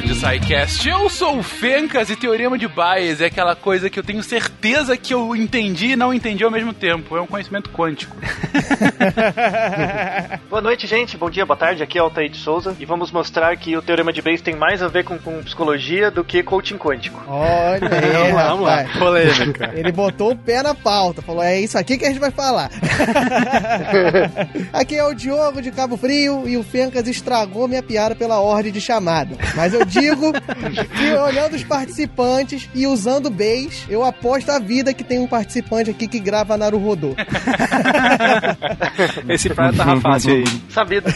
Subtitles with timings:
[0.00, 0.88] episódio do SciCast.
[0.88, 4.96] Eu sou o Fencas e Teorema de Bayes é aquela coisa que eu tenho certeza
[4.96, 7.16] que eu entendi e não entendi ao mesmo tempo.
[7.16, 8.16] É um conhecimento quântico.
[10.48, 11.16] boa noite, gente.
[11.16, 11.82] Bom dia, boa tarde.
[11.82, 14.82] Aqui é Altair de Souza e vamos mostrar que o Teorema de Bayes tem mais
[14.82, 17.22] a ver com, com psicologia do que coaching quântico.
[17.26, 18.84] Olha aí, vamos lá.
[18.98, 19.72] Polêmica.
[19.74, 22.70] Ele botou o pé na pauta, falou: é isso aqui que a gente vai falar.
[24.72, 28.72] aqui é o Diogo de Cabo Frio e o Fencas estragou minha piada pela ordem
[28.72, 29.36] de chamada.
[29.54, 35.02] Mas eu digo que olhando os participantes e usando base, eu aposto a vida que
[35.02, 37.14] tem um participante aqui que grava Naruhodô.
[39.28, 40.44] Esse prato tava fácil aí.
[40.68, 41.12] Sabido.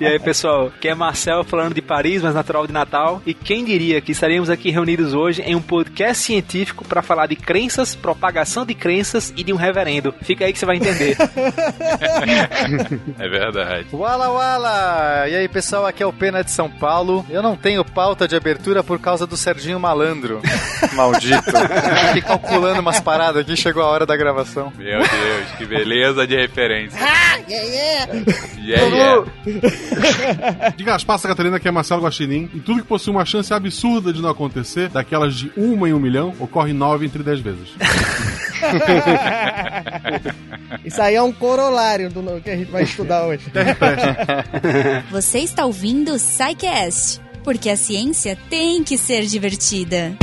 [0.00, 3.22] E aí, pessoal, que é Marcel falando de Paris, mas natural de Natal.
[3.24, 7.36] E quem diria que estaríamos aqui reunidos hoje em um podcast científico para falar de
[7.36, 10.12] crenças, propagação de crenças e de um reverendo.
[10.22, 11.16] Fica aí que você vai entender.
[13.18, 13.86] é verdade.
[13.92, 15.28] Wala Wala!
[15.28, 17.24] E aí, pessoal, aqui é o Pena de São Paulo.
[17.28, 20.40] Eu não tenho pauta de abertura por causa do Serginho Malandro.
[20.96, 21.52] Maldito.
[22.06, 24.72] Fiquei calculando umas paradas aqui, chegou a hora da gravação.
[24.78, 26.98] Meu Deus, que beleza de referência.
[26.98, 28.10] Ah, yeah, yeah!
[28.58, 29.26] Yeah, yeah.
[30.76, 32.48] Diga as passas, Catarina, que é Marcelo Guaxinim.
[32.54, 36.00] E tudo que possui uma chance absurda de não acontecer, daquelas de uma em um
[36.00, 37.68] milhão, ocorre nove entre dez vezes.
[40.86, 43.44] Isso aí é um corolário do que a gente vai estudar hoje.
[45.10, 50.16] Você está ouvindo o SciCast, porque a ciência tem que ser divertida.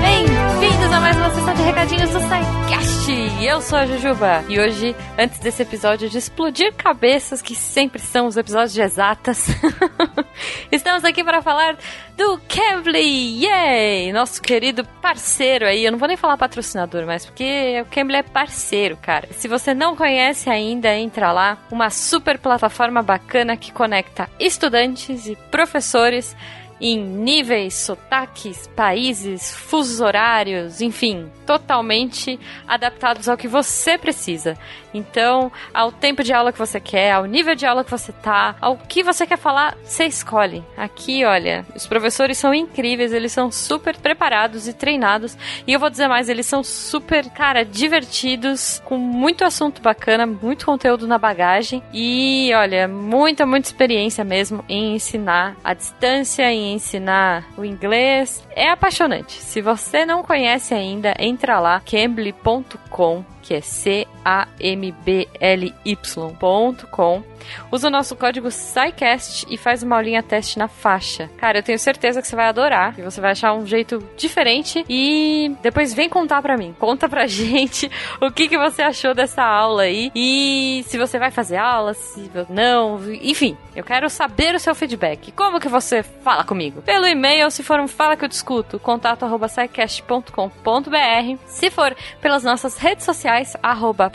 [0.00, 2.20] Bem-vindos a mais uma sessão de recadinhos do
[3.02, 3.42] SciCast.
[3.42, 8.26] Eu sou a Jujuba e hoje, antes desse episódio de explodir cabeças, que sempre são
[8.26, 9.48] os episódios de exatas,
[10.70, 11.76] estamos aqui para falar
[12.16, 14.12] do Cambly, yay!
[14.12, 18.22] Nosso querido parceiro aí, eu não vou nem falar patrocinador, mas porque o Cambly é
[18.22, 19.28] parceiro, cara.
[19.32, 25.36] Se você não conhece ainda, entra lá, uma super plataforma bacana que conecta estudantes e
[25.50, 26.36] professores
[26.80, 34.58] em níveis, sotaques, países, fusos horários, enfim, totalmente adaptados ao que você precisa.
[34.94, 38.56] Então, ao tempo de aula que você quer, ao nível de aula que você tá,
[38.60, 40.64] ao que você quer falar, você escolhe.
[40.76, 45.36] Aqui, olha, os professores são incríveis, eles são super preparados e treinados.
[45.66, 50.66] E eu vou dizer mais, eles são super, cara, divertidos, com muito assunto bacana, muito
[50.66, 51.82] conteúdo na bagagem.
[51.92, 58.46] E, olha, muita, muita experiência mesmo em ensinar à distância, em ensinar o inglês.
[58.54, 59.32] É apaixonante.
[59.32, 64.02] Se você não conhece ainda, entra lá, cambly.com que é C-A-M-B-L-Y.com.
[67.70, 71.30] Usa o nosso código SciCast e faz uma aulinha teste na faixa.
[71.36, 74.84] Cara, eu tenho certeza que você vai adorar, que você vai achar um jeito diferente
[74.88, 76.74] e depois vem contar pra mim.
[76.78, 81.30] Conta pra gente o que, que você achou dessa aula aí e se você vai
[81.30, 85.32] fazer aula, se não, enfim, eu quero saber o seu feedback.
[85.32, 86.82] Como que você fala comigo?
[86.82, 89.48] Pelo e-mail, se for um fala que eu discuto, contato arroba.
[91.46, 94.10] Se for pelas nossas redes sociais, arroba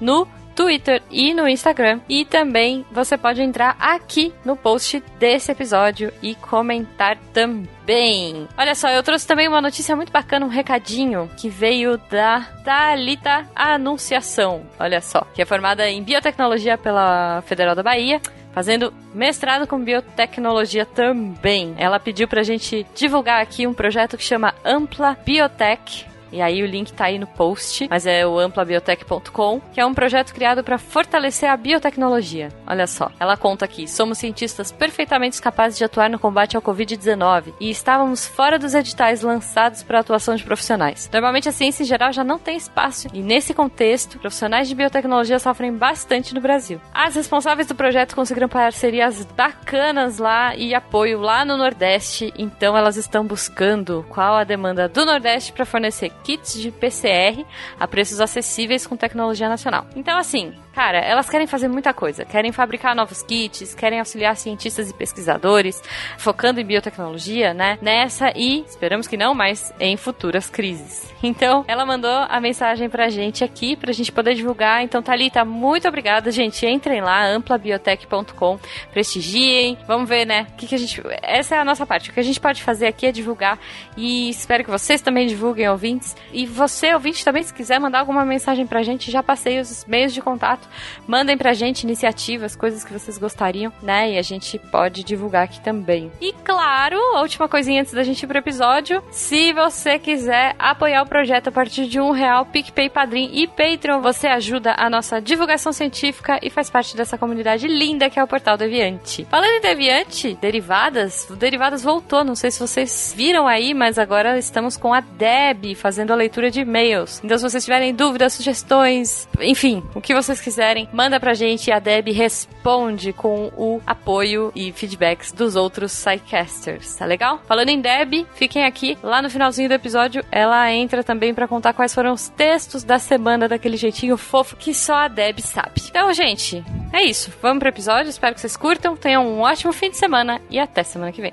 [0.00, 2.00] no Twitter e no Instagram.
[2.08, 8.48] E também você pode entrar aqui no post desse episódio e comentar também.
[8.56, 13.46] Olha só, eu trouxe também uma notícia muito bacana, um recadinho que veio da Thalita
[13.54, 14.62] Anunciação.
[14.78, 18.20] Olha só, que é formada em biotecnologia pela Federal da Bahia
[18.52, 21.74] fazendo mestrado com biotecnologia também.
[21.78, 26.11] Ela pediu pra gente divulgar aqui um projeto que chama Ampla Biotech.
[26.32, 29.94] E aí o link tá aí no post, mas é o amplabiotech.com, que é um
[29.94, 32.48] projeto criado para fortalecer a biotecnologia.
[32.66, 37.52] Olha só, ela conta aqui: somos cientistas perfeitamente capazes de atuar no combate ao COVID-19
[37.60, 41.10] e estávamos fora dos editais lançados para atuação de profissionais.
[41.12, 45.38] Normalmente a ciência em geral já não tem espaço e nesse contexto, profissionais de biotecnologia
[45.38, 46.80] sofrem bastante no Brasil.
[46.94, 52.96] As responsáveis do projeto conseguiram parcerias bacanas lá e apoio lá no Nordeste, então elas
[52.96, 57.44] estão buscando qual a demanda do Nordeste para fornecer kits de PCR
[57.78, 59.86] a preços acessíveis com tecnologia nacional.
[59.96, 62.24] Então, assim, cara, elas querem fazer muita coisa.
[62.24, 65.82] Querem fabricar novos kits, querem auxiliar cientistas e pesquisadores,
[66.18, 67.78] focando em biotecnologia, né?
[67.80, 71.12] Nessa e, esperamos que não, mas em futuras crises.
[71.22, 74.82] Então, ela mandou a mensagem pra gente aqui, pra gente poder divulgar.
[74.82, 76.66] Então, Thalita, muito obrigada, gente.
[76.66, 78.58] Entrem lá, amplabiotech.com,
[78.92, 79.78] prestigiem.
[79.86, 80.48] Vamos ver, né?
[80.52, 81.00] O que, que a gente.
[81.22, 82.10] Essa é a nossa parte.
[82.10, 83.58] O que a gente pode fazer aqui é divulgar.
[83.96, 86.16] E espero que vocês também divulguem, ouvintes.
[86.32, 90.12] E você, ouvinte, também, se quiser mandar alguma mensagem pra gente, já passei os meios
[90.12, 90.68] de contato contato.
[91.06, 94.12] Mandem pra gente iniciativas, coisas que vocês gostariam, né?
[94.12, 96.10] E a gente pode divulgar aqui também.
[96.20, 101.02] E claro, a última coisinha antes da gente ir pro episódio: se você quiser apoiar
[101.02, 105.20] o projeto a partir de um real, PicPay, Padrim e Patreon, você ajuda a nossa
[105.20, 109.26] divulgação científica e faz parte dessa comunidade linda que é o Portal Deviante.
[109.30, 114.38] Falando em Deviante, derivadas, o Derivadas voltou, não sei se vocês viram aí, mas agora
[114.38, 117.20] estamos com a Deb fazendo a leitura de e-mails.
[117.24, 120.51] Então, se vocês tiverem dúvidas, sugestões, enfim, o que vocês quiserem,
[120.92, 126.94] manda pra gente e a Deb responde com o apoio e feedbacks dos outros Psycasters,
[126.94, 127.40] tá legal?
[127.46, 131.72] Falando em Deb, fiquem aqui, lá no finalzinho do episódio, ela entra também para contar
[131.72, 135.82] quais foram os textos da semana daquele jeitinho fofo que só a Deb sabe.
[135.88, 137.32] Então, gente, é isso.
[137.40, 140.82] Vamos pro episódio, espero que vocês curtam, tenham um ótimo fim de semana e até
[140.82, 141.32] semana que vem.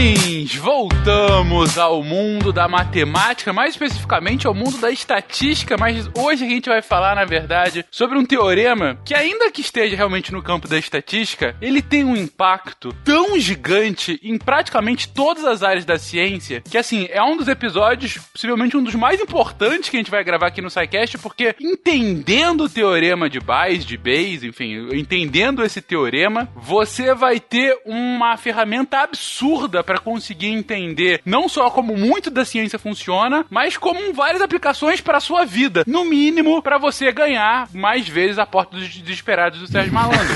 [0.00, 6.48] Queridões, voltamos ao mundo da matemática, mais especificamente ao mundo da estatística, mas hoje a
[6.48, 10.66] gente vai falar, na verdade, sobre um teorema que, ainda que esteja realmente no campo
[10.66, 16.62] da estatística, ele tem um impacto tão gigante em praticamente todas as áreas da ciência,
[16.62, 20.24] que, assim, é um dos episódios, possivelmente um dos mais importantes que a gente vai
[20.24, 25.82] gravar aqui no SciCast, porque entendendo o teorema de Bayes, de Bayes, enfim, entendendo esse
[25.82, 32.44] teorema, você vai ter uma ferramenta absurda para conseguir entender não só como muito da
[32.44, 35.82] ciência funciona, mas como várias aplicações para sua vida.
[35.84, 40.20] No mínimo, para você ganhar mais vezes a porta dos desesperados do Sérgio Malandro.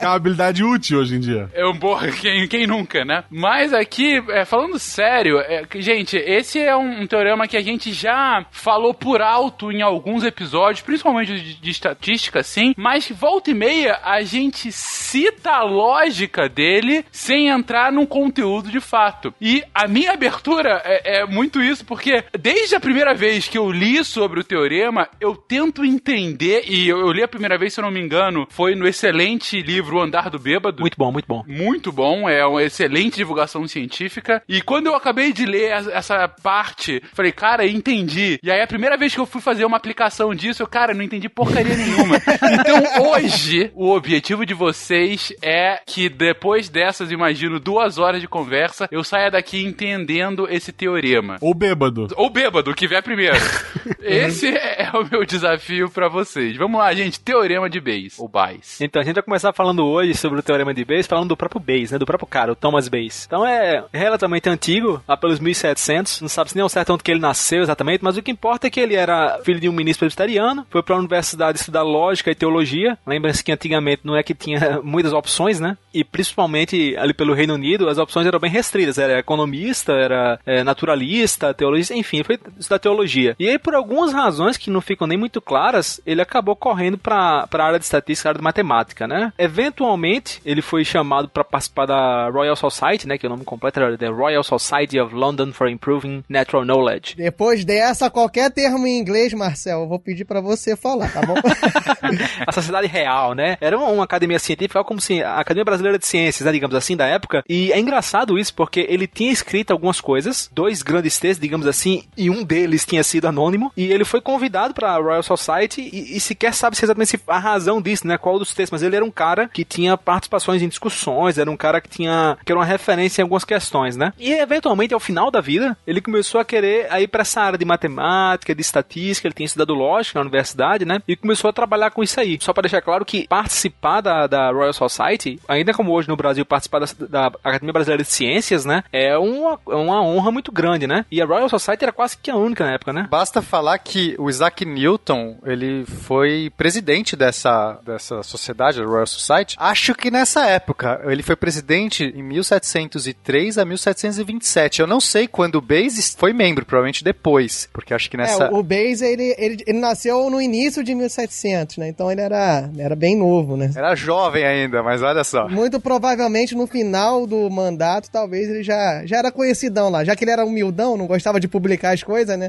[0.00, 1.48] É uma habilidade útil hoje em dia.
[1.54, 3.24] É um porra, quem, quem nunca, né?
[3.30, 7.62] Mas aqui, é, falando sério, é, que, gente, esse é um, um teorema que a
[7.62, 13.50] gente já falou por alto em alguns episódios, principalmente de, de estatística, sim, mas volta
[13.50, 19.32] e meia a gente cita a lógica dele sem entrar num conteúdo de fato.
[19.40, 23.70] E a minha abertura é, é, muito isso, porque desde a primeira vez que eu
[23.70, 27.80] li sobre o teorema, eu tento entender, e eu, eu li a primeira vez, se
[27.80, 30.80] eu não me engano, foi no excelente livro O Andar do Bêbado.
[30.80, 31.44] Muito bom, muito bom.
[31.46, 34.42] Muito bom, é uma excelente divulgação científica.
[34.48, 38.38] E quando eu acabei de ler essa parte, falei, cara, entendi.
[38.42, 41.02] E aí a primeira vez que eu fui fazer uma aplicação disso, eu, cara, não
[41.02, 42.16] entendi porcaria nenhuma.
[42.60, 48.88] então hoje, o objetivo de vocês é que depois dessas, imagino, duas horas de conversa,
[48.90, 51.38] eu saia daqui entendendo esse teorema.
[51.40, 52.08] Ou bêbado.
[52.16, 53.36] Ou bêbado, que vier primeiro.
[54.02, 56.56] esse é o meu desafio para vocês.
[56.56, 57.20] Vamos lá, gente.
[57.20, 58.80] Teorema de Bayes, ou Bayes.
[58.80, 61.60] Então, a gente vai começar falando hoje sobre o teorema de Bayes, falando do próprio
[61.60, 61.98] Bayes, né?
[61.98, 63.24] Do próprio cara, o Thomas Bayes.
[63.26, 66.20] Então, é relativamente antigo, lá pelos 1700.
[66.20, 68.66] Não sabe se nem ao certo onde que ele nasceu exatamente, mas o que importa
[68.66, 72.30] é que ele era filho de um ministro presbiteriano, foi para a universidade estudar lógica
[72.30, 72.98] e teologia.
[73.06, 75.76] Lembra-se que antigamente não é que tinha muitas opções, né?
[75.92, 78.98] E principalmente ali pelo Reino Unido, as opções eram bem restritas.
[78.98, 83.34] Era economista, era é, naturalista, teologista, enfim, foi estudar teologia.
[83.38, 87.48] E aí, por algumas razões que não ficam nem muito claras, ele acabou correndo para
[87.50, 89.32] a área de estatística, área de matemática, né?
[89.38, 93.18] Eventualmente, ele foi chamado para participar da Royal Society, né?
[93.18, 97.16] Que é o nome completo era The Royal Society of London for Improving Natural Knowledge.
[97.16, 101.34] Depois dessa, qualquer termo em inglês, Marcel, eu vou pedir para você falar, tá bom?
[102.46, 103.56] a Sociedade Real, né?
[103.60, 106.96] Era uma, uma academia científica, como se a Academia Brasileira de Ciências, né, digamos assim,
[106.96, 107.42] da época.
[107.48, 112.04] E é engraçado isso, porque ele tinha escrito algumas coisas, dois grandes textos, digamos assim,
[112.16, 116.16] e um deles tinha sido anônimo, e ele foi convidado para a Royal Society e,
[116.16, 118.18] e, sequer sabe se exatamente a razão disso, né?
[118.18, 121.56] Qual dos textos, mas ele era um cara que tinha participações em discussões, era um
[121.56, 124.12] cara que tinha que era uma referência em algumas questões, né?
[124.18, 127.64] E eventualmente ao final da vida, ele começou a querer ir para essa área de
[127.64, 131.02] matemática, de estatística, ele tinha estudado lógica na universidade, né?
[131.06, 132.38] E começou a trabalhar com isso aí.
[132.40, 136.44] Só para deixar claro que participar da, da Royal Society, ainda como hoje no Brasil
[136.44, 138.82] participar da, da Academia Brasileira de Ciências, né?
[138.92, 141.04] É uma, uma honra muito grande, né?
[141.10, 143.06] E a Royal Society era quase que a única na época, né?
[143.08, 149.56] Basta falar que o Isaac Newton, ele foi presidente dessa, dessa sociedade, a Royal Society.
[149.58, 151.00] Acho que nessa época.
[151.04, 154.80] Ele foi presidente em 1703 a 1727.
[154.80, 158.44] Eu não sei quando o Bayes foi membro, provavelmente depois, porque acho que nessa...
[158.44, 161.88] É, o Bayes, ele, ele, ele nasceu no início de 1700, né?
[161.88, 163.70] Então ele era, era bem novo, né?
[163.74, 165.48] Era jovem ainda, mas olha só.
[165.48, 170.04] Muito provavelmente no final do mandato, talvez ele já, já era conhecidão lá.
[170.04, 172.48] Já que ele era humildão, não gostava de publicar as coisas, né?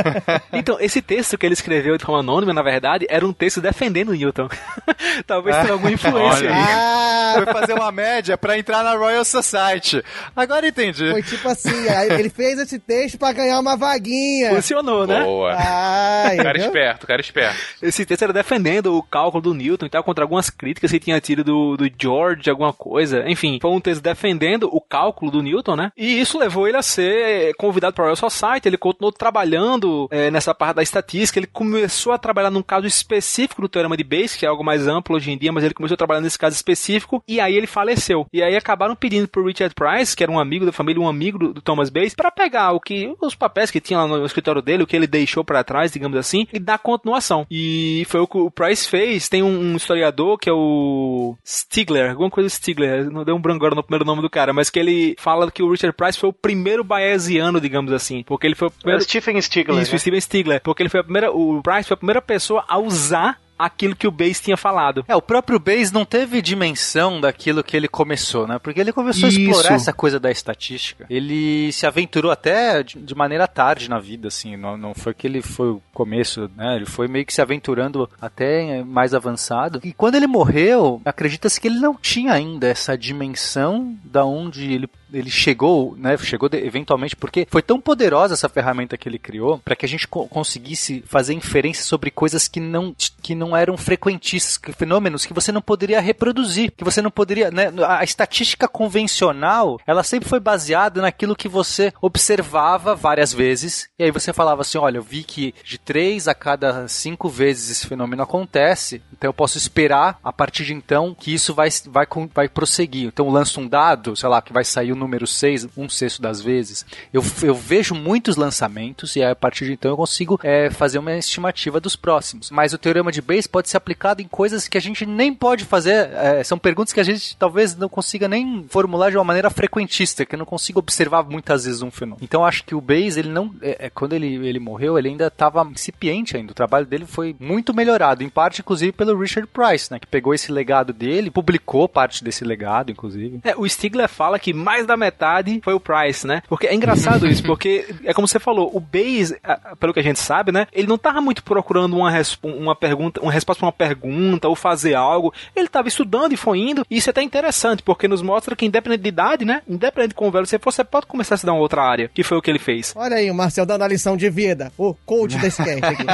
[0.52, 4.12] então, esse texto que ele escreveu de forma anônima, na verdade, era um texto defendendo
[4.12, 4.48] Newton.
[5.26, 6.54] talvez tenha alguma influência aí.
[6.56, 10.02] Ah, foi fazer uma média para entrar na Royal Society.
[10.34, 11.10] Agora entendi.
[11.10, 11.86] Foi tipo assim,
[12.18, 14.54] ele fez esse texto para ganhar uma vaguinha.
[14.54, 15.22] Funcionou, né?
[15.22, 15.54] Boa.
[15.54, 17.56] Ah, cara esperto, cara esperto.
[17.82, 21.20] Esse texto era defendendo o cálculo do Newton e tal, contra algumas críticas que tinha
[21.20, 23.24] tido do, do George, alguma coisa.
[23.28, 24.25] Enfim, foi um texto defendendo
[24.56, 25.92] fazendo o cálculo do Newton, né?
[25.96, 30.30] E isso levou ele a ser convidado para o Royal Society, ele continuou trabalhando é,
[30.30, 34.34] nessa parte da estatística, ele começou a trabalhar num caso específico do Teorema de Bayes,
[34.34, 36.54] que é algo mais amplo hoje em dia, mas ele começou a trabalhar nesse caso
[36.54, 38.26] específico, e aí ele faleceu.
[38.32, 41.38] E aí acabaram pedindo pro Richard Price, que era um amigo da família, um amigo
[41.38, 44.62] do, do Thomas Bayes, para pegar o que os papéis que tinha lá no escritório
[44.62, 47.46] dele, o que ele deixou para trás, digamos assim, e dar continuação.
[47.50, 49.28] E foi o que o Price fez.
[49.28, 53.56] Tem um, um historiador que é o Stigler, alguma coisa Stigler, não deu um branco
[53.56, 56.30] agora no primeiro nome do cara, mas que ele fala que o Richard Price foi
[56.30, 59.00] o primeiro bayesiano, digamos assim, porque ele foi o primeiro...
[59.00, 59.82] É o Stephen Stigler.
[59.82, 59.98] Isso, né?
[59.98, 63.40] Steven Stigler, porque ele foi a primeira, o Price foi a primeira pessoa a usar
[63.58, 65.04] aquilo que o Bayes tinha falado.
[65.08, 68.58] É, o próprio Bayes não teve dimensão daquilo que ele começou, né?
[68.58, 69.38] Porque ele começou Isso.
[69.38, 71.06] a explorar essa coisa da estatística.
[71.08, 74.56] Ele se aventurou até de, de maneira tarde na vida, assim.
[74.56, 76.76] Não, não foi que ele foi o começo, né?
[76.76, 79.80] Ele foi meio que se aventurando até mais avançado.
[79.82, 84.88] E quando ele morreu, acredita-se que ele não tinha ainda essa dimensão da onde ele
[85.18, 89.58] ele chegou, né, chegou de, eventualmente porque foi tão poderosa essa ferramenta que ele criou
[89.58, 93.76] para que a gente co conseguisse fazer inferências sobre coisas que não que não eram
[93.76, 98.68] frequentíssimos, que- fenômenos que você não poderia reproduzir, que você não poderia, né, a estatística
[98.68, 104.62] convencional, ela sempre foi baseada naquilo que você observava várias vezes e aí você falava
[104.62, 109.28] assim, olha, eu vi que de três a cada cinco vezes esse fenômeno acontece, então
[109.28, 113.06] eu posso esperar a partir de então que isso vai vai vai prosseguir.
[113.08, 116.40] Então lanço um dado, sei lá, que vai sair o número 6 um sexto das
[116.40, 116.84] vezes.
[117.12, 121.16] Eu, eu vejo muitos lançamentos e a partir de então eu consigo é, fazer uma
[121.16, 122.50] estimativa dos próximos.
[122.50, 125.64] Mas o teorema de Bayes pode ser aplicado em coisas que a gente nem pode
[125.64, 126.10] fazer.
[126.12, 130.24] é, são perguntas que a gente talvez não consiga nem formular de uma maneira frequentista,
[130.24, 132.22] que eu não consigo observar muitas vezes um fenômeno.
[132.22, 133.54] Então acho que o Bayes, ele não.
[133.62, 136.52] é, é, quando ele, ele morreu, ele ainda estava incipiente ainda.
[136.52, 139.98] O trabalho dele foi muito melhorado, em parte, inclusive, pelo Richard Price, né?
[139.98, 143.40] Que pegou esse legado dele, publicou parte desse legado, inclusive.
[143.44, 146.42] É, o Stigler fala que mais da metade foi o Price, né?
[146.48, 150.02] Porque é engraçado isso, porque é como você falou, o Bayes, ah, pelo que a
[150.02, 150.66] gente sabe, né?
[150.72, 154.54] Ele não tava muito procurando uma, resp uma pergunta, uma resposta pra uma pergunta ou
[154.54, 155.32] fazer algo.
[155.54, 156.84] Ele tava estudando e foi indo.
[156.90, 159.62] E isso é até interessante, porque nos mostra que independente de idade, né?
[159.68, 162.10] Independente de como velho você for, você pode começar a se dar uma outra área,
[162.12, 162.92] que foi o que ele fez.
[162.96, 164.72] Olha aí o Marcel dando a lição de vida.
[164.76, 166.04] O coach desse cast aqui.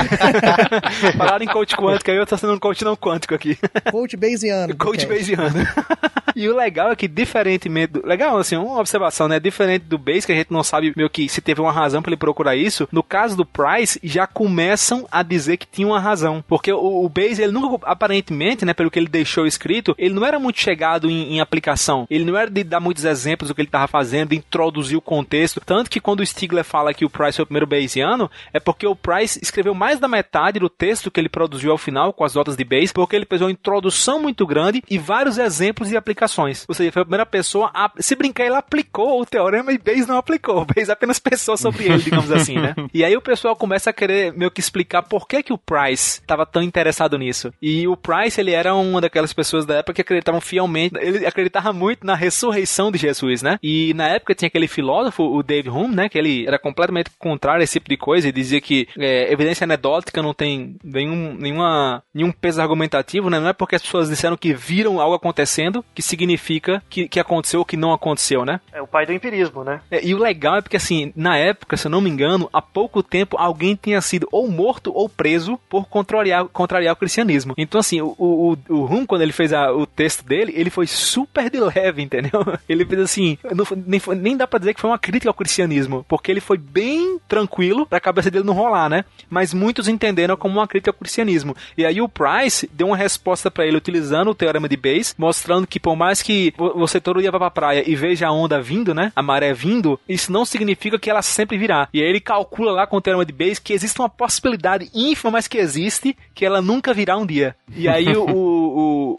[1.17, 3.59] Falaram em coach quântico, aí eu tô sendo um coach não quântico aqui.
[3.91, 4.77] coach Bayesiano.
[4.77, 5.07] Coach.
[5.07, 5.53] Bayesiano.
[6.35, 7.93] e o legal é que, diferentemente.
[7.93, 9.39] Do, legal, assim, uma observação, né?
[9.39, 12.11] Diferente do Bayes, que a gente não sabe meio que se teve uma razão pra
[12.11, 12.89] ele procurar isso.
[12.93, 16.45] No caso do Price, já começam a dizer que tinha uma razão.
[16.49, 18.75] Porque o, o Bayes, ele nunca, aparentemente, né?
[18.75, 22.07] Pelo que ele deixou escrito, ele não era muito chegado em, em aplicação.
[22.11, 25.03] Ele não era de dar muitos exemplos do que ele tava fazendo, de introduzir o
[25.03, 25.61] contexto.
[25.65, 28.87] Tanto que quando o Stigler fala que o Price foi o primeiro Bayesiano, é porque
[28.87, 32.35] o Price escreveu mais da metade do texto que ele produziu ao final, com as
[32.35, 36.65] notas de Bayes, porque ele fez uma introdução muito grande e vários exemplos e aplicações.
[36.69, 37.91] Ou seja, foi a primeira pessoa a.
[37.99, 40.65] Se brincar, ele aplicou o teorema e Bayes não aplicou.
[40.73, 42.75] Bayes apenas pensou sobre ele, digamos assim, né?
[42.95, 46.21] E aí o pessoal começa a querer meio que explicar por que, que o Price
[46.21, 47.53] estava tão interessado nisso.
[47.61, 51.73] E o Price, ele era uma daquelas pessoas da época que acreditavam fielmente, ele acreditava
[51.73, 53.59] muito na ressurreição de Jesus, né?
[53.63, 56.09] E na época tinha aquele filósofo, o Dave Hume, né?
[56.09, 59.65] Que ele era completamente contrário a esse tipo de coisa e dizia que é, evidência
[59.65, 63.41] anedótica não tem nenhum, nenhuma, nenhum peso argumentativo, né?
[63.41, 67.61] Não é porque as pessoas disseram que viram algo acontecendo que significa que, que aconteceu
[67.61, 68.61] ou que não aconteceu, né?
[68.73, 69.81] É o pai do empirismo, né?
[69.91, 72.61] É, e o legal é porque, assim, na época, se eu não me engano, há
[72.63, 77.55] pouco tempo alguém tinha sido ou morto ou preso por contrariar, contrariar o cristianismo.
[77.57, 80.87] Então, assim, o, o, o Rum, quando ele fez a- o texto dele, ele foi
[80.87, 82.43] super de leve, entendeu?
[82.69, 86.05] Ele fez assim, não nem, nem dá pra dizer que foi uma crítica ao cristianismo,
[86.09, 89.05] porque ele foi bem tranquilo pra cabeça dele não rolar, né?
[89.29, 91.57] Mas muitos entenderam como uma crítica ao cristianismo.
[91.77, 95.67] E aí o Price deu uma resposta pra ele utilizando o teorema de Bayes, mostrando
[95.67, 98.61] que por mais que vo- você todo dia vá pra praia e veja a onda
[98.61, 99.13] vindo, né?
[99.15, 101.89] A maré vindo, isso não significa que ela sempre virá.
[101.93, 105.31] E aí ele calcula lá com o teorema de Bayes que existe uma possibilidade ínfima,
[105.33, 107.55] mas que existe, que ela nunca virá um dia.
[107.75, 108.31] E aí o,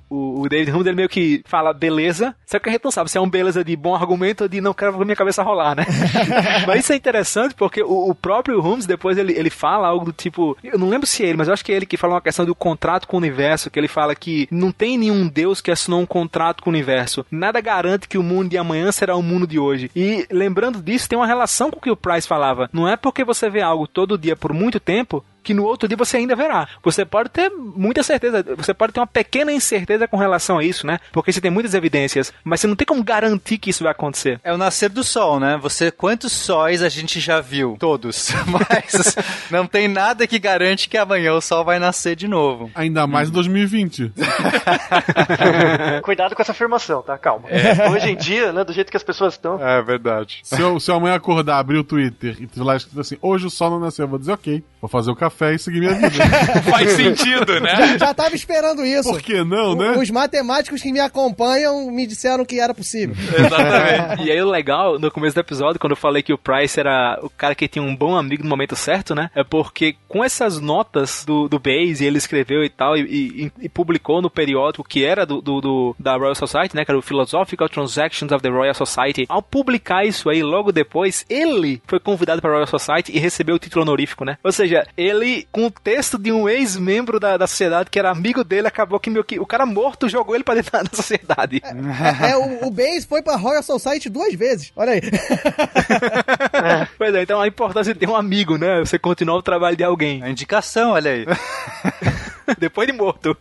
[0.10, 2.92] o, o, o David Hume ele meio que fala beleza, só que a gente não
[2.92, 5.44] sabe se é um beleza de bom argumento ou de não quero ver minha cabeça
[5.44, 5.86] rolar, né?
[6.68, 10.14] mas isso é interessante porque o, o próprio Holmes depois ele, ele fala algo do
[10.14, 12.16] tipo, eu não lembro se é ele, mas eu acho que é ele que fala
[12.16, 15.62] uma questão do contrato com o universo, que ele fala que não tem nenhum Deus
[15.62, 17.26] que assinou um contrato com o universo.
[17.32, 19.90] Nada garante que o mundo de amanhã será o mundo de hoje.
[19.96, 22.70] E lembrando disso, tem uma relação com o que o Price falava.
[22.72, 25.98] Não é porque você vê algo todo dia por muito tempo que no outro dia
[25.98, 26.68] você ainda verá.
[26.84, 30.88] Você pode ter muita certeza, você pode ter uma pequena incerteza com relação a isso,
[30.88, 31.00] né?
[31.12, 34.40] Porque você tem muitas evidências, mas você não tem como garantir que isso vai acontecer.
[34.44, 35.58] É o nascer do sol, né?
[35.62, 37.76] Você quantos sóis a gente já viu?
[37.80, 38.32] Todos.
[38.48, 39.16] Mas
[39.50, 42.70] não tem nada que garante que amanhã o sol vai nascer de novo.
[42.76, 44.14] Ainda mais em 2020.
[46.04, 47.18] Cuidado com essa afirmação, tá?
[47.18, 47.48] Calma.
[47.92, 49.62] Hoje em dia, né, do jeito que as pessoas estão.
[49.62, 50.40] É verdade.
[50.44, 53.50] Se eu, se eu amanhã acordar, abrir o Twitter e lá escrito assim, hoje o
[53.50, 56.10] sol não nasceu, eu vou dizer ok, vou fazer o café e seguir minha vida.
[56.70, 57.98] Faz sentido, né?
[57.98, 59.10] Já tava esperando isso.
[59.10, 59.92] Por que não, O- né?
[59.98, 63.16] Os matemáticos que me acompanham me disseram que era possível.
[63.38, 64.24] Exatamente.
[64.28, 67.20] E aí o legal, no começo do episódio, quando eu falei que o Price era
[67.22, 69.30] o cara que tinha um bom amigo no momento certo, né?
[69.36, 73.70] É porque com essas notas do, do Base, ele escreveu e tal, e, e- e
[73.70, 76.86] publicou no periódico que era do, do- do- da Royal Society, né?
[76.86, 79.26] Que era o Philosophical Transactions of the Royal Society.
[79.30, 83.56] Ao publicar isso aí, logo depois, ele foi convidado para a Royal Society e recebeu
[83.56, 84.38] o título honorífico, né?
[84.44, 88.44] Ou seja, ele, com o texto de um ex-membro da, da sociedade que era amigo
[88.44, 91.62] dele, acabou que, que o cara morto jogou ele pra dentro da, da sociedade.
[91.64, 94.72] É, é, o, o Base foi pra Royal Society duas vezes.
[94.76, 95.02] Olha aí.
[96.98, 98.80] Pois é, então a importância de ter um amigo, né?
[98.80, 100.24] Você continuar o trabalho de alguém.
[100.24, 101.26] A indicação, olha aí.
[102.60, 103.36] Depois de morto.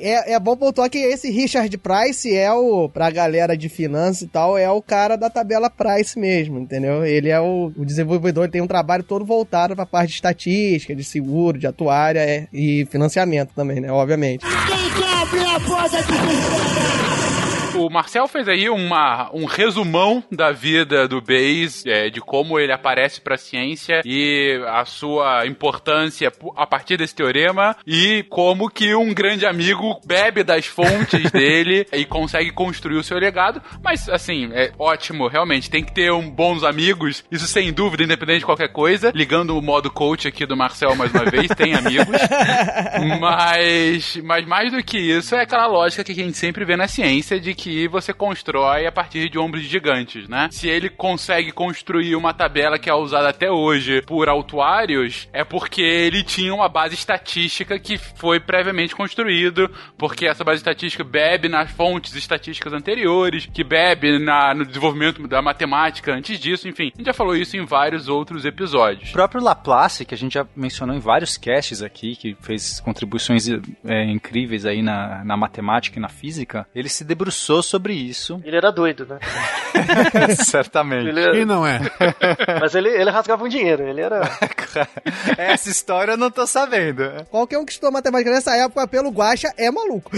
[0.00, 4.26] É, é bom pontuar que esse Richard Price é o, pra galera de finanças e
[4.26, 7.04] tal, é o cara da tabela Price mesmo, entendeu?
[7.04, 10.94] Ele é o, o desenvolvedor, ele tem um trabalho todo voltado pra parte de estatística,
[10.94, 13.90] de seguro, de atuária é, e financiamento também, né?
[13.90, 14.44] Obviamente.
[17.76, 22.72] O Marcel fez aí uma, um resumão da vida do Bayes, é, de como ele
[22.72, 29.12] aparece pra ciência e a sua importância a partir desse teorema e como que um
[29.12, 33.62] grande amigo bebe das fontes dele e consegue construir o seu legado.
[33.82, 35.70] Mas, assim, é ótimo, realmente.
[35.70, 39.12] Tem que ter um, bons amigos, isso sem dúvida, independente de qualquer coisa.
[39.14, 42.06] Ligando o modo coach aqui do Marcel mais uma vez, tem amigos.
[43.20, 46.88] Mas, mas mais do que isso, é aquela lógica que a gente sempre vê na
[46.88, 50.48] ciência de que você constrói a partir de ombros gigantes, né?
[50.50, 55.82] Se ele consegue construir uma tabela que é usada até hoje por autuários, é porque
[55.82, 61.70] ele tinha uma base estatística que foi previamente construído, porque essa base estatística bebe nas
[61.70, 66.90] fontes estatísticas anteriores, que bebe na, no desenvolvimento da matemática antes disso, enfim.
[66.94, 69.10] A gente já falou isso em vários outros episódios.
[69.10, 73.48] O próprio Laplace, que a gente já mencionou em vários casts aqui, que fez contribuições
[73.84, 78.40] é, incríveis aí na, na matemática e na física, ele se debruçou sobre isso.
[78.44, 79.18] Ele era doido, né?
[80.44, 81.08] Certamente.
[81.08, 81.46] Ele Quem era...
[81.46, 81.80] não é?
[82.60, 84.20] Mas ele, ele rasgava um dinheiro, ele era.
[85.36, 87.04] Essa história eu não tô sabendo.
[87.30, 90.10] Qualquer um que estudou matemática nessa época pelo Guacha é maluco.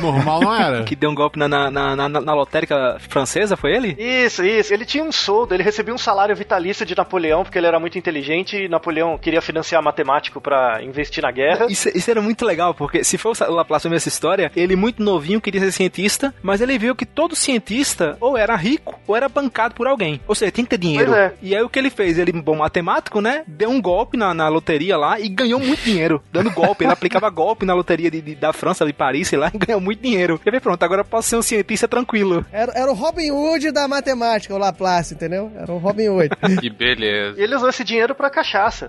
[0.00, 0.84] Normal não era.
[0.84, 3.96] Que deu um golpe na, na, na, na, na lotérica francesa, foi ele?
[3.98, 4.72] Isso, isso.
[4.72, 7.98] Ele tinha um soldo, ele recebia um salário vitalício de Napoleão, porque ele era muito
[7.98, 11.66] inteligente e Napoleão queria financiar matemático pra investir na guerra.
[11.68, 15.02] Isso, isso era muito legal, porque se for o Laplace mesmo essa história, ele muito
[15.02, 16.07] novinho queria ser cientista,
[16.42, 20.20] mas ele viu que todo cientista ou era rico ou era bancado por alguém.
[20.26, 21.10] Ou seja, tem que ter dinheiro.
[21.10, 21.34] Pois é.
[21.42, 22.18] E aí o que ele fez?
[22.18, 23.42] Ele, bom matemático, né?
[23.46, 26.22] Deu um golpe na, na loteria lá e ganhou muito dinheiro.
[26.32, 26.84] Dando golpe.
[26.84, 29.80] Ele aplicava golpe na loteria de, de- da França, de Paris, sei lá, e ganhou
[29.80, 30.40] muito dinheiro.
[30.44, 32.44] E aí, pronto, agora eu posso ser um cientista tranquilo.
[32.52, 35.50] Era, era o Robin Hood da matemática, o Laplace, entendeu?
[35.56, 36.28] Era o Robin Hood.
[36.60, 37.38] Que beleza.
[37.38, 38.88] E ele usou esse dinheiro pra cachaça.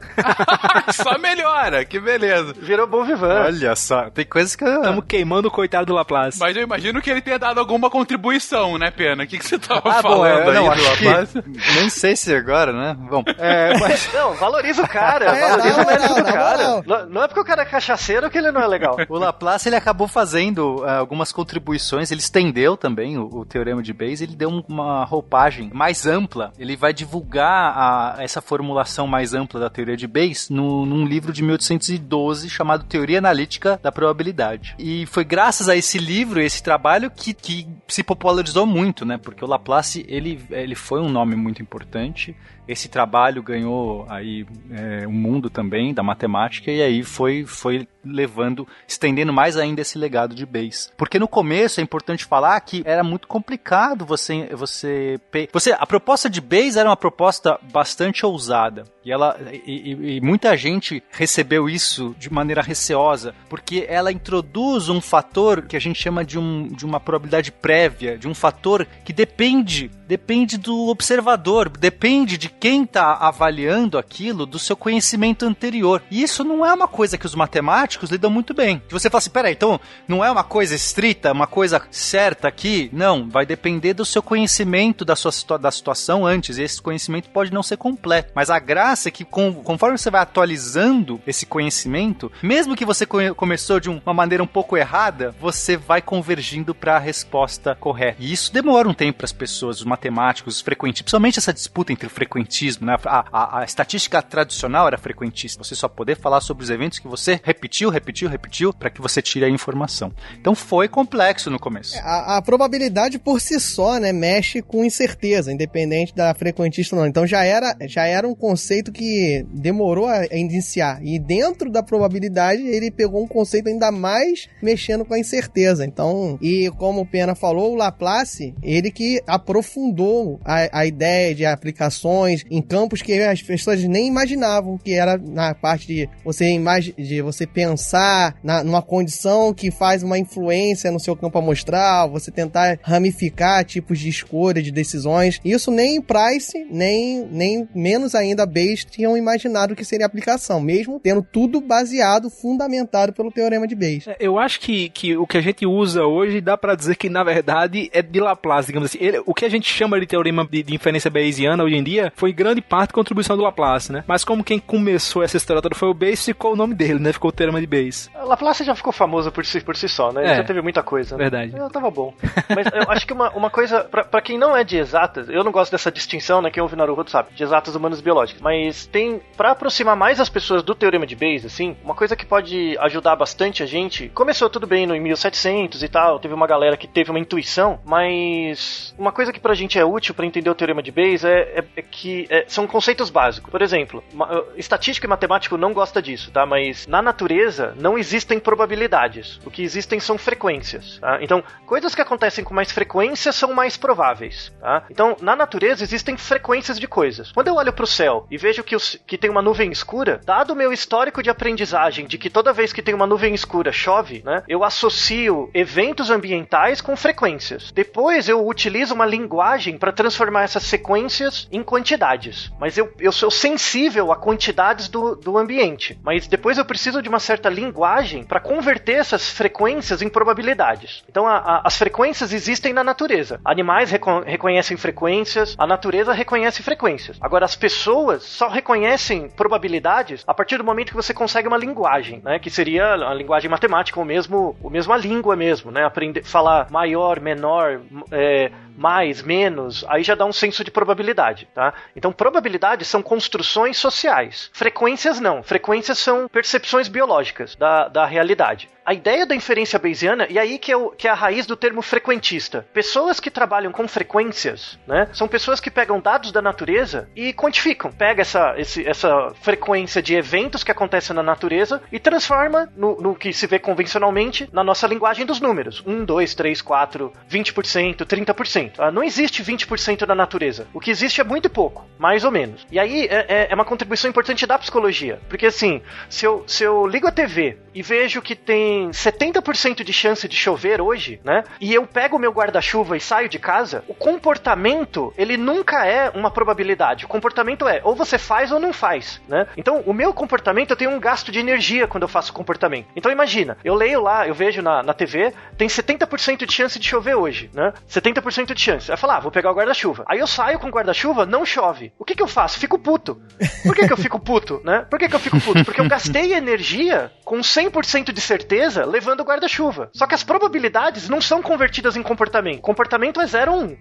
[0.93, 2.53] Só melhora, que beleza.
[2.60, 3.43] Virou bom vivan.
[3.45, 4.75] Olha só, tem coisas que eu...
[4.77, 6.39] Estamos queimando o coitado do Laplace.
[6.39, 9.24] Mas eu imagino que ele tenha dado alguma contribuição, né, Pena?
[9.24, 11.41] O que, que você tava Ah, bom, falando é, aí não, do acho Laplace?
[11.41, 12.95] que, nem sei se agora, né?
[13.10, 16.84] Bom, é, mas Não, valoriza o cara, É, valoriza na o mérito do cara.
[16.86, 18.98] Não, não é porque o cara é cachaceiro que ele não é legal.
[19.08, 23.93] o Laplace ele acabou fazendo ah, algumas contribuições, ele estendeu também o, o teorema de
[23.93, 29.34] Bayes, ele deu um- uma roupagem mais ampla, ele vai divulgar a- essa formulação mais
[29.34, 34.76] ampla da teoria de Bayes no- num livro de 1812 chamado Teoria Analítica da Probabilidade.
[34.80, 39.17] E foi graças a esse livro, esse trabalho, que, que se popularizou muito, né?
[39.17, 42.35] Porque o Laplace, ele, ele foi um nome muito importante,
[42.67, 48.67] esse trabalho ganhou aí é, um mundo também da matemática e aí foi, foi levando,
[48.88, 50.91] estendendo mais ainda esse legado de Bayes.
[50.95, 55.19] Porque no começo é importante falar que era muito complicado você você
[55.51, 59.35] você a proposta de Bayes era uma proposta bastante ousada e ela
[59.65, 65.63] e, e- e muita gente recebeu isso de maneira receosa porque ela introduz um fator
[65.63, 69.89] que a gente chama de um, de uma probabilidade prévia, de um fator que depende,
[70.08, 76.02] depende do observador, depende de quem está avaliando aquilo, do seu conhecimento anterior.
[76.10, 78.82] E isso não é uma coisa que os matemáticos lidam muito bem.
[78.89, 82.89] Você fala assim, peraí, então não é uma coisa estrita, uma coisa certa aqui?
[82.91, 86.58] Não, vai depender do seu conhecimento da sua da situação antes.
[86.58, 88.32] E esse conhecimento pode não ser completo.
[88.36, 93.06] Mas a graça é que com, conforme você vai atualizando esse conhecimento, mesmo que você
[93.06, 98.17] começou de uma maneira um pouco errada, você vai convergindo para a resposta correta.
[98.19, 101.91] E isso demora um tempo para as pessoas, os matemáticos, os frequentistas, principalmente essa disputa
[101.91, 102.95] entre o frequentismo, né?
[103.05, 105.63] A, a, a estatística tradicional era frequentista.
[105.63, 109.21] Você só poder falar sobre os eventos que você repetiu, repetiu, repetiu, para que você
[109.21, 110.13] tire a informação.
[110.39, 111.95] Então foi complexo no começo.
[111.95, 117.01] É, a, a, probabilidade por si só, né, mexe com incerteza, independente da frequentista ou
[117.01, 117.07] não.
[117.07, 120.99] Então já era, já era um conceito que demorou a iniciar.
[121.03, 125.85] E dentro da probabilidade, ele pegou um conceito ainda mais mexendo com a incerteza.
[125.85, 131.45] Então, e como o Pena falou, o Laplace, ele que aprofundou a, a ideia de
[131.45, 136.49] aplicações em campos que as pessoas nem imaginavam, que era na parte de você,
[136.97, 142.32] de você pensar na, numa condição que faz uma influência no seu campo amostral, você
[142.32, 145.39] tentar ramificar tipos de escolha, de decisões.
[145.43, 151.21] Isso nem Price, nem, nem menos ainda Bayes tinham imaginado que seria aplicação, mesmo tendo
[151.21, 154.08] tudo baseado, fundamentado pelo teorema de Bayes.
[154.08, 157.10] É, eu acho que, que o que a gente usa hoje dá para dizer que
[157.10, 158.98] na verdade é de Laplace, digamos assim.
[159.02, 162.12] Ele, o que a gente chama de teorema de, de inferência bayesiana hoje em dia
[162.15, 164.04] foi grande parte contribuição do Laplace, né?
[164.08, 167.13] Mas como quem começou essa história toda foi o Bayes, ficou o nome dele, né?
[167.13, 168.10] Ficou o teorema de Bayes.
[168.15, 170.22] Laplace já ficou famoso por si, por si só, né?
[170.22, 171.17] Ele é, já teve muita coisa.
[171.17, 171.24] Né?
[171.24, 171.56] Verdade.
[171.56, 172.13] Eu tava bom.
[172.56, 175.52] Mas eu acho que uma, uma coisa, para quem não é de exatas, eu não
[175.52, 176.52] gosto dessa distinção, né?
[176.52, 178.41] Quem ouve Naruto sabe, de exatas humanas biológicas.
[178.41, 182.26] Mas tem, para aproximar mais as pessoas do teorema de Bayes, assim, uma coisa que
[182.26, 184.10] pode ajudar bastante a gente.
[184.10, 188.95] Começou tudo bem no 1700 e tal, teve uma galera que teve uma intuição, mas
[188.97, 191.63] uma coisa que pra gente é útil para entender o teorema de Bayes é, é,
[191.75, 193.52] é que é, são conceitos básicos.
[193.52, 196.45] Por exemplo, uma, estatístico e matemático não gosta disso, tá?
[196.45, 199.39] Mas na natureza não existem probabilidades.
[199.45, 201.19] O que existem são frequências, tá?
[201.21, 204.86] Então, coisas que acontecem com mais frequência são mais prováveis, tá?
[204.89, 207.32] Então, na natureza existem frequências de coisas.
[207.34, 210.21] Quando eu olho para o céu e vejo que, os, que tem uma nuvem escura,
[210.25, 213.71] dado o meu histórico de aprendizagem de que toda vez que tem uma nuvem escura
[213.71, 214.43] chove, né?
[214.47, 217.71] Eu associo eventos ambientais com frequências.
[217.71, 222.51] Depois eu utilizo uma linguagem para transformar essas sequências em quantidades.
[222.59, 225.99] Mas eu, eu sou sensível a quantidades do, do ambiente.
[226.03, 231.03] Mas depois eu preciso de uma certa linguagem para converter essas frequências em probabilidades.
[231.09, 233.39] Então a, a, as frequências existem na natureza.
[233.43, 237.17] Animais reco reconhecem frequências, a natureza reconhece frequências.
[237.21, 242.21] Agora as pessoas só reconhecem probabilidades a partir do momento que você consegue uma linguagem,
[242.23, 242.37] né?
[242.39, 245.83] Que seria a linguagem matemática, ou mesmo, ou mesmo a língua mesmo, né?
[245.85, 251.73] Aprender falar maior, menor, é, mais, menos, aí já dá um senso de probabilidade, tá?
[251.95, 254.49] Então, probabilidades são construções sociais.
[254.53, 255.43] Frequências não.
[255.43, 258.69] Frequências são percepções biológicas da, da realidade.
[258.89, 261.56] A ideia da inferência bayesiana, e aí que é, o, que é a raiz do
[261.56, 262.65] termo frequentista.
[262.73, 265.08] Pessoas que trabalham com frequências, né?
[265.13, 267.91] São pessoas que pegam dados da natureza e quantificam.
[267.91, 273.13] Pega essa, esse, essa frequência de eventos que acontecem na natureza e transforma no, no
[273.13, 275.84] que se vê convencionalmente na nossa linguagem dos números.
[275.86, 278.39] 1, 2, 3, 4, 20%, 30%.
[278.39, 278.71] 20%.
[278.80, 280.67] Ah, não existe 20% da natureza.
[280.73, 282.65] O que existe é muito pouco, mais ou menos.
[282.71, 285.19] E aí é, é, é uma contribuição importante da psicologia.
[285.30, 289.93] Porque assim, se eu, se eu ligo a TV e vejo que tem 70% de
[289.93, 291.43] chance de chover hoje, né?
[291.59, 296.09] E eu pego o meu guarda-chuva e saio de casa, o comportamento, ele nunca é
[296.09, 297.05] uma probabilidade.
[297.05, 299.47] O comportamento é ou você faz ou não faz, né?
[299.57, 302.87] Então, o meu comportamento, eu tenho um gasto de energia quando eu faço comportamento.
[302.95, 306.87] Então, imagina, eu leio lá, eu vejo na, na TV, tem 70% de chance de
[306.87, 307.73] chover hoje, né?
[307.89, 308.91] 70% de chance.
[308.91, 310.03] Aí falar, ah, vou pegar o guarda-chuva.
[310.07, 311.91] Aí eu saio com o guarda-chuva, não chove.
[311.97, 312.59] O que que eu faço?
[312.59, 313.21] Fico puto.
[313.63, 314.85] Por que que eu fico puto, né?
[314.89, 315.65] Por que que eu fico puto?
[315.65, 319.89] Porque eu gastei energia com 100% de certeza levando guarda-chuva.
[319.93, 322.62] Só que as probabilidades não são convertidas em comportamento.
[322.62, 323.63] Comportamento é 0 ou 1.
[323.63, 323.78] Um.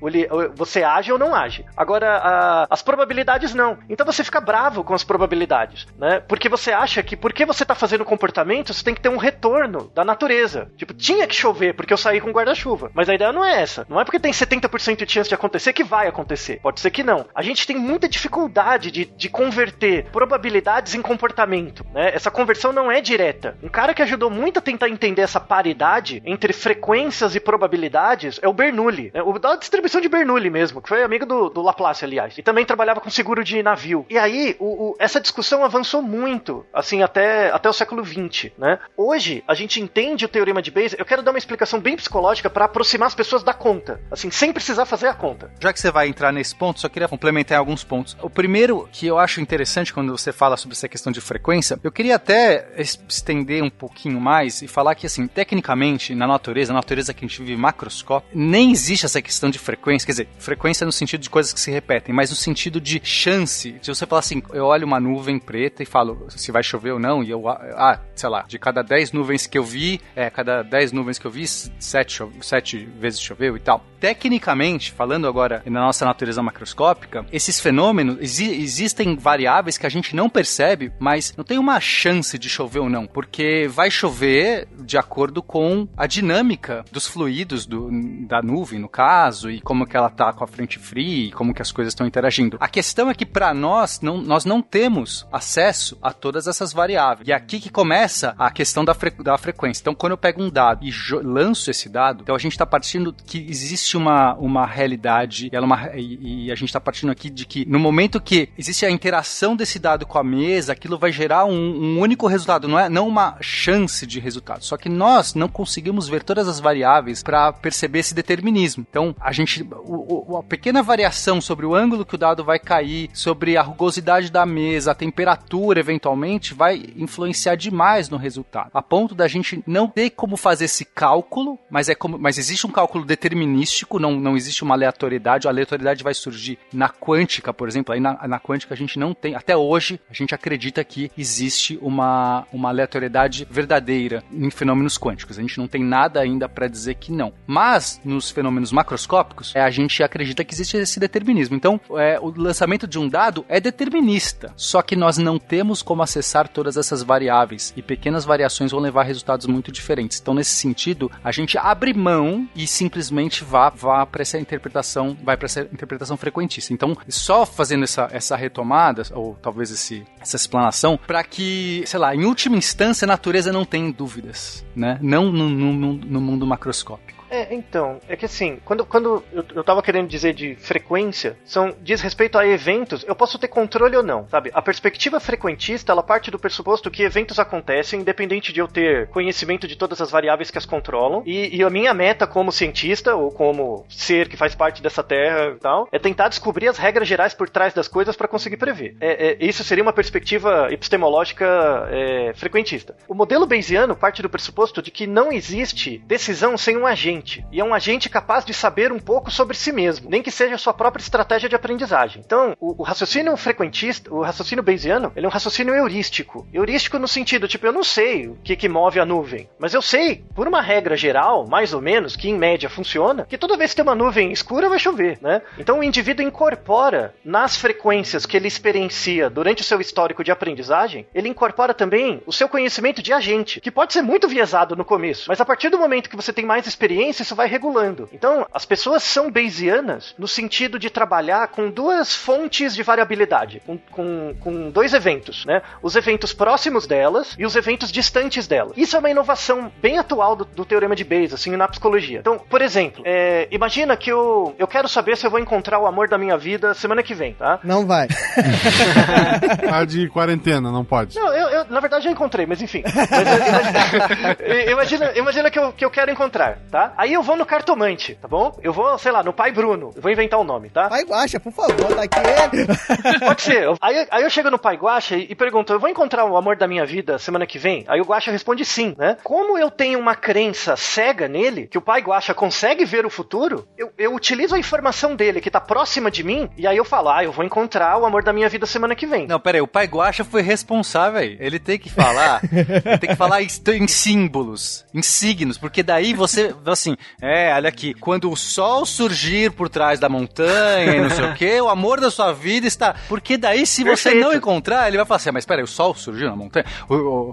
[0.55, 1.65] Você age ou não age.
[1.77, 3.79] Agora, a, as probabilidades não.
[3.89, 6.21] Então você fica bravo com as probabilidades, né?
[6.21, 9.91] Porque você acha que porque você tá fazendo comportamento, você tem que ter um retorno
[9.95, 10.71] da natureza.
[10.77, 12.91] Tipo, tinha que chover porque eu saí com guarda-chuva.
[12.95, 13.87] Mas a ideia não é essa.
[13.89, 16.61] Não é porque tem 70 50% de chance de acontecer que vai acontecer.
[16.63, 17.27] Pode ser que não.
[17.35, 21.85] A gente tem muita dificuldade de, de converter probabilidades em comportamento.
[21.93, 22.11] Né?
[22.15, 23.57] Essa conversão não é direta.
[23.63, 28.47] Um cara que ajudou muito a tentar entender essa paridade entre frequências e probabilidades é
[28.49, 29.11] o Bernoulli.
[29.15, 29.23] Né?
[29.23, 32.37] O da distribuição de Bernoulli mesmo, que foi amigo do, do Laplace, aliás.
[32.37, 34.05] E também trabalhava com seguro de navio.
[34.11, 38.51] E aí, o, o, essa discussão avançou muito, assim, até, até o século XX.
[38.59, 38.79] Né?
[38.95, 40.95] Hoje, a gente entende o teorema de Bayes.
[40.99, 44.53] Eu quero dar uma explicação bem psicológica para aproximar as pessoas da conta, assim, sem
[44.53, 45.51] precisar fazer a conta.
[45.59, 48.17] Já que você vai entrar nesse ponto, só queria complementar em alguns pontos.
[48.21, 51.91] O primeiro que eu acho interessante quando você fala sobre essa questão de frequência, eu
[51.91, 57.13] queria até estender um pouquinho mais e falar que, assim, tecnicamente, na natureza, na natureza
[57.15, 60.93] que a gente vive macroscópio, nem existe essa questão de frequência, quer dizer, frequência no
[60.93, 64.43] sentido de coisas que se repetem, mas no sentido de chance, de você falar assim,
[64.53, 68.01] eu olho uma nuvem preta e falo se vai chover ou não, e eu, ah,
[68.15, 71.31] sei lá, de cada 10 nuvens que eu vi, é, cada 10 nuvens que eu
[71.31, 73.85] vi, 7, 7 vezes choveu e tal.
[74.01, 80.15] Tecnicamente, falando agora na nossa natureza macroscópica, esses fenômenos, exi existem variáveis que a gente
[80.15, 84.48] não percebe, mas não tem uma chance de chover ou não, porque vai chover
[84.81, 87.91] de acordo com a dinâmica dos fluidos do,
[88.27, 91.55] da nuvem, no caso, e como que ela tá com a frente fria, e como
[91.55, 92.57] que as coisas estão interagindo.
[92.61, 97.29] A questão é que para nós, não, nós não temos acesso a todas essas variáveis.
[97.29, 99.81] E é aqui que começa a questão da, fre da frequência.
[99.81, 103.13] Então, quando eu pego um dado e lanço esse dado, então a gente está partindo
[103.13, 107.31] que existe uma, uma realidade ela é uma, e, e a gente está partindo aqui
[107.31, 111.13] de que no momento que existe a interação desse dado com a mesa, aquilo vai
[111.13, 114.38] gerar um, um único resultado, não é não uma chance de resultado.
[114.61, 118.87] Só que nós não conseguimos ver todas as variáveis para perceber esse determinismo.
[118.89, 122.59] Então, a gente, o, o, a pequena variação sobre o ângulo que o dado vai
[122.59, 128.71] cair, sobre a rugosidade da mesa, a temperatura, eventualmente, vai influenciar demais no resultado.
[128.73, 132.67] A ponto da gente não ter como fazer esse cálculo, mas é como, mas existe
[132.67, 135.47] um cálculo determinístico, não, não existe uma aleatoriedade.
[135.47, 137.95] A aleatoriedade vai surgir na quântica, por exemplo.
[137.95, 141.79] Aí na, na quântica a gente não tem, até hoje, a gente acredita que existe
[141.83, 145.39] uma, uma aleatoriedade verdadeira em fenômenos quânticos.
[145.39, 147.33] A gente não tem nada ainda para dizer que não.
[147.47, 151.57] Mas nos fenômenos macroscópicos, é, a gente acredita que existe esse determinismo.
[151.57, 156.03] Então, é, o lançamento de um dado é determinista, só que nós não temos como
[156.03, 160.21] acessar todas essas variáveis e pequenas variações vão levar a resultados muito diferentes.
[160.21, 165.37] Então, nesse sentido, a gente abre mão e simplesmente vá, vá para essa interpretação, vai
[165.37, 166.73] para essa interpretação frequentista.
[166.73, 172.15] Então, só fazendo essa, essa retomada, ou talvez esse, essa explanação, para que, sei lá,
[172.15, 174.99] em última instância, a natureza não tem dúvidas, né?
[175.01, 177.18] Não no, no, no mundo macroscópico.
[177.31, 181.75] É, então, é que assim, quando, quando eu, eu tava querendo dizer de frequência, são
[181.81, 184.51] diz respeito a eventos, eu posso ter controle ou não, sabe?
[184.55, 189.67] A perspectiva frequentista, ela parte do pressuposto que eventos acontecem, independente de eu ter conhecimento
[189.69, 193.31] de todas as variáveis que as controlam, e, e a minha meta como cientista, ou
[193.31, 197.35] como ser que faz parte dessa terra e tal, é tentar descobrir as regras gerais
[197.35, 198.97] por trás das coisas para conseguir prever.
[199.01, 202.97] É, é, isso seria uma perspectiva epistemológica é, frequentista.
[203.07, 207.45] O modelo Bayesiano parte do pressuposto de que não existe decisão sem um agente agente.
[207.53, 210.55] E é um agente capaz de saber um pouco sobre si mesmo, nem que seja
[210.55, 212.23] a sua própria estratégia de aprendizagem.
[212.25, 216.47] Então, o, o raciocínio frequentista, o raciocínio bayesiano, ele é um raciocínio heurístico.
[216.53, 219.83] Heurístico no sentido, tipo, eu não sei o que, que move a nuvem, mas eu
[219.83, 223.71] sei, por uma regra geral, mais ou menos, que em média funciona, que toda vez
[223.71, 225.43] que tem uma nuvem escura vai chover, né?
[225.59, 231.07] Então o indivíduo incorpora nas frequências que ele experiencia durante o seu histórico de aprendizagem,
[231.15, 235.27] ele incorpora também o seu conhecimento de agente, que pode ser muito viesado no começo,
[235.29, 238.09] mas a partir do momento que você tem mais experiência isso vai regulando.
[238.13, 243.79] Então, as pessoas são Bayesianas no sentido de trabalhar com duas fontes de variabilidade, com,
[243.79, 245.63] com, com dois eventos, né?
[245.83, 248.73] Os eventos próximos delas e os eventos distantes delas.
[248.77, 252.19] Isso é uma inovação bem atual do, do teorema de Bayes, assim, na psicologia.
[252.19, 255.87] Então, por exemplo, é, imagina que eu, eu quero saber se eu vou encontrar o
[255.87, 257.61] amor da minha vida semana que vem, tá?
[257.63, 258.09] Não vai.
[259.73, 261.17] a de quarentena, não pode.
[261.17, 262.83] Não, eu, eu, na verdade já encontrei, mas enfim.
[262.85, 266.93] Mas, imagina, imagina, imagina que, eu, que eu quero encontrar, tá?
[266.99, 268.59] Aí eu vou no cartomante, tá bom?
[268.61, 269.93] Eu vou, sei lá, no pai Bruno.
[269.95, 270.89] Eu vou inventar o um nome, tá?
[270.89, 272.67] Pai Guacha, por favor, tá aqui ele.
[273.25, 273.69] Pode ser.
[273.81, 276.57] Aí, aí eu chego no pai Guacha e, e pergunto: eu vou encontrar o amor
[276.57, 277.85] da minha vida semana que vem?
[277.87, 279.17] Aí o Guacha responde sim, né?
[279.23, 283.69] Como eu tenho uma crença cega nele, que o pai Guacha consegue ver o futuro,
[283.79, 287.11] eu, eu utilizo a informação dele que tá próxima de mim, e aí eu falo:
[287.11, 289.29] ah, eu vou encontrar o amor da minha vida semana que vem.
[289.29, 291.37] Não, pera aí, o pai Guacha foi responsável aí.
[291.39, 296.53] Ele tem que falar, ele tem que falar em símbolos, em signos, porque daí você,
[296.67, 296.88] assim,
[297.21, 301.35] é, olha aqui, quando o sol surgir por trás da montanha e não sei o
[301.35, 302.95] que, o amor da sua vida está.
[303.09, 304.25] Porque daí, se você Perfeito.
[304.25, 306.65] não encontrar, ele vai falar assim: ah, mas peraí, o sol surgiu na montanha?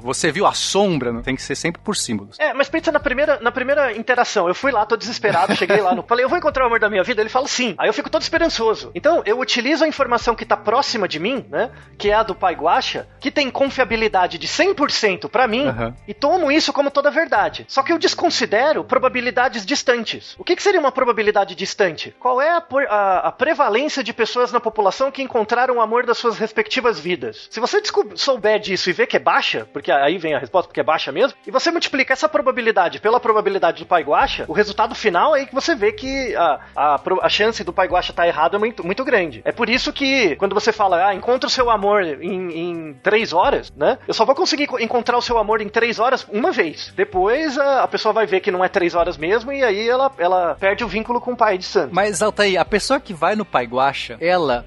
[0.01, 1.21] Você viu a sombra?
[1.21, 2.39] Tem que ser sempre por símbolos.
[2.39, 4.47] É, mas pensa na primeira, na primeira interação.
[4.47, 6.89] Eu fui lá, tô desesperado, cheguei lá, no, falei, eu vou encontrar o amor da
[6.89, 7.21] minha vida.
[7.21, 7.75] Ele fala sim.
[7.77, 8.91] Aí eu fico todo esperançoso.
[8.95, 11.69] Então, eu utilizo a informação que está próxima de mim, né?
[11.97, 15.93] Que é a do pai Guacha, que tem confiabilidade de 100% para mim, uhum.
[16.07, 17.65] e tomo isso como toda verdade.
[17.67, 20.35] Só que eu desconsidero probabilidade probabilidades distantes.
[20.37, 22.15] O que, que seria uma probabilidade distante?
[22.19, 26.17] Qual é a, a, a, prevalência de pessoas na população que encontraram o amor das
[26.17, 27.47] suas respectivas vidas?
[27.49, 27.81] Se você
[28.15, 31.11] souber disso e ver que é baixa, porque aí vem a resposta, porque é baixa
[31.11, 35.45] mesmo, e você multiplica essa probabilidade pela probabilidade do pai guacha, o resultado final é
[35.45, 38.59] que você vê que a, a, a chance do pai guacha estar tá errado é
[38.59, 39.41] muito, muito grande.
[39.45, 43.33] É por isso que quando você fala, ah, encontra o seu amor em, em três
[43.33, 43.97] horas, né?
[44.07, 46.91] Eu só vou conseguir encontrar o seu amor em três horas uma vez.
[46.95, 50.11] Depois a, a pessoa vai ver que não é três horas mesmo e aí ela,
[50.17, 51.93] ela perde o vínculo com o pai de santo.
[51.93, 54.65] Mas, Altair, a pessoa que vai no pai guacha, ela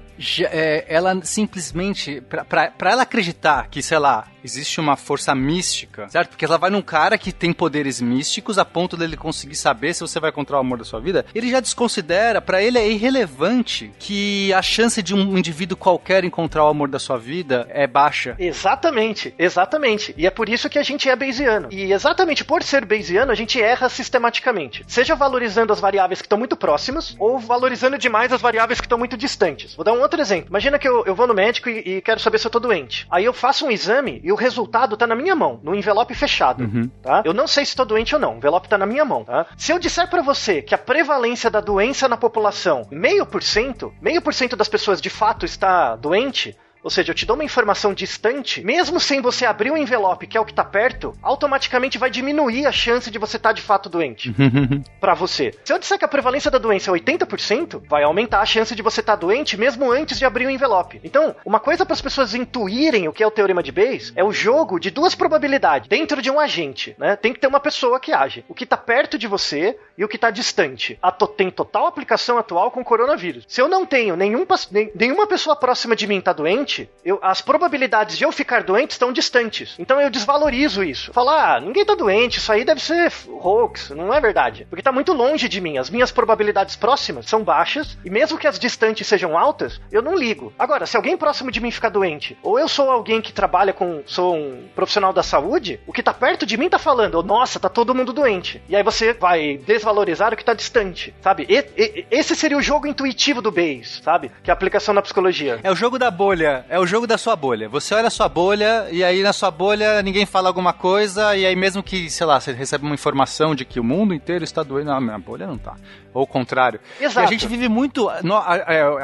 [0.51, 6.29] é, ela simplesmente, para ela acreditar que, sei lá, existe uma força mística, certo?
[6.29, 10.01] Porque ela vai num cara que tem poderes místicos a ponto dele conseguir saber se
[10.01, 13.91] você vai encontrar o amor da sua vida, ele já desconsidera, para ele é irrelevante
[13.99, 18.35] que a chance de um indivíduo qualquer encontrar o amor da sua vida é baixa.
[18.39, 20.13] Exatamente, exatamente.
[20.17, 21.69] E é por isso que a gente é Bayesiano.
[21.71, 24.83] E exatamente por ser Bayesiano, a gente erra sistematicamente.
[24.87, 28.97] Seja valorizando as variáveis que estão muito próximas ou valorizando demais as variáveis que estão
[28.97, 29.75] muito distantes.
[29.75, 30.49] Vou dar um outro exemplo.
[30.49, 33.07] Imagina que eu, eu vou no médico e, e, quero saber se eu tô doente.
[33.09, 36.63] Aí eu faço um exame e o resultado tá na minha mão, no envelope fechado,
[36.63, 36.87] uhum.
[37.01, 37.23] tá?
[37.25, 39.47] Eu não sei se tô doente ou não, o envelope tá na minha mão, tá?
[39.57, 43.91] Se eu disser para você que a prevalência da doença na população, meio por cento,
[43.99, 47.43] meio por cento das pessoas de fato está doente, ou seja, eu te dou uma
[47.43, 51.97] informação distante, mesmo sem você abrir o envelope, que é o que tá perto, automaticamente
[51.97, 54.33] vai diminuir a chance de você estar tá de fato doente.
[54.99, 55.53] para você.
[55.63, 58.81] Se eu disser que a prevalência da doença é 80%, vai aumentar a chance de
[58.81, 60.99] você estar tá doente mesmo antes de abrir o envelope.
[61.03, 64.23] Então, uma coisa para as pessoas intuírem o que é o teorema de Bayes é
[64.23, 67.15] o jogo de duas probabilidades dentro de um agente, né?
[67.15, 68.43] Tem que ter uma pessoa que age.
[68.47, 70.97] O que tá perto de você e o que tá distante.
[71.01, 73.43] A to tem total aplicação atual com o coronavírus.
[73.49, 74.47] Se eu não tenho nenhum,
[74.95, 79.11] nenhuma pessoa próxima de mim tá doente, eu, as probabilidades de eu ficar doente estão
[79.11, 79.75] distantes.
[79.77, 81.11] Então eu desvalorizo isso.
[81.11, 84.65] Falar, ah, ninguém tá doente, isso aí deve ser hoax, não é verdade.
[84.69, 85.77] Porque tá muito longe de mim.
[85.77, 90.15] As minhas probabilidades próximas são baixas, e mesmo que as distantes sejam altas, eu não
[90.15, 90.53] ligo.
[90.57, 94.01] Agora, se alguém próximo de mim ficar doente, ou eu sou alguém que trabalha com.
[94.05, 97.67] sou um profissional da saúde, o que tá perto de mim tá falando, nossa, tá
[97.67, 98.61] todo mundo doente.
[98.69, 101.45] E aí você vai desvalorizar o que tá distante, sabe?
[101.49, 104.31] E, e, esse seria o jogo intuitivo do Bayes, sabe?
[104.43, 105.59] Que é a aplicação na psicologia.
[105.63, 107.69] É o jogo da bolha é o jogo da sua bolha.
[107.69, 111.45] Você olha a sua bolha e aí na sua bolha ninguém fala alguma coisa e
[111.45, 114.63] aí mesmo que, sei lá, você recebe uma informação de que o mundo inteiro está
[114.63, 115.75] doendo, não, minha bolha não tá.
[116.13, 116.79] Ou o contrário.
[116.99, 117.19] Exato.
[117.19, 118.09] E a gente vive muito.
[118.23, 118.55] No, a,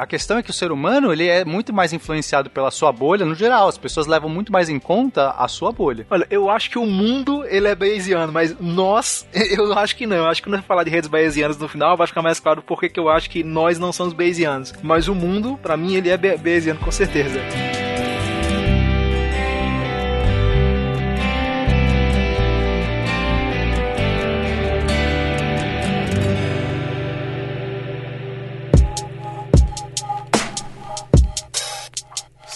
[0.02, 3.26] a, questão é que o ser humano ele é muito mais influenciado pela sua bolha
[3.26, 3.68] no geral.
[3.68, 6.08] As pessoas levam muito mais em conta a sua bolha.
[6.10, 10.18] Olha, eu acho que o mundo ele é bayesiano, mas nós, eu acho que não.
[10.18, 12.62] Eu acho que quando eu falar de redes bayesianas no final, vai ficar mais claro
[12.62, 14.74] porque que eu acho que nós não somos bayesianos.
[14.84, 17.40] Mas o mundo, para mim, ele é bayesiano com certeza.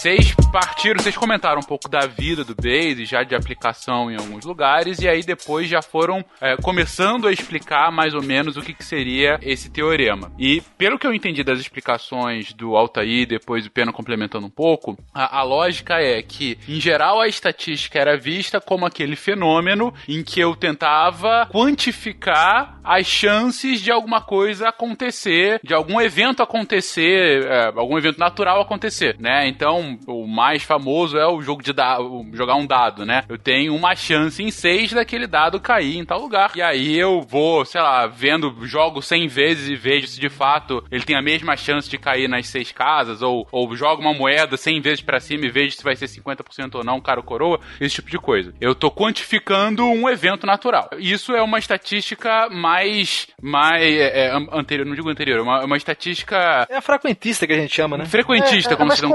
[0.00, 4.46] Vocês partiram, vocês comentaram um pouco da vida do Base, já de aplicação em alguns
[4.46, 8.72] lugares, e aí depois já foram é, começando a explicar mais ou menos o que,
[8.72, 10.32] que, seria esse teorema.
[10.38, 14.98] E pelo que eu entendi das explicações do Altair, depois o Pena complementando um pouco,
[15.12, 20.24] a, a lógica é que, em geral, a estatística era vista como aquele fenômeno em
[20.24, 27.66] que eu tentava quantificar as chances de alguma coisa acontecer, de algum evento acontecer, é,
[27.66, 29.46] algum evento natural acontecer, né?
[29.46, 33.24] Então, o mais famoso é o jogo de dado, jogar um dado, né?
[33.28, 36.52] Eu tenho uma chance em seis daquele dado cair em tal lugar.
[36.54, 40.84] E aí eu vou, sei lá, vendo, jogo 100 vezes e vejo se de fato
[40.90, 44.56] ele tem a mesma chance de cair nas seis casas, ou, ou jogo uma moeda
[44.56, 47.60] 100 vezes para cima e vejo se vai ser 50% ou não, cara ou coroa,
[47.80, 48.52] esse tipo de coisa.
[48.60, 50.90] Eu tô quantificando um evento natural.
[50.98, 55.76] Isso é uma estatística mais, mais é, é, anterior, não digo anterior, é uma, uma
[55.76, 56.66] estatística...
[56.68, 58.04] É a frequentista que a gente chama, né?
[58.04, 59.10] Frequentista, é, é, como se não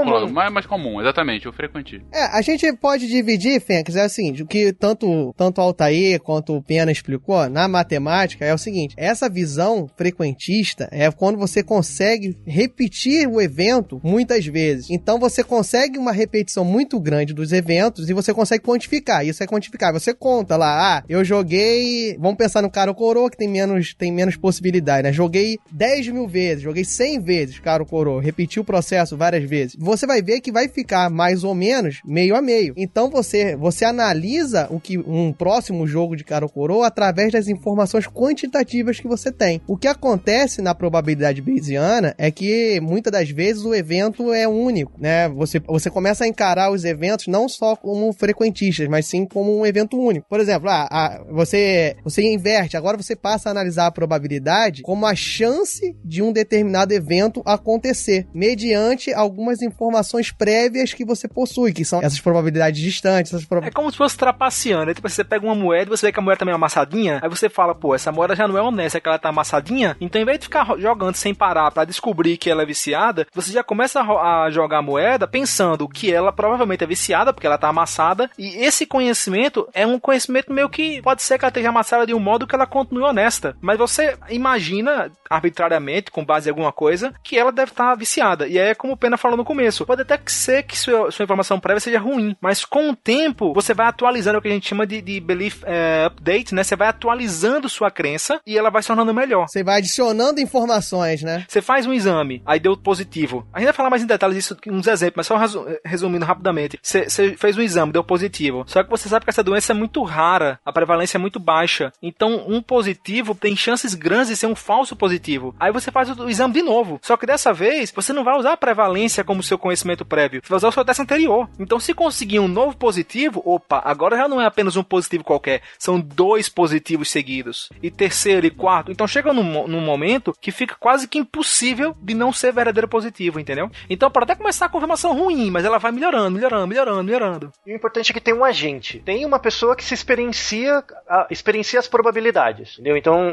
[0.50, 2.06] mais comum, exatamente, o frequentismo.
[2.12, 6.56] É, a gente pode dividir, Fênix, é assim, o que tanto, tanto o Altair quanto
[6.56, 12.36] o Pena explicou, na matemática, é o seguinte, essa visão frequentista é quando você consegue
[12.46, 14.90] repetir o evento muitas vezes.
[14.90, 19.26] Então você consegue uma repetição muito grande dos eventos e você consegue quantificar.
[19.26, 19.92] Isso é quantificar.
[19.92, 24.12] Você conta lá, ah, eu joguei, vamos pensar no cara coroa que tem menos, tem
[24.12, 25.12] menos possibilidade, né?
[25.12, 29.76] Joguei 10 mil vezes, joguei 100 vezes cara coroa, repeti o processo várias vezes.
[29.78, 32.72] Você vai ver que vai ficar mais ou menos meio a meio.
[32.78, 37.46] Então você, você analisa o que um próximo jogo de cara ou coroa através das
[37.46, 39.60] informações quantitativas que você tem.
[39.66, 44.92] O que acontece na probabilidade bayesiana é que muitas das vezes o evento é único,
[44.98, 45.28] né?
[45.28, 49.66] Você, você começa a encarar os eventos não só como frequentistas, mas sim como um
[49.66, 50.26] evento único.
[50.26, 55.04] Por exemplo, ah, ah, você, você inverte, agora você passa a analisar a probabilidade como
[55.04, 61.84] a chance de um determinado evento acontecer, mediante algumas informações prévias que você possui, que
[61.84, 63.34] são essas probabilidades distantes.
[63.34, 63.66] Essas prob...
[63.66, 64.94] É como se fosse trapaceando.
[64.94, 67.28] Tipo, você pega uma moeda e você vê que a moeda também é amassadinha, aí
[67.28, 69.96] você fala, pô, essa moeda já não é honesta, é que ela tá amassadinha.
[70.00, 73.50] Então, em vez de ficar jogando sem parar para descobrir que ela é viciada, você
[73.50, 77.58] já começa a, a jogar a moeda pensando que ela provavelmente é viciada, porque ela
[77.58, 81.70] tá amassada, e esse conhecimento é um conhecimento meio que pode ser que ela esteja
[81.70, 83.56] amassada de um modo que ela continue honesta.
[83.60, 88.46] Mas você imagina arbitrariamente, com base em alguma coisa, que ela deve estar tá viciada.
[88.46, 89.84] E aí é como o Pena falou no começo.
[89.84, 93.74] Pode até ser que sua, sua informação prévia seja ruim, mas com o tempo você
[93.74, 96.62] vai atualizando o que a gente chama de, de belief é, update, né?
[96.62, 99.48] Você vai atualizando sua crença e ela vai se tornando melhor.
[99.48, 101.44] Você vai adicionando informações, né?
[101.48, 103.46] Você faz um exame, aí deu positivo.
[103.52, 106.78] A gente vai falar mais em detalhes disso, uns exemplos, mas só resumindo rapidamente.
[106.82, 108.64] Você, você fez um exame, deu positivo.
[108.66, 111.92] Só que você sabe que essa doença é muito rara, a prevalência é muito baixa.
[112.02, 115.54] Então, um positivo tem chances grandes de ser um falso positivo.
[115.58, 116.98] Aí você faz o exame de novo.
[117.02, 120.25] Só que dessa vez, você não vai usar a prevalência como seu conhecimento prévio.
[120.28, 121.48] Você vai usar o seu teste anterior.
[121.58, 125.62] Então, se conseguir um novo positivo, opa, agora já não é apenas um positivo qualquer.
[125.78, 127.68] São dois positivos seguidos.
[127.82, 128.90] E terceiro e quarto.
[128.90, 133.40] Então, chega num, num momento que fica quase que impossível de não ser verdadeiro positivo,
[133.40, 133.70] entendeu?
[133.88, 137.52] Então, pode até começar a confirmação ruim, mas ela vai melhorando, melhorando, melhorando, melhorando.
[137.66, 139.00] E o importante é que tem um agente.
[139.04, 140.82] Tem uma pessoa que se experiencia,
[141.30, 142.72] experiencia as probabilidades.
[142.74, 142.96] Entendeu?
[142.96, 143.32] Então,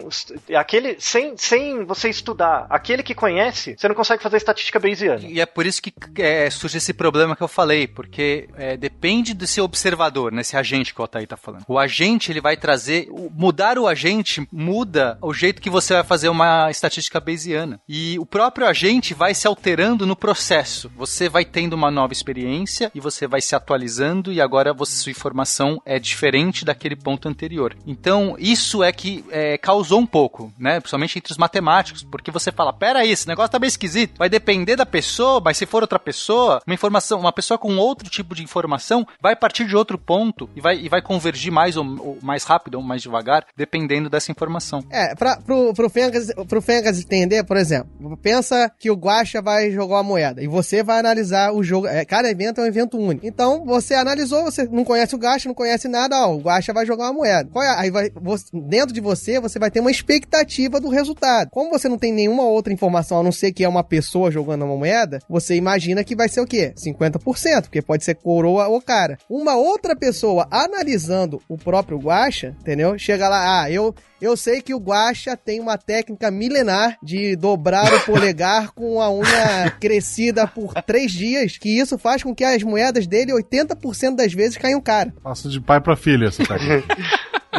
[0.55, 0.95] aquele.
[0.99, 5.21] Sem, sem você estudar aquele que conhece, você não consegue fazer estatística bayesiana.
[5.23, 9.33] E é por isso que é, surge esse problema que eu falei, porque é, depende
[9.33, 11.63] do seu observador, nesse agente que o Altair tá falando.
[11.67, 13.07] O agente, ele vai trazer.
[13.31, 17.79] Mudar o agente muda o jeito que você vai fazer uma estatística bayesiana.
[17.87, 20.91] E o próprio agente vai se alterando no processo.
[20.95, 25.11] Você vai tendo uma nova experiência e você vai se atualizando e agora você, sua
[25.11, 27.75] informação é diferente daquele ponto anterior.
[27.85, 30.79] Então, isso é que é, causou um pouco, né?
[30.79, 34.17] Principalmente entre os matemáticos, porque você fala, pera aí, esse negócio tá bem esquisito.
[34.17, 38.09] Vai depender da pessoa, mas se for outra pessoa, uma informação, uma pessoa com outro
[38.09, 41.85] tipo de informação vai partir de outro ponto e vai, e vai convergir mais ou,
[41.99, 44.83] ou mais rápido ou mais devagar, dependendo dessa informação.
[44.89, 49.71] É, pra, pro, pro, Fengas, pro Fengas entender, por exemplo, pensa que o Guacha vai
[49.71, 51.87] jogar uma moeda e você vai analisar o jogo.
[51.87, 53.25] É, cada evento é um evento único.
[53.25, 56.85] Então, você analisou, você não conhece o Guacha, não conhece nada, ó, o Guacha vai
[56.85, 57.49] jogar uma moeda.
[57.55, 57.67] É?
[57.79, 61.49] Aí vai, você, dentro de você, você vai ter uma expectativa do resultado.
[61.49, 64.65] Como você não tem nenhuma outra informação a não ser que é uma pessoa jogando
[64.65, 66.73] uma moeda, você imagina que vai ser o quê?
[66.77, 69.17] 50%, porque pode ser coroa ou cara.
[69.27, 72.97] Uma outra pessoa analisando o próprio Guacha, entendeu?
[72.97, 77.91] Chega lá, ah, eu eu sei que o Guacha tem uma técnica milenar de dobrar
[77.93, 82.63] o polegar com a unha crescida por três dias, que isso faz com que as
[82.63, 85.13] moedas dele, 80% das vezes, caiam cara.
[85.21, 86.95] Passa de pai para filha essa técnica.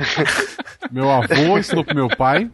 [0.91, 2.51] meu avô ensinou pro meu pai,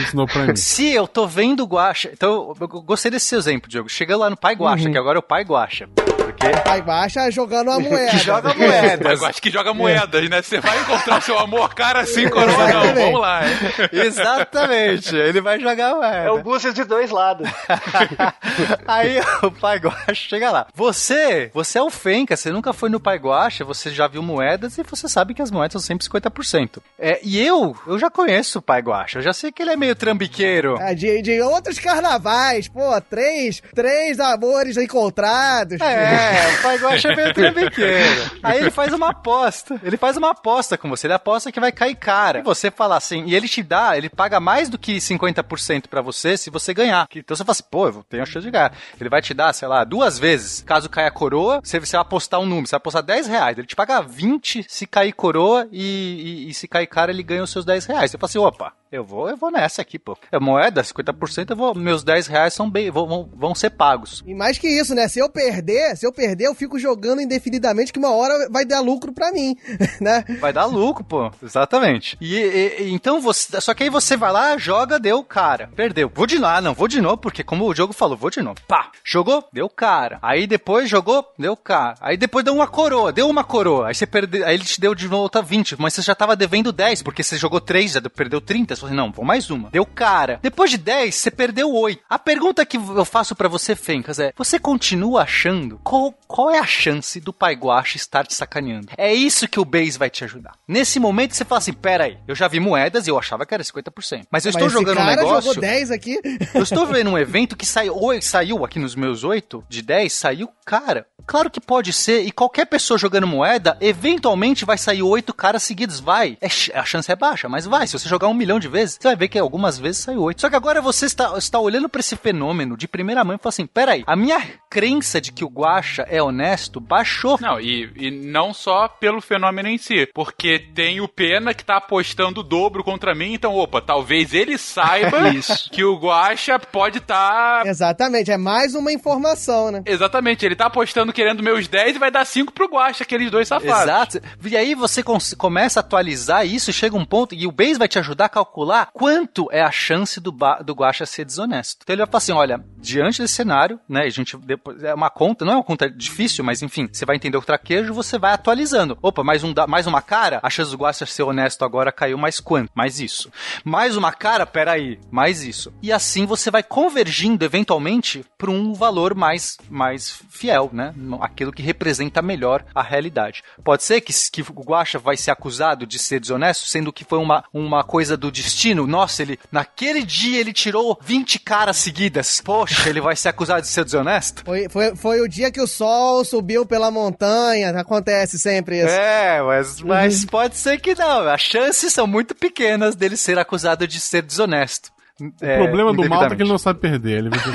[0.00, 0.54] ensinou pra mim.
[0.56, 3.88] Se eu tô vendo o Guacha, então eu gostei desse seu exemplo, Diogo.
[3.88, 4.92] Chega lá no pai Guacha, uhum.
[4.92, 5.88] que agora é o pai Guacha.
[6.36, 8.10] O pai Guacha jogando uma moeda.
[8.10, 9.00] que joga moedas.
[9.00, 10.42] pai Guacha que joga moedas, né?
[10.42, 12.94] Você vai encontrar seu amor cara assim, coroa não.
[12.94, 13.40] Vamos lá.
[13.48, 13.54] Hein?
[13.92, 15.14] Exatamente.
[15.16, 16.16] Ele vai jogar moeda.
[16.16, 17.48] É o Búzios de dois lados.
[18.86, 20.66] Aí o pai Guacha chega lá.
[20.74, 24.76] Você, você é o Fenca, você nunca foi no pai Guacha, você já viu moedas
[24.78, 26.78] e você sabe que as moedas são sempre 50%.
[26.98, 29.76] É, e eu, eu já conheço o pai Guacha, eu já sei que ele é
[29.76, 30.76] meio trambiqueiro.
[30.80, 35.80] É, de, de outros carnavais, pô, três, três amores encontrados.
[35.80, 36.25] É,
[36.58, 38.30] o pai Guaxa é meio trambiqueiro.
[38.42, 39.80] Aí ele faz uma aposta.
[39.82, 41.06] Ele faz uma aposta com você.
[41.06, 42.40] Ele aposta que vai cair cara.
[42.40, 46.00] E você fala assim, e ele te dá, ele paga mais do que 50% para
[46.00, 47.06] você se você ganhar.
[47.14, 48.72] Então você fala assim, pô, eu tenho a chance de ganhar.
[49.00, 50.62] Ele vai te dar, sei lá, duas vezes.
[50.62, 53.58] Caso caia coroa, você, você vai apostar um número, você vai apostar 10 reais.
[53.58, 57.42] Ele te paga 20 se cair coroa e, e, e se cair cara, ele ganha
[57.42, 58.10] os seus 10 reais.
[58.10, 60.16] Você fala assim, opa, eu vou, eu vou nessa aqui, pô.
[60.30, 64.22] É moeda, 50%, eu vou, meus 10 reais são bem, vão, vão ser pagos.
[64.26, 65.08] E mais que isso, né?
[65.08, 68.80] Se eu perder, se eu perder, eu fico jogando indefinidamente que uma hora vai dar
[68.80, 69.56] lucro pra mim,
[70.00, 70.24] né?
[70.40, 71.30] Vai dar lucro, pô.
[71.42, 72.16] Exatamente.
[72.20, 75.68] E, e, então você, só que aí você vai lá, joga, deu cara.
[75.74, 76.10] Perdeu.
[76.14, 78.40] Vou de novo, ah, não, vou de novo, porque como o jogo falou, vou de
[78.40, 78.60] novo.
[78.68, 78.90] Pá.
[79.04, 80.18] Jogou, deu cara.
[80.22, 81.96] Aí depois jogou, deu cara.
[82.00, 83.88] Aí depois deu uma coroa, deu uma coroa.
[83.88, 86.70] Aí você perdeu, aí ele te deu de volta 20, mas você já tava devendo
[86.70, 88.75] 10, porque você jogou 3, já perdeu 30.
[88.76, 89.70] Você falou, não, vou mais uma.
[89.70, 90.38] Deu cara.
[90.42, 92.02] Depois de 10, você perdeu 8.
[92.08, 95.80] A pergunta que eu faço para você, Fencas, é: você continua achando?
[95.82, 98.88] Qual qual, é a chance do Pai Guache estar te sacaneando?
[98.96, 100.52] É isso que o Base vai te ajudar.
[100.66, 103.54] Nesse momento você fala assim, pera aí, eu já vi moedas e eu achava que
[103.54, 104.26] era 50%.
[104.30, 105.52] Mas eu estou Mas esse jogando um negócio...
[105.52, 106.20] jogou 10 aqui.
[106.54, 110.48] Eu estou vendo um evento que saiu, saiu aqui nos meus 8 de 10, saiu,
[110.64, 111.06] cara.
[111.26, 115.98] Claro que pode ser, e qualquer pessoa jogando moeda, eventualmente vai sair oito caras seguidos,
[115.98, 116.38] vai.
[116.40, 116.46] É,
[116.78, 117.86] a chance é baixa, mas vai.
[117.86, 120.40] Se você jogar um milhão de vezes, você vai ver que algumas vezes sai oito.
[120.40, 123.48] Só que agora você está, está olhando para esse fenômeno de primeira mão e fala
[123.48, 127.38] assim: peraí, a minha crença de que o Guacha é honesto baixou.
[127.40, 131.76] Não, e, e não só pelo fenômeno em si, porque tem o Pena que tá
[131.76, 135.70] apostando o dobro contra mim, então, opa, talvez ele saiba Isso.
[135.70, 137.66] que o Guacha pode estar.
[137.66, 139.82] Exatamente, é mais uma informação, né?
[139.86, 143.48] Exatamente, ele tá apostando querendo meus 10 e vai dar 5 pro Guacha, aqueles dois
[143.48, 143.82] safados.
[143.82, 144.20] Exato.
[144.44, 145.02] E aí você
[145.36, 148.55] começa a atualizar isso, chega um ponto, e o Base vai te ajudar a calcular
[148.92, 150.30] quanto é a chance do,
[150.64, 151.80] do Guacha ser desonesto.
[151.82, 154.02] Então ele vai falar assim: olha, diante desse cenário, né?
[154.02, 154.82] A gente depois.
[154.82, 157.92] É uma conta, não é uma conta difícil, mas enfim, você vai entender o traquejo,
[157.92, 158.96] você vai atualizando.
[159.02, 162.38] Opa, mais, um, mais uma cara, a chance do Guacha ser honesto agora caiu mais
[162.40, 162.70] quanto?
[162.74, 163.30] Mais isso.
[163.64, 165.72] Mais uma cara, peraí, mais isso.
[165.82, 170.94] E assim você vai convergindo eventualmente para um valor mais, mais fiel, né?
[171.20, 173.42] Aquilo que representa melhor a realidade.
[173.64, 177.18] Pode ser que, que o Guacha vai ser acusado de ser desonesto, sendo que foi
[177.18, 178.86] uma, uma coisa do destino.
[178.86, 182.40] Nossa, ele naquele dia ele tirou 20 caras seguidas.
[182.40, 184.42] Poxa, ele vai ser acusado de ser desonesto?
[184.44, 188.88] Foi, foi, foi o dia que o sol subiu pela montanha, acontece sempre isso.
[188.88, 191.28] É, mas, mas pode ser que não.
[191.28, 194.90] As chances são muito pequenas dele ser acusado de ser desonesto.
[195.18, 197.18] O problema do Malta é que ele não sabe perder.
[197.18, 197.52] Ele vai Não,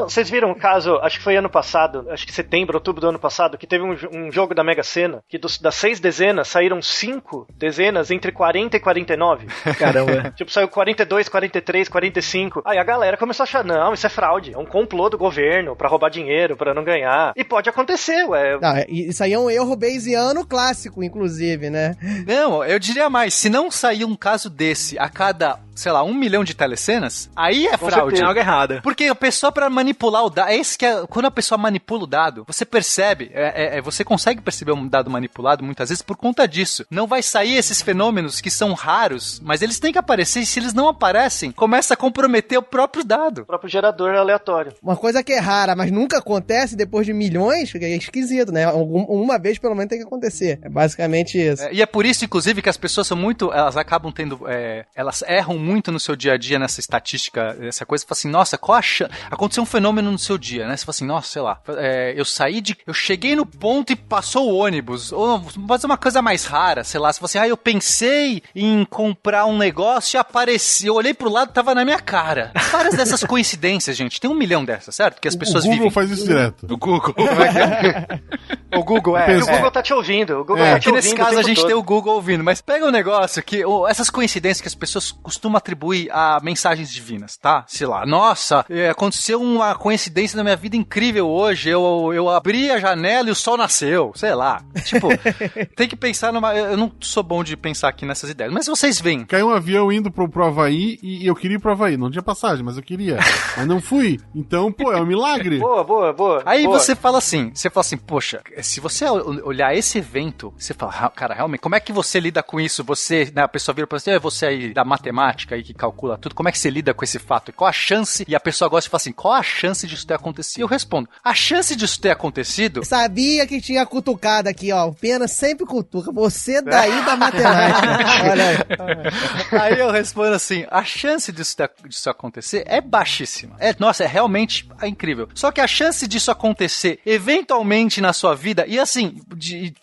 [0.05, 3.19] Vocês viram um caso, acho que foi ano passado, acho que setembro, outubro do ano
[3.19, 6.81] passado, que teve um, um jogo da Mega Sena, que dos- das seis dezenas saíram
[6.83, 9.47] cinco dezenas entre 40 e 49.
[9.79, 10.31] Caramba.
[10.37, 12.63] Tipo, saiu 42, 43, 45.
[12.65, 15.75] Aí a galera começou a achar, não, isso é fraude, é um complô do governo
[15.77, 17.33] pra roubar dinheiro, pra não ganhar.
[17.37, 18.59] E pode acontecer, ué.
[18.61, 21.97] Não, isso aí é um erro bayesiano clássico, inclusive, né?
[22.27, 26.15] Não, eu diria mais, se não sair um caso desse a cada, sei lá, um
[26.15, 28.17] milhão de telecenas, aí é fraude.
[28.17, 28.81] Tem algo errado.
[28.83, 32.05] Porque a pessoa, pra manipular o dado, é isso que é, quando a pessoa manipula
[32.05, 36.03] o dado, você percebe, é, é- é- você consegue perceber um dado manipulado muitas vezes
[36.03, 36.85] por conta disso.
[36.91, 40.59] Não vai sair esses fenômenos que são raros, mas eles têm que aparecer, e se
[40.61, 43.43] eles não aparecem, começa a comprometer o próprio dado.
[43.43, 44.73] O próprio gerador aleatório.
[44.83, 48.65] Uma coisa que é rara, mas nunca acontece depois de milhões, é esquisito, né?
[48.65, 50.59] Algum- uma vez pelo menos tem que acontecer.
[50.63, 51.63] É basicamente isso.
[51.63, 53.53] É, e é por isso, inclusive, que as pessoas são muito.
[53.53, 54.41] Elas acabam tendo.
[54.49, 58.03] é, elas erram muito no seu dia a dia nessa estatística, essa coisa.
[58.03, 59.11] Você fala assim, nossa, qual a chance.
[59.31, 60.77] Aconteceu um fenômeno no seu dia, né?
[60.77, 61.61] Você fala assim, nossa, sei lá.
[61.79, 62.77] é, eu saí de.
[62.87, 65.13] Eu cheguei no ponto e passou o ônibus.
[65.13, 67.13] Ou fazer uma coisa mais rara, sei lá.
[67.13, 70.95] Se você, ah, eu pensei em comprar um negócio e apareceu.
[70.95, 72.53] Eu olhei pro lado tava na minha cara.
[72.71, 74.21] Várias dessas coincidências, gente.
[74.21, 75.21] Tem um milhão dessas, certo?
[75.21, 75.91] Que as O pessoas Google vivem.
[75.91, 76.67] faz isso direto.
[76.73, 77.15] O Google.
[78.75, 79.39] O Google é.
[79.39, 81.23] O Google tá te ouvindo, o Google É, tá te Aqui nesse ouvindo.
[81.23, 81.67] o caso a gente todo.
[81.67, 85.11] tem o Google ouvindo, mas pega um negócio que ô, essas coincidências que as pessoas
[85.11, 87.65] costumam atribuir a mensagens divinas, tá?
[87.67, 91.69] Sei lá, nossa, é, aconteceu uma coincidência na minha vida incrível hoje.
[91.69, 94.63] Eu, eu abri a janela e o sol nasceu, sei lá.
[94.85, 95.09] Tipo,
[95.77, 96.55] tem que pensar numa.
[96.55, 99.25] Eu não sou bom de pensar aqui nessas ideias, mas vocês veem.
[99.25, 101.97] Caiu um avião indo pro, pro Havaí e eu queria ir pro Havaí.
[101.97, 103.19] Não tinha passagem, mas eu queria.
[103.57, 104.21] Mas não fui.
[104.35, 105.59] Então, pô, é um milagre.
[105.59, 106.43] Boa, boa, boa.
[106.47, 106.79] Aí boa.
[106.79, 110.93] você fala assim, você fala assim, poxa, se você ol- olhar esse evento, você fala,
[111.01, 112.83] "Ah, cara, realmente, como é que você lida com isso?
[112.85, 116.17] Você, né, a pessoa vira pra você, "É você aí da matemática aí que calcula
[116.19, 117.53] tudo, como é que você lida com esse fato?
[117.53, 118.25] Qual a chance?
[118.29, 120.59] E a pessoa gosta de falar assim, qual a chance disso ter acontecido?
[120.61, 124.87] E eu respondo, a chance disso ter acontecido Sabia que tinha cutucada aqui, ó.
[124.89, 126.11] O Pena sempre cutuca.
[126.13, 128.31] Você daí da matemática.
[128.31, 129.61] Olha aí.
[129.61, 133.57] Aí eu respondo assim: a chance disso, ter- disso acontecer é baixíssima.
[133.59, 135.29] É, nossa, é realmente incrível.
[135.35, 139.75] Só que a chance disso acontecer eventualmente na sua vida, e assim, de,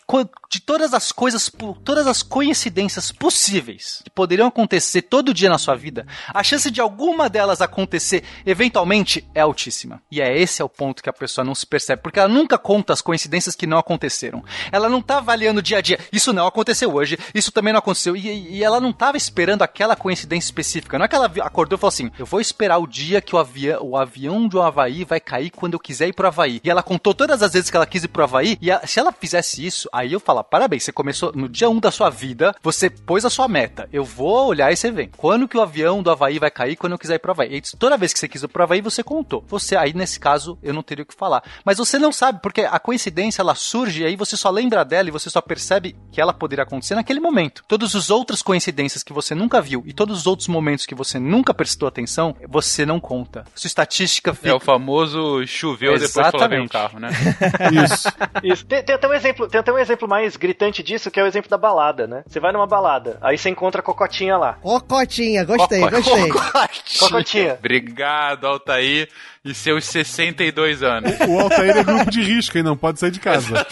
[0.50, 1.50] de todas as coisas,
[1.84, 6.80] todas as coincidências possíveis que poderiam acontecer todo dia na sua vida, a chance de
[6.80, 10.02] alguma delas acontecer eventualmente é altíssima.
[10.10, 12.58] E é esse é o ponto que a pessoa não se percebe, porque ela nunca
[12.58, 14.44] conta as coincidências que não aconteceram.
[14.72, 15.98] Ela não tá avaliando dia a dia.
[16.12, 18.16] Isso não aconteceu hoje, isso também não aconteceu.
[18.16, 20.98] E, e ela não tava esperando aquela coincidência específica.
[20.98, 23.38] Não é que ela acordou e falou assim: eu vou esperar o dia que o,
[23.38, 26.60] avião, o avião de um Havaí vai cair quando eu quiser ir pro Havaí.
[26.62, 28.98] E ela contou todas as vezes que ela quis ir pro Havaí E a- se
[28.98, 32.54] ela fizesse isso, aí eu falo, parabéns, você começou no dia 1 da sua vida,
[32.62, 33.88] você pôs a sua meta.
[33.92, 35.10] Eu vou olhar e você vem.
[35.16, 37.56] Quando que o avião do Havaí vai cair, quando eu quiser ir pro Havaí.
[37.56, 39.44] E toda vez que você quis ir pro Havaí, você contou.
[39.48, 41.42] Você, aí nesse caso, eu não teria o que falar.
[41.64, 45.08] Mas você não sabe, porque a coincidência, ela surge e aí você só lembra dela
[45.08, 47.62] e você só percebe que ela poderia acontecer naquele momento.
[47.68, 51.18] Todas as outras coincidências que você nunca viu e todos os outros momentos que você
[51.18, 53.44] nunca prestou atenção, você não conta.
[53.54, 54.48] Sua estatística fica...
[54.50, 56.68] É o famoso choveu depois que veio um Exatamente.
[56.70, 57.10] carro, né?
[57.84, 58.08] Isso.
[58.52, 58.66] Isso.
[58.66, 61.26] Tem, tem até um exemplo, tem até um exemplo mais gritante disso, que é o
[61.26, 62.22] exemplo da balada, né?
[62.26, 64.54] Você vai numa balada, aí você encontra a cocotinha lá.
[64.54, 66.28] Cocotinha, gostei, Cocotinha.
[66.28, 66.98] gostei.
[66.98, 67.54] Cocotinha.
[67.58, 69.08] Obrigado, Altair,
[69.44, 71.12] e seus 62 anos.
[71.28, 73.66] O Altair é grupo de risco e não pode sair de casa.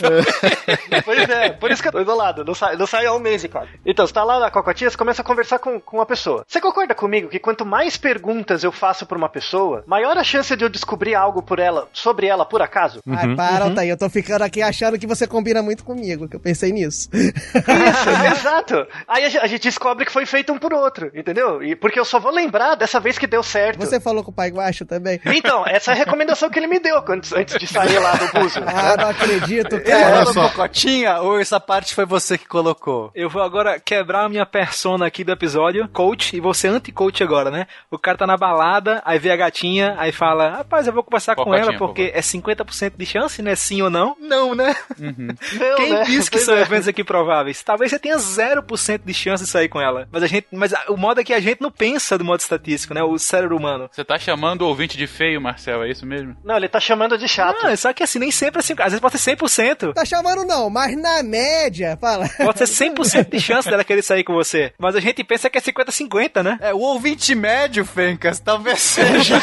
[1.05, 2.45] Pois é, por isso que eu tô isolado.
[2.45, 3.71] Não sai, não sai há um mês e quase.
[3.85, 6.45] Então, você tá lá na cocotinha, você começa a conversar com, com uma pessoa.
[6.47, 10.55] Você concorda comigo que quanto mais perguntas eu faço pra uma pessoa, maior a chance
[10.57, 13.01] de eu descobrir algo por ela, sobre ela por acaso?
[13.09, 16.41] Ai, para, Altair, eu tô ficando aqui achando que você combina muito comigo, que eu
[16.41, 17.09] pensei nisso.
[17.12, 18.87] Isso, exato.
[19.07, 21.62] Aí a gente, a gente descobre que foi feito um por outro, entendeu?
[21.62, 23.79] E porque eu só vou lembrar dessa vez que deu certo.
[23.79, 25.21] Você falou com o pai Guacho também?
[25.27, 28.29] Então, essa é a recomendação que ele me deu antes, antes de sair lá do
[28.33, 28.61] buzo.
[28.67, 30.27] Ah, não acredito, cara.
[30.27, 30.49] Só.
[30.49, 33.11] cocotinha ou essa parte foi você que colocou?
[33.15, 37.51] Eu vou agora quebrar a minha persona aqui do episódio, coach, e você anti-coach agora,
[37.51, 37.67] né?
[37.91, 41.35] O cara tá na balada, aí vê a gatinha, aí fala, rapaz, eu vou conversar
[41.37, 43.55] com ela porque é 50% de chance, né?
[43.55, 44.17] Sim ou não?
[44.21, 44.75] Não, né?
[44.99, 46.05] Não, Quem né?
[46.05, 46.63] disse que Pois são é.
[46.63, 47.63] eventos aqui prováveis?
[47.63, 50.09] Talvez você tenha 0% de chance de sair com ela.
[50.11, 52.95] Mas a gente, mas o modo é que a gente não pensa do modo estatístico,
[52.95, 53.03] né?
[53.03, 53.89] O cérebro humano.
[53.93, 56.36] Você tá chamando o ouvinte de feio, Marcel, é isso mesmo?
[56.44, 57.64] Não, ele tá chamando de chato.
[57.64, 59.92] Ah, só que assim, nem sempre assim, às vezes pode ser 100%.
[59.94, 62.28] Tá chamando não, mas na média, fala.
[62.36, 64.72] Pode ser 100% de chance dela querer sair com você.
[64.78, 66.59] Mas a gente pensa que é 50-50, né?
[66.61, 69.36] É, o ouvinte médio, Fencas, talvez seja.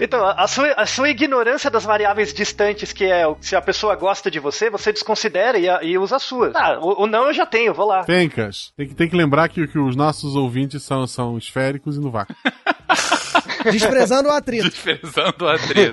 [0.00, 3.60] Então, a a sua, a sua ignorância das variáveis distantes, que é o- se a
[3.60, 6.54] pessoa gosta de você, você desconsidera e, a- e usa as suas.
[6.54, 8.04] Ah, o, o não eu já tenho, vou lá.
[8.04, 12.00] Fencas, tem que, tem que lembrar que, que os nossos ouvintes são, são esféricos e
[12.00, 12.34] no vácuo.
[13.70, 14.68] Desprezando o atrito.
[14.68, 15.92] Desprezando a atriz.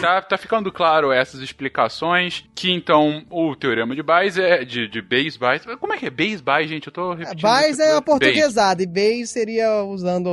[0.00, 5.02] Tá, tá ficando claro essas explicações, que então o teorema de Bayes é de, de
[5.02, 6.86] Bayes, Bayes, como é que é Bayes, Bayes, gente?
[6.86, 7.42] Eu tô repetindo.
[7.42, 10.30] Bayes é a portuguesada e Bayes seria usando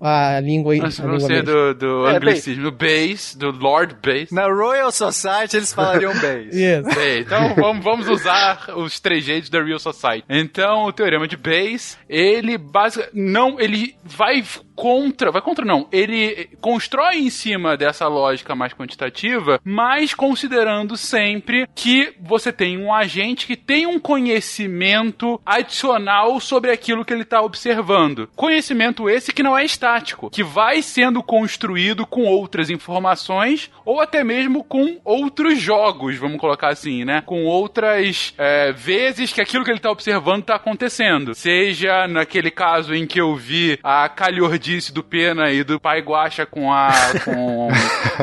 [0.00, 0.80] a, língua aí.
[0.80, 1.00] Bayes.
[1.00, 1.52] a Não língua ser mesmo.
[1.52, 4.30] do, do É, anglicismo, do Bayes, do Lord Bayes.
[4.30, 6.48] Na Royal Society eles falariam base.
[6.50, 6.94] Isso.
[6.94, 10.24] Bem, então vamos, vamos usar os trejeitos da Real Society.
[10.28, 14.42] Então, o teorema de Bayes, ele basicamente não, ele vai
[14.74, 21.66] contra, vai contra não, ele constrói em cima dessa lógica mais quantitativa, mas considerando sempre
[21.74, 27.42] que você tem um agente que tem um conhecimento adicional sobre aquilo que ele está
[27.42, 28.28] observando.
[28.34, 29.89] Conhecimento esse que não é estático,
[30.30, 36.68] que vai sendo construído com outras informações ou até mesmo com outros jogos, vamos colocar
[36.68, 37.22] assim, né?
[37.24, 41.34] Com outras é, vezes que aquilo que ele está observando está acontecendo.
[41.34, 46.46] Seja naquele caso em que eu vi a calhordice do Pena e do Pai Guacha
[46.46, 46.90] com a,
[47.24, 47.68] com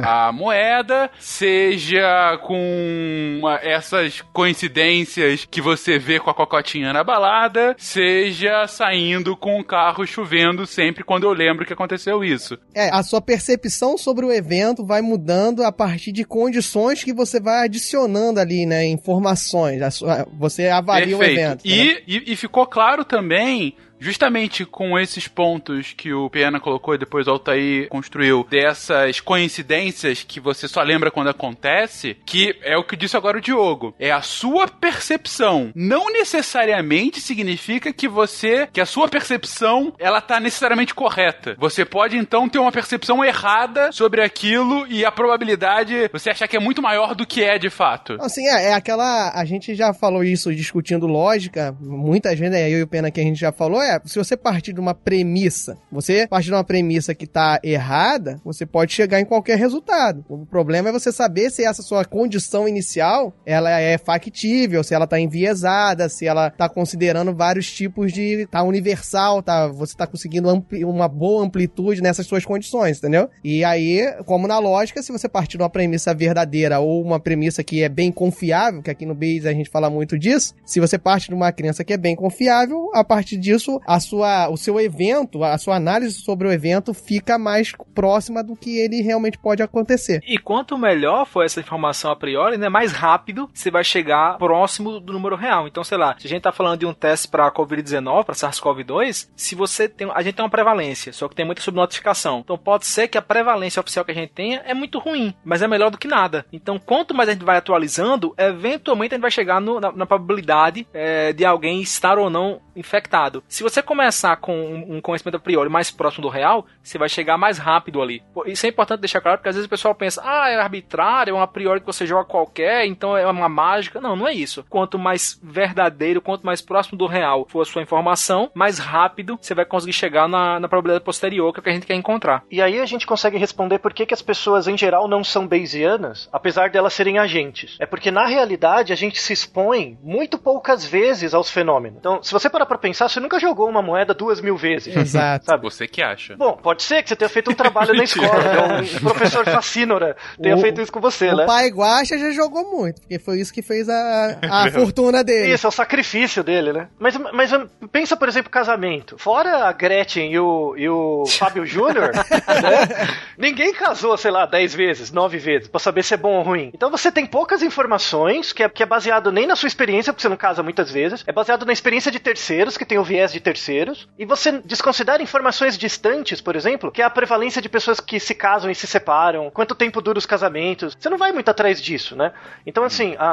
[0.03, 8.67] a moeda, seja com essas coincidências que você vê com a cocotinha na balada, seja
[8.67, 12.57] saindo com o carro chovendo sempre quando eu lembro que aconteceu isso.
[12.73, 17.39] É, a sua percepção sobre o evento vai mudando a partir de condições que você
[17.39, 18.85] vai adicionando ali, né?
[18.87, 19.81] Informações.
[19.81, 21.39] A sua- você avalia o Perfeito.
[21.39, 21.65] evento.
[21.67, 21.73] né?
[21.73, 23.75] E, e, e ficou claro também.
[23.99, 30.23] Justamente com esses pontos que o Pena colocou e depois o Altair construiu, dessas coincidências
[30.23, 33.95] que você só lembra quando acontece, que é o que disse agora o Diogo.
[33.99, 35.71] É a sua percepção.
[35.75, 41.55] Não necessariamente significa que você, que a sua percepção, ela tá necessariamente correta.
[41.57, 46.57] Você pode então ter uma percepção errada sobre aquilo e a probabilidade você achar que
[46.57, 48.17] é muito maior do que é de fato.
[48.19, 49.31] Assim, é, é aquela.
[49.33, 53.19] A gente já falou isso discutindo lógica, muitas vezes, né, eu e o Pena que
[53.19, 56.63] a gente já falou, é, se você partir de uma premissa, você partir de uma
[56.63, 60.25] premissa que tá errada, você pode chegar em qualquer resultado.
[60.27, 65.07] O problema é você saber se essa sua condição inicial, ela é factível, se ela
[65.07, 68.47] tá enviesada, se ela tá considerando vários tipos de.
[68.51, 69.67] tá universal, tá?
[69.67, 70.49] Você tá conseguindo
[70.83, 73.29] uma boa amplitude nessas suas condições, entendeu?
[73.43, 77.63] E aí, como na lógica, se você partir de uma premissa verdadeira ou uma premissa
[77.63, 80.97] que é bem confiável, que aqui no Bayes a gente fala muito disso, se você
[80.97, 84.79] parte de uma crença que é bem confiável, a partir disso a sua, o seu
[84.79, 89.61] evento, a sua análise sobre o evento fica mais próxima do que ele realmente pode
[89.61, 90.21] acontecer.
[90.27, 94.99] E quanto melhor for essa informação a priori, né, mais rápido você vai chegar próximo
[94.99, 95.67] do número real.
[95.67, 99.29] Então, sei lá, se a gente tá falando de um teste para COVID-19, para SARS-CoV-2,
[99.35, 102.39] se você tem, a gente tem uma prevalência, só que tem muita subnotificação.
[102.39, 105.61] Então, pode ser que a prevalência oficial que a gente tenha é muito ruim, mas
[105.61, 106.45] é melhor do que nada.
[106.51, 110.05] Então, quanto mais a gente vai atualizando, eventualmente a gente vai chegar no, na, na,
[110.05, 113.43] probabilidade é, de alguém estar ou não infectado.
[113.47, 117.09] Se você começar com um, um conhecimento a priori mais próximo do real, você vai
[117.09, 118.23] chegar mais rápido ali.
[118.45, 121.33] Isso é importante deixar claro, porque às vezes o pessoal pensa, ah, é arbitrário, é
[121.33, 123.99] um a priori que você joga qualquer, então é uma mágica.
[123.99, 124.65] Não, não é isso.
[124.69, 129.53] Quanto mais verdadeiro, quanto mais próximo do real for a sua informação, mais rápido você
[129.53, 132.43] vai conseguir chegar na, na probabilidade posterior, que é que a gente quer encontrar.
[132.51, 135.47] E aí a gente consegue responder por que, que as pessoas em geral não são
[135.47, 137.75] Bayesianas, apesar de elas serem agentes.
[137.79, 141.97] É porque na realidade a gente se expõe muito poucas vezes aos fenômenos.
[141.97, 144.95] Então, se você parar pra pensar, você nunca jogou uma moeda duas mil vezes.
[144.95, 145.45] Exato.
[145.45, 145.63] Sabe?
[145.63, 146.35] Você que acha.
[146.35, 148.37] Bom, pode ser que você tenha feito um trabalho na escola,
[148.81, 148.81] né?
[148.95, 151.45] um professor facínora tenha O- feito isso com você, o né?
[151.45, 155.53] pai Guaxa já jogou muito, porque foi isso que fez a, a fortuna dele.
[155.53, 156.87] Isso, é o sacrifício dele, né?
[156.99, 157.51] Mas, mas
[157.91, 159.17] pensa, por exemplo, casamento.
[159.17, 163.07] Fora a Gretchen e o, e o Fábio Júnior, né?
[163.37, 166.71] ninguém casou, sei lá, 10 vezes, 9 vezes, pra saber se é bom ou ruim.
[166.73, 170.21] Então você tem poucas informações, que é, que é baseado nem na sua experiência, porque
[170.21, 172.19] você não casa muitas vezes, é baseado na experiência de
[172.57, 177.01] terceiros, que tem o viés de terceiros, e você desconsidera informações distantes, por exemplo, que
[177.01, 180.25] é a prevalência de pessoas que se casam e se separam, quanto tempo dura os
[180.25, 180.95] casamentos.
[180.99, 182.33] Você não vai muito atrás disso, né?
[182.65, 183.27] Então, assim, a,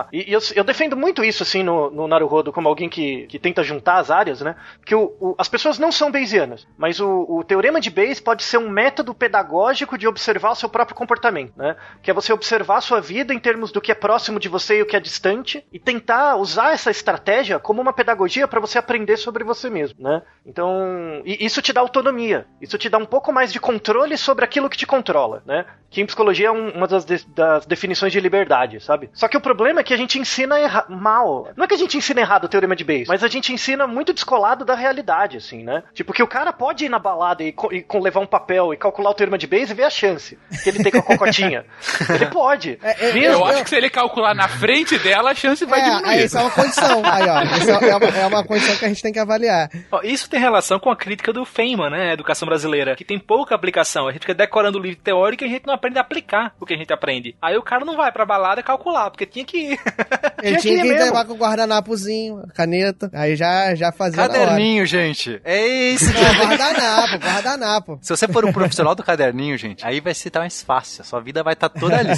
[0.00, 3.26] a, e e eu, eu defendo muito isso, assim, no, no Naruhodo, como alguém que,
[3.26, 4.54] que tenta juntar as áreas, né?
[4.84, 8.42] Que o, o- as pessoas não são Bayesianas, mas o, o teorema de Bayes pode
[8.44, 11.74] ser um método pedagógico de observar o seu próprio comportamento, né?
[12.02, 14.78] Que é você observar a sua vida em termos do que é próximo de você
[14.78, 18.69] e o que é distante e tentar usar essa estratégia como uma pedagogia para você
[18.78, 20.22] aprender sobre você mesmo, né?
[20.44, 24.44] Então, e isso te dá autonomia, isso te dá um pouco mais de controle sobre
[24.44, 25.64] aquilo que te controla, né?
[25.90, 29.10] Que em psicologia é um- uma das, de- das definições de liberdade, sabe?
[29.12, 31.48] Só que o problema é que a gente ensina erra- mal.
[31.56, 33.86] Não é que a gente ensina errado o teorema de Bayes, mas a gente ensina
[33.86, 35.82] muito descolado da realidade, assim, né?
[35.92, 38.72] Tipo, que o cara pode ir na balada e, co- e com- levar um papel
[38.72, 41.02] e calcular o teorema de Bayes e ver a chance que ele tem com a
[41.02, 41.64] cocotinha.
[42.08, 42.78] ele pode.
[42.82, 45.84] É, Mesmo- Eu acho que se ele calcular na frente dela, a chance vai É,
[45.84, 46.08] diminuir.
[46.08, 47.02] aí isso é uma condição.
[47.04, 49.70] Aí, ó, é, é uma, é uma condição que a gente tem que avaliar.
[50.02, 52.12] Isso tem relação com a crítica do Feynman, né?
[52.12, 54.08] Educação brasileira, que tem pouca aplicação.
[54.08, 56.66] A gente fica decorando o livro teórico e a gente não aprende a aplicar o
[56.66, 57.36] que a gente aprende.
[57.40, 59.80] Aí o cara não vai pra balada calcular, porque tinha que ir.
[60.42, 61.04] Ele Tinha tinha que que ir mesmo.
[61.04, 64.16] levar com o guardanapozinho, caneta, aí já, já fazia.
[64.16, 65.40] Caderninho, gente.
[65.44, 66.06] É isso.
[66.12, 67.98] Não, guardanapo, guardanapo.
[68.02, 71.02] Se você for um profissional do caderninho, gente, aí vai ser mais fácil.
[71.02, 72.10] A sua vida vai estar toda ali.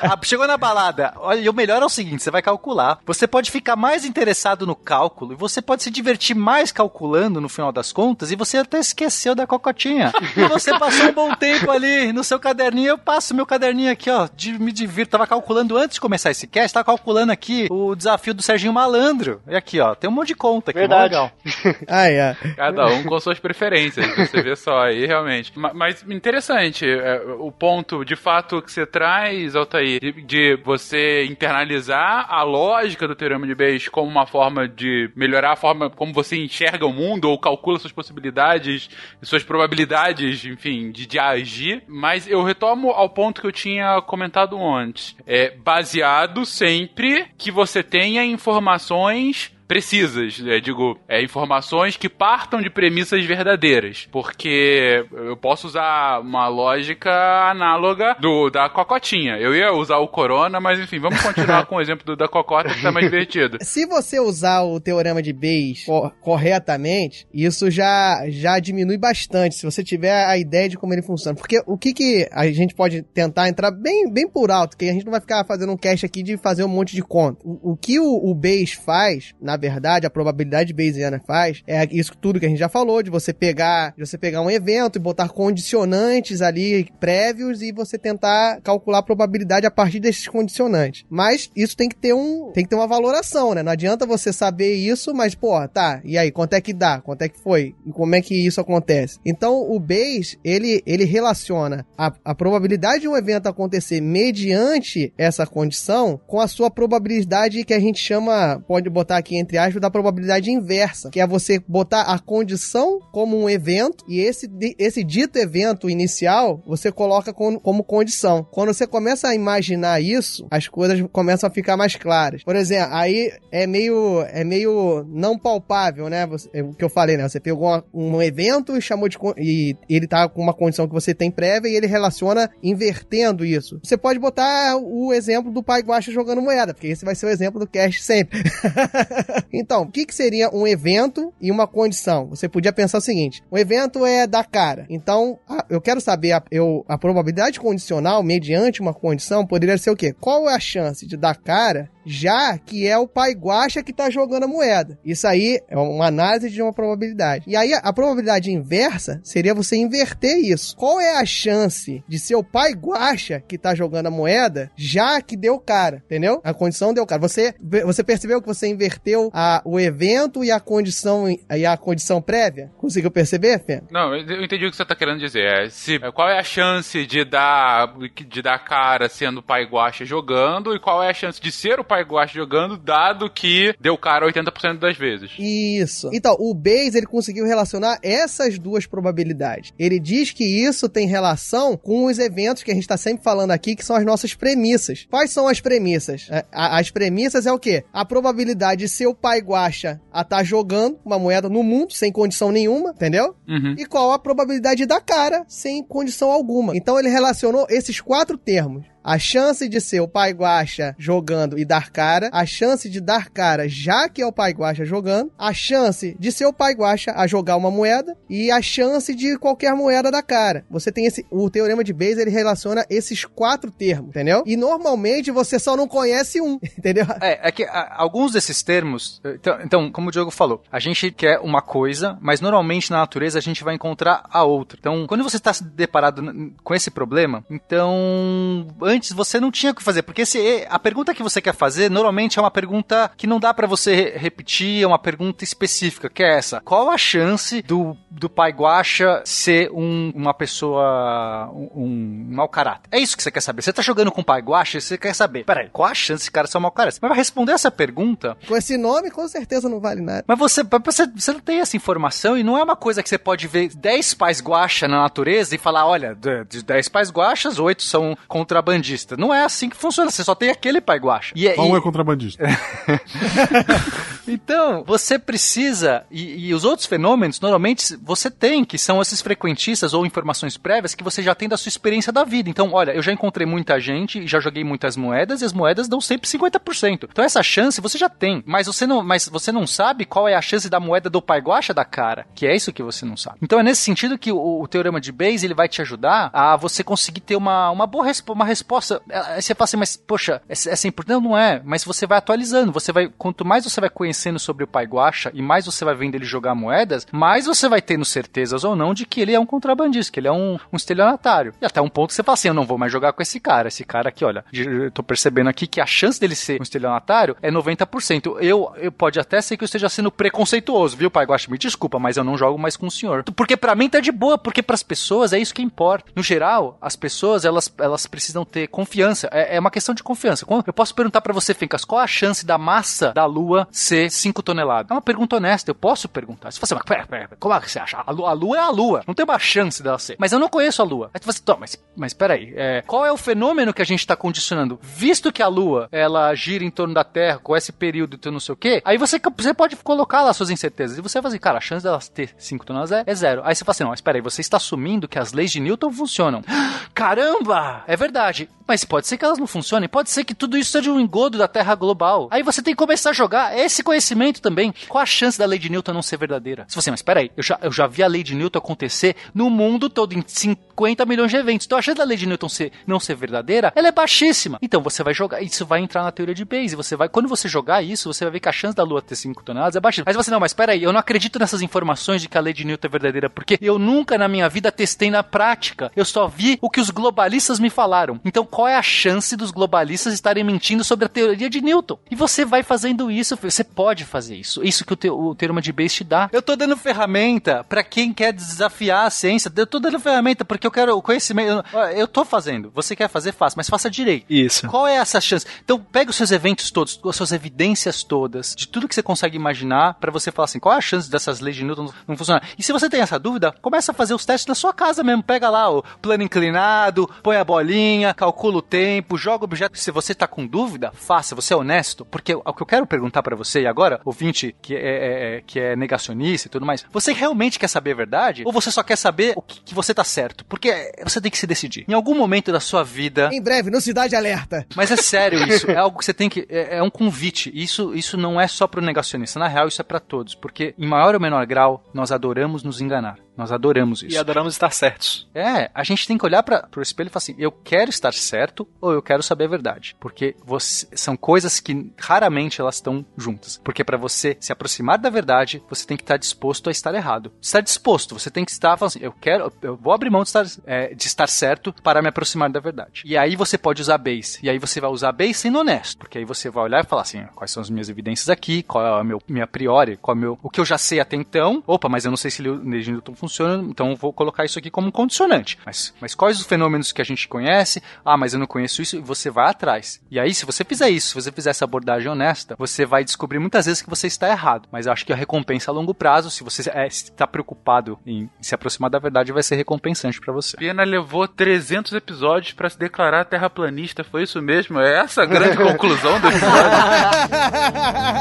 [0.00, 1.12] Ah, chegou na balada.
[1.16, 2.98] Olha, e o melhor é o seguinte: você vai calcular.
[3.06, 7.48] Você pode ficar mais interessado no cálculo e você pode se divertir mais calculando no
[7.48, 10.12] final das contas e você até esqueceu da cocotinha.
[10.36, 12.88] E você passou um bom tempo ali no seu caderninho.
[12.88, 15.12] Eu passo meu caderninho aqui, ó, de, me divirto.
[15.12, 19.40] Tava calculando antes de começar esse cast, tava calculando aqui o desafio do Serginho Malandro.
[19.48, 20.80] E aqui, ó, tem um monte de conta aqui.
[20.80, 21.14] Verdade.
[21.14, 21.30] Legal.
[21.88, 22.54] Aí, ó.
[22.56, 25.52] Cada um com suas preferências, você vê só aí, realmente.
[25.58, 31.24] Ma- Mas interessante, é, o ponto de fato que você traz, Altair, de, de você
[31.24, 36.12] internalizar a lógica do teorema de Bayes como uma forma de melhorar a forma como
[36.12, 38.88] você enxerga o mundo ou calcula suas possibilidades,
[39.22, 41.82] suas probabilidades, enfim, de, de agir.
[41.88, 45.16] Mas eu retomo ao ponto que eu tinha comentado antes.
[45.26, 52.70] É baseado sempre que você tenha informações precisas, é, digo, é, informações que partam de
[52.70, 57.10] premissas verdadeiras, porque eu posso usar uma lógica
[57.50, 59.36] análoga do da cocotinha.
[59.38, 62.72] Eu ia usar o corona, mas enfim, vamos continuar com o exemplo do, da cocota
[62.72, 63.58] que tá mais divertido.
[63.62, 69.64] Se você usar o teorema de Bayes co- corretamente, isso já, já diminui bastante, se
[69.64, 71.36] você tiver a ideia de como ele funciona.
[71.36, 74.92] Porque o que, que a gente pode tentar entrar bem, bem por alto, que a
[74.92, 77.40] gente não vai ficar fazendo um cast aqui de fazer um monte de conta.
[77.44, 82.16] O, o que o, o Bayes faz, na verdade, a probabilidade Bayesiana faz, é isso
[82.20, 85.00] tudo que a gente já falou, de você pegar, de você pegar um evento e
[85.00, 91.04] botar condicionantes ali prévios e você tentar calcular a probabilidade a partir desses condicionantes.
[91.08, 93.62] Mas isso tem que ter um, tem que ter uma valoração, né?
[93.62, 97.00] Não adianta você saber isso, mas pô, tá, e aí, quanto é que dá?
[97.00, 97.74] Quanto é que foi?
[97.84, 99.18] E como é que isso acontece?
[99.24, 105.46] Então, o Bayes, ele, ele relaciona a, a probabilidade de um evento acontecer mediante essa
[105.46, 109.90] condição com a sua probabilidade que a gente chama, pode botar aqui entre aspas, da
[109.90, 115.38] probabilidade inversa, que é você botar a condição como um evento e esse, esse dito
[115.38, 118.44] evento inicial você coloca como, como condição.
[118.50, 122.42] Quando você começa a imaginar isso, as coisas começam a ficar mais claras.
[122.42, 126.26] Por exemplo, aí é meio, é meio não palpável, né?
[126.26, 127.28] Você, é o que eu falei, né?
[127.28, 129.16] Você pegou um evento e chamou de.
[129.38, 133.78] e ele tá com uma condição que você tem prévia e ele relaciona invertendo isso.
[133.82, 137.30] Você pode botar o exemplo do pai Guacha jogando moeda, porque esse vai ser o
[137.30, 138.42] exemplo do cast sempre.
[139.52, 142.26] então, o que, que seria um evento e uma condição?
[142.26, 144.86] Você podia pensar o seguinte: o evento é da cara.
[144.88, 149.96] Então, eu quero saber a, eu, a probabilidade condicional mediante uma condição poderia ser o
[149.96, 150.12] quê?
[150.12, 154.08] Qual é a chance de dar cara já que é o pai guacha que tá
[154.08, 154.98] jogando a moeda.
[155.04, 157.44] Isso aí é uma análise de uma probabilidade.
[157.46, 160.76] E aí a probabilidade inversa seria você inverter isso.
[160.76, 165.20] Qual é a chance de ser o pai guacha que tá jogando a moeda, já
[165.20, 166.40] que deu cara, entendeu?
[166.44, 167.20] A condição deu cara.
[167.20, 167.54] Você,
[167.84, 172.70] você percebeu que você inverteu a, o evento e a condição e a condição prévia?
[172.76, 173.82] Conseguiu perceber, Fê?
[173.90, 175.44] Não, eu entendi o que você tá querendo dizer.
[175.44, 177.94] É, se, qual é a chance de dar
[178.28, 181.80] de dar cara sendo o pai guacha jogando e qual é a chance de ser
[181.80, 185.30] o pai Guache jogando, dado que deu cara 80% das vezes.
[185.38, 186.10] Isso.
[186.12, 189.72] Então, o Base, ele conseguiu relacionar essas duas probabilidades.
[189.78, 193.50] Ele diz que isso tem relação com os eventos que a gente tá sempre falando
[193.50, 195.06] aqui, que são as nossas premissas.
[195.10, 196.28] Quais são as premissas?
[196.30, 197.84] É, as premissas é o quê?
[197.92, 202.12] A probabilidade de seu pai Guacha a estar tá jogando uma moeda no mundo, sem
[202.12, 203.34] condição nenhuma, entendeu?
[203.48, 203.74] Uhum.
[203.78, 206.76] E qual a probabilidade da cara, sem condição alguma.
[206.76, 211.64] Então, ele relacionou esses quatro termos a chance de ser o Pai Guacha jogando e
[211.64, 215.54] dar cara, a chance de dar cara já que é o Pai Guacha jogando, a
[215.54, 219.74] chance de ser o Pai Guacha a jogar uma moeda e a chance de qualquer
[219.76, 220.64] moeda dar cara.
[220.68, 224.42] Você tem esse o teorema de Bayes, ele relaciona esses quatro termos, entendeu?
[224.44, 227.06] E normalmente você só não conhece um, entendeu?
[227.20, 231.12] É, é que a, alguns desses termos, então, então, como o Diogo falou, a gente
[231.12, 234.76] quer uma coisa, mas normalmente na natureza a gente vai encontrar a outra.
[234.80, 238.66] Então, quando você está deparado com esse problema, então
[238.96, 241.90] antes você não tinha o que fazer, porque se a pergunta que você quer fazer
[241.90, 246.22] normalmente é uma pergunta que não dá para você repetir, é uma pergunta específica, que
[246.22, 252.26] é essa: qual a chance do, do pai Guacha ser um, uma pessoa um, um
[252.30, 252.88] mau caráter?
[252.90, 253.62] É isso que você quer saber.
[253.62, 256.30] Você tá jogando com o pai Guacha, você quer saber, peraí, qual a chance desse
[256.30, 256.98] cara ser um mau caráter?
[257.00, 258.36] Mas vai responder essa pergunta.
[258.48, 260.24] Com esse nome, com certeza não vale nada.
[260.26, 263.18] Mas você, você, você não tem essa informação e não é uma coisa que você
[263.18, 266.16] pode ver 10 pais Guacha na natureza e falar: olha,
[266.48, 269.16] de 10 pais Guachas, 8 são contrabandistas contrabandista.
[269.16, 270.10] Não é assim que funciona.
[270.10, 271.32] Você só tem aquele pai guacha.
[271.34, 271.78] E, é, um e...
[271.78, 272.44] é contrabandista.
[274.28, 276.04] então, você precisa.
[276.10, 280.94] E, e, os outros fenômenos, normalmente, você tem, que são esses frequentistas ou informações prévias
[280.94, 282.48] que você já tem da sua experiência da vida.
[282.50, 285.88] Então, olha, eu já encontrei muita gente e já joguei muitas moedas e as moedas
[285.88, 287.08] dão sempre 50%.
[287.10, 288.42] Então, essa chance você já tem.
[288.46, 291.40] Mas você não, mas você não sabe qual é a chance da moeda do pai
[291.40, 292.26] guacha da cara.
[292.34, 293.38] Que é isso que você não sabe.
[293.42, 296.56] Então, é nesse sentido que o, o teorema de Bayes ele vai te ajudar a
[296.56, 299.00] você conseguir ter uma, uma boa resp uma resposta.
[299.10, 301.60] Aí você fala assim, mas poxa, é, é assim, não, não é.
[301.64, 302.72] Mas você vai atualizando.
[302.72, 305.94] Você vai, quanto mais você vai conhecendo sobre o Pai Guacha e mais você vai
[305.94, 309.38] vendo ele jogar moedas, mais você vai tendo certezas ou não de que ele é
[309.38, 311.52] um contrabandista, que ele é um, um estelionatário.
[311.60, 313.68] E até um ponto você fala assim, eu não vou mais jogar com esse cara.
[313.68, 317.36] Esse cara aqui, olha, eu tô percebendo aqui que a chance dele ser um estelionatário
[317.42, 318.38] é 90%.
[318.40, 321.50] Eu, eu pode até ser que eu esteja sendo preconceituoso, viu, Pai Guacha?
[321.50, 323.22] Me desculpa, mas eu não jogo mais com o senhor.
[323.34, 326.10] Porque para mim tá de boa, porque para as pessoas é isso que importa.
[326.16, 329.28] No geral, as pessoas, elas, elas precisam ter confiança.
[329.30, 330.46] É, é uma questão de confiança.
[330.66, 334.42] Eu posso perguntar para você, Fencas, qual a chance da massa da Lua ser 5
[334.42, 334.90] toneladas?
[334.90, 336.50] É uma pergunta honesta, eu posso perguntar.
[336.50, 338.02] Você fala assim, mas pera, pera, como é que você acha?
[338.04, 340.16] A Lua, a Lua, é a Lua, não tem uma chance dela ser.
[340.18, 341.10] Mas eu não conheço a Lua.
[341.12, 344.00] Aí você fala assim, mas, mas peraí, é, qual é o fenômeno que a gente
[344.00, 344.78] está condicionando?
[344.82, 348.40] Visto que a Lua, ela gira em torno da Terra com esse período e não
[348.40, 350.98] sei o quê, aí você, você pode colocar lá suas incertezas.
[350.98, 353.42] E você vai assim, cara, a chance dela ter 5 toneladas é, é zero.
[353.44, 355.92] Aí você fala assim, não, mas peraí, você está assumindo que as leis de Newton
[355.92, 356.42] funcionam.
[356.94, 357.84] Caramba!
[357.86, 358.48] É verdade.
[358.66, 361.38] Mas pode ser que elas não funcionem, pode ser que tudo isso seja um engodo
[361.38, 362.28] da Terra global.
[362.32, 363.95] Aí você tem que começar a jogar esse conhecimento
[364.40, 364.74] também.
[364.88, 366.64] Qual a chance da lei de Newton não ser verdadeira?
[366.68, 369.48] Se você, mas peraí, eu já, eu já vi a lei de Newton acontecer no
[369.50, 370.65] mundo todo, em 50
[371.06, 371.66] milhões de eventos.
[371.66, 374.58] Então a chance da lei de Newton ser, não ser verdadeira, ela é baixíssima.
[374.60, 376.74] Então você vai jogar, isso vai entrar na teoria de Bayes.
[376.74, 379.16] Você vai, quando você jogar isso, você vai ver que a chance da Lua ter
[379.16, 380.04] 5 toneladas é baixíssima.
[380.06, 382.64] Mas você, não, mas peraí, eu não acredito nessas informações de que a lei de
[382.64, 385.90] Newton é verdadeira, porque eu nunca na minha vida testei na prática.
[385.94, 388.20] Eu só vi o que os globalistas me falaram.
[388.24, 391.98] Então qual é a chance dos globalistas estarem mentindo sobre a teoria de Newton.
[392.10, 394.64] E você vai fazendo isso, você pode fazer isso.
[394.64, 396.28] Isso que o, te, o teorema de Bayes te dá.
[396.32, 399.52] Eu tô dando ferramenta para quem quer desafiar a ciência.
[399.54, 401.64] Eu tô dando ferramenta porque porque eu quero o conhecimento.
[401.72, 402.70] Eu, eu tô fazendo.
[402.74, 404.26] Você quer fazer, faça, mas faça direito.
[404.28, 404.66] Isso.
[404.68, 405.46] Qual é essa chance?
[405.64, 409.36] Então, pega os seus eventos todos, as suas evidências todas, de tudo que você consegue
[409.36, 412.42] imaginar, pra você falar assim, qual é a chance dessas leis de Newton não funcionar?
[412.58, 415.22] E se você tem essa dúvida, começa a fazer os testes na sua casa mesmo.
[415.22, 419.78] Pega lá o plano inclinado, põe a bolinha, calcula o tempo, joga o objeto.
[419.78, 422.04] Se você tá com dúvida, faça, você é honesto.
[422.04, 425.42] Porque o que eu quero perguntar pra você, e agora, ouvinte que é, é- é-
[425.46, 428.42] que é negacionista e tudo mais, você realmente quer saber a verdade?
[428.46, 430.44] Ou você só quer saber o que, que você tá certo?
[430.56, 431.84] Porque você tem que se decidir.
[431.86, 434.66] Em algum momento da sua vida, Em breve, no Cidade Alerta.
[434.74, 436.46] mas é sério isso, é algo que você tem que.
[436.48, 437.52] É, é um convite.
[437.54, 439.38] Isso, isso não é só pro negacionista.
[439.38, 440.34] Na real, isso é pra todos.
[440.34, 443.18] Porque, em maior ou menor grau, nós adoramos nos enganar.
[443.36, 444.14] Nós adoramos isso.
[444.14, 445.28] E adoramos estar certos.
[445.34, 448.12] É, a gente tem que olhar para pro espelho e falar assim: eu quero estar
[448.14, 449.96] certo ou eu quero saber a verdade.
[450.00, 453.60] Porque você- são coisas que raramente elas estão juntas.
[453.62, 457.32] Porque para você se aproximar da verdade, você tem que estar disposto a estar errado.
[457.40, 460.28] Estar disposto, você tem que estar falando assim: eu quero, eu vou abrir mão de
[460.28, 463.02] estar, é, de estar certo para me aproximar da verdade.
[463.04, 464.38] E aí você pode usar base.
[464.42, 465.98] E aí você vai usar base sendo honesto.
[465.98, 468.84] Porque aí você vai olhar e falar assim: quais são as minhas evidências aqui, qual
[468.86, 471.16] é a meu, minha priori, qual é o meu, o que eu já sei até
[471.16, 471.62] então.
[471.66, 474.70] Opa, mas eu não sei se o Newton funciona, então eu vou colocar isso aqui
[474.70, 475.58] como um condicionante.
[475.66, 477.82] Mas, mas quais os fenômenos que a gente conhece?
[478.04, 480.00] Ah, mas eu não conheço isso, e você vai atrás.
[480.10, 483.38] E aí, se você fizer isso, se você fizer essa abordagem honesta, você vai descobrir
[483.38, 484.68] muitas vezes que você está errado.
[484.70, 488.30] Mas eu acho que a recompensa a longo prazo, se você é, está preocupado em
[488.40, 490.56] se aproximar da verdade, vai ser recompensante para você.
[490.56, 494.80] Pena levou 300 episódios pra se declarar terraplanista, foi isso mesmo?
[494.80, 496.70] É essa a grande conclusão do episódio?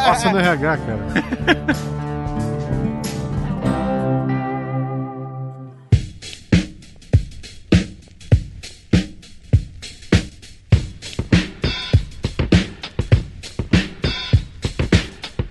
[0.06, 1.96] Passa no RH, cara.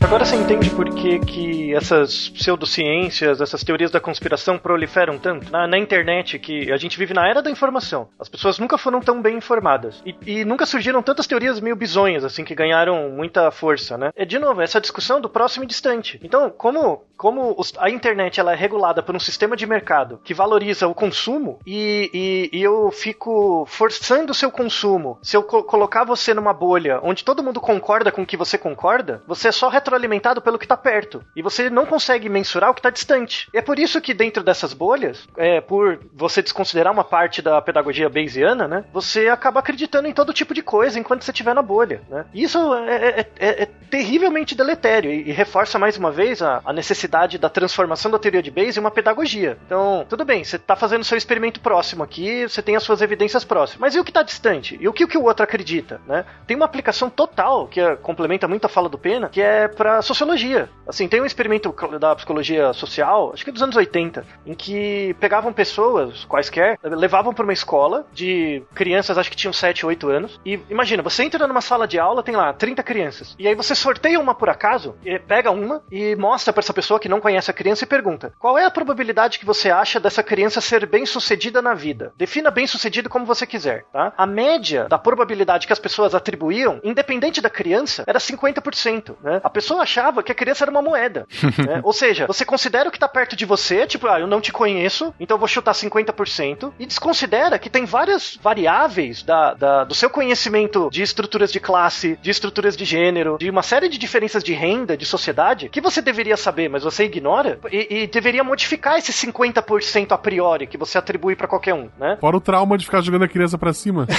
[0.05, 5.51] Agora você entende por que, que essas pseudociências, essas teorias da conspiração proliferam tanto?
[5.51, 8.09] Na, na internet, que a gente vive na era da informação.
[8.21, 10.03] As pessoas nunca foram tão bem informadas.
[10.05, 14.11] E, e nunca surgiram tantas teorias meio bizonhas, assim, que ganharam muita força, né?
[14.15, 16.21] É, de novo, essa discussão do próximo e distante.
[16.23, 20.87] Então, como, como a internet ela é regulada por um sistema de mercado que valoriza
[20.89, 22.11] o consumo e,
[22.53, 26.99] e- e eu fico forçando o seu consumo, se eu co- colocar você numa bolha
[27.03, 30.67] onde todo mundo concorda com o que você concorda, você é só retroalimentado pelo que
[30.67, 31.23] tá perto.
[31.37, 33.49] E você não consegue mensurar o que tá distante.
[33.55, 37.61] E é por isso que dentro dessas bolhas, é, por você desconsiderar uma parte da
[37.63, 38.85] pedagogia bayesiana, né?
[38.93, 42.25] Você acaba acreditando em todo tipo de coisa enquanto você estiver na bolha, né?
[42.35, 46.73] Isso é, é- é- é terrivelmente deletério e, e reforça mais uma vez a, a
[46.73, 47.04] necessidade
[47.39, 49.59] da transformação da teoria de Bayes em uma pedagogia.
[49.67, 53.45] Então, tudo bem, você tá fazendo seu experimento próximo aqui, você tem as suas evidências
[53.45, 53.81] próximas.
[53.81, 54.77] Mas e o que tá distante?
[54.81, 56.25] E o que, o que o outro acredita, né?
[56.47, 60.03] Tem uma aplicação total que é- complementa muito a fala do Pena, que é pra
[60.03, 60.69] sociologia.
[60.87, 65.15] Assim, tem um experimento da psicologia social, acho que é dos anos 80, em que
[65.21, 70.41] pegavam pessoas quaisquer, levavam pra uma escola de crianças, acho que tinham 7, 8 anos,
[70.45, 73.75] e imagina, você entra numa sala de aula, tem lá 30 crianças, e aí você
[73.75, 74.95] sorteia uma por acaso,
[75.27, 78.59] pega uma e mostra pra essa pessoa que não conhece a criança e pergunta: qual
[78.59, 82.13] é a probabilidade que você acha dessa criança ser bem sucedida na vida?
[82.17, 84.13] Defina bem sucedido como você quiser, tá?
[84.17, 89.41] A média da probabilidade que as pessoas atribuíam, independente da criança, era 50%, né?
[89.43, 91.27] A pessoa achava que a criança era uma moeda,
[91.67, 91.81] né?
[91.83, 94.53] Ou seja, você considera o que tá perto de você, tipo, ah, eu não te
[94.53, 99.95] conheço, então eu vou chutar 50%, e desconsidera que tem várias variáveis da, da- do
[99.95, 104.43] seu conhecimento de estruturas de classe, de estruturas de gênero, de uma série de diferenças
[104.45, 108.99] de renda, de sociedade, que você deveria saber, mas você ignora, e, e deveria modificar
[108.99, 112.17] esse 50% a priori que você atribui pra qualquer um, né?
[112.21, 114.07] Fora o trauma de ficar jogando a criança pra cima.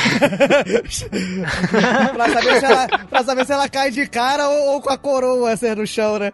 [2.16, 4.98] pra, saber se ela, pra saber se ela cai de cara ou, ou com a
[4.98, 6.34] coroa assim, no chão, né?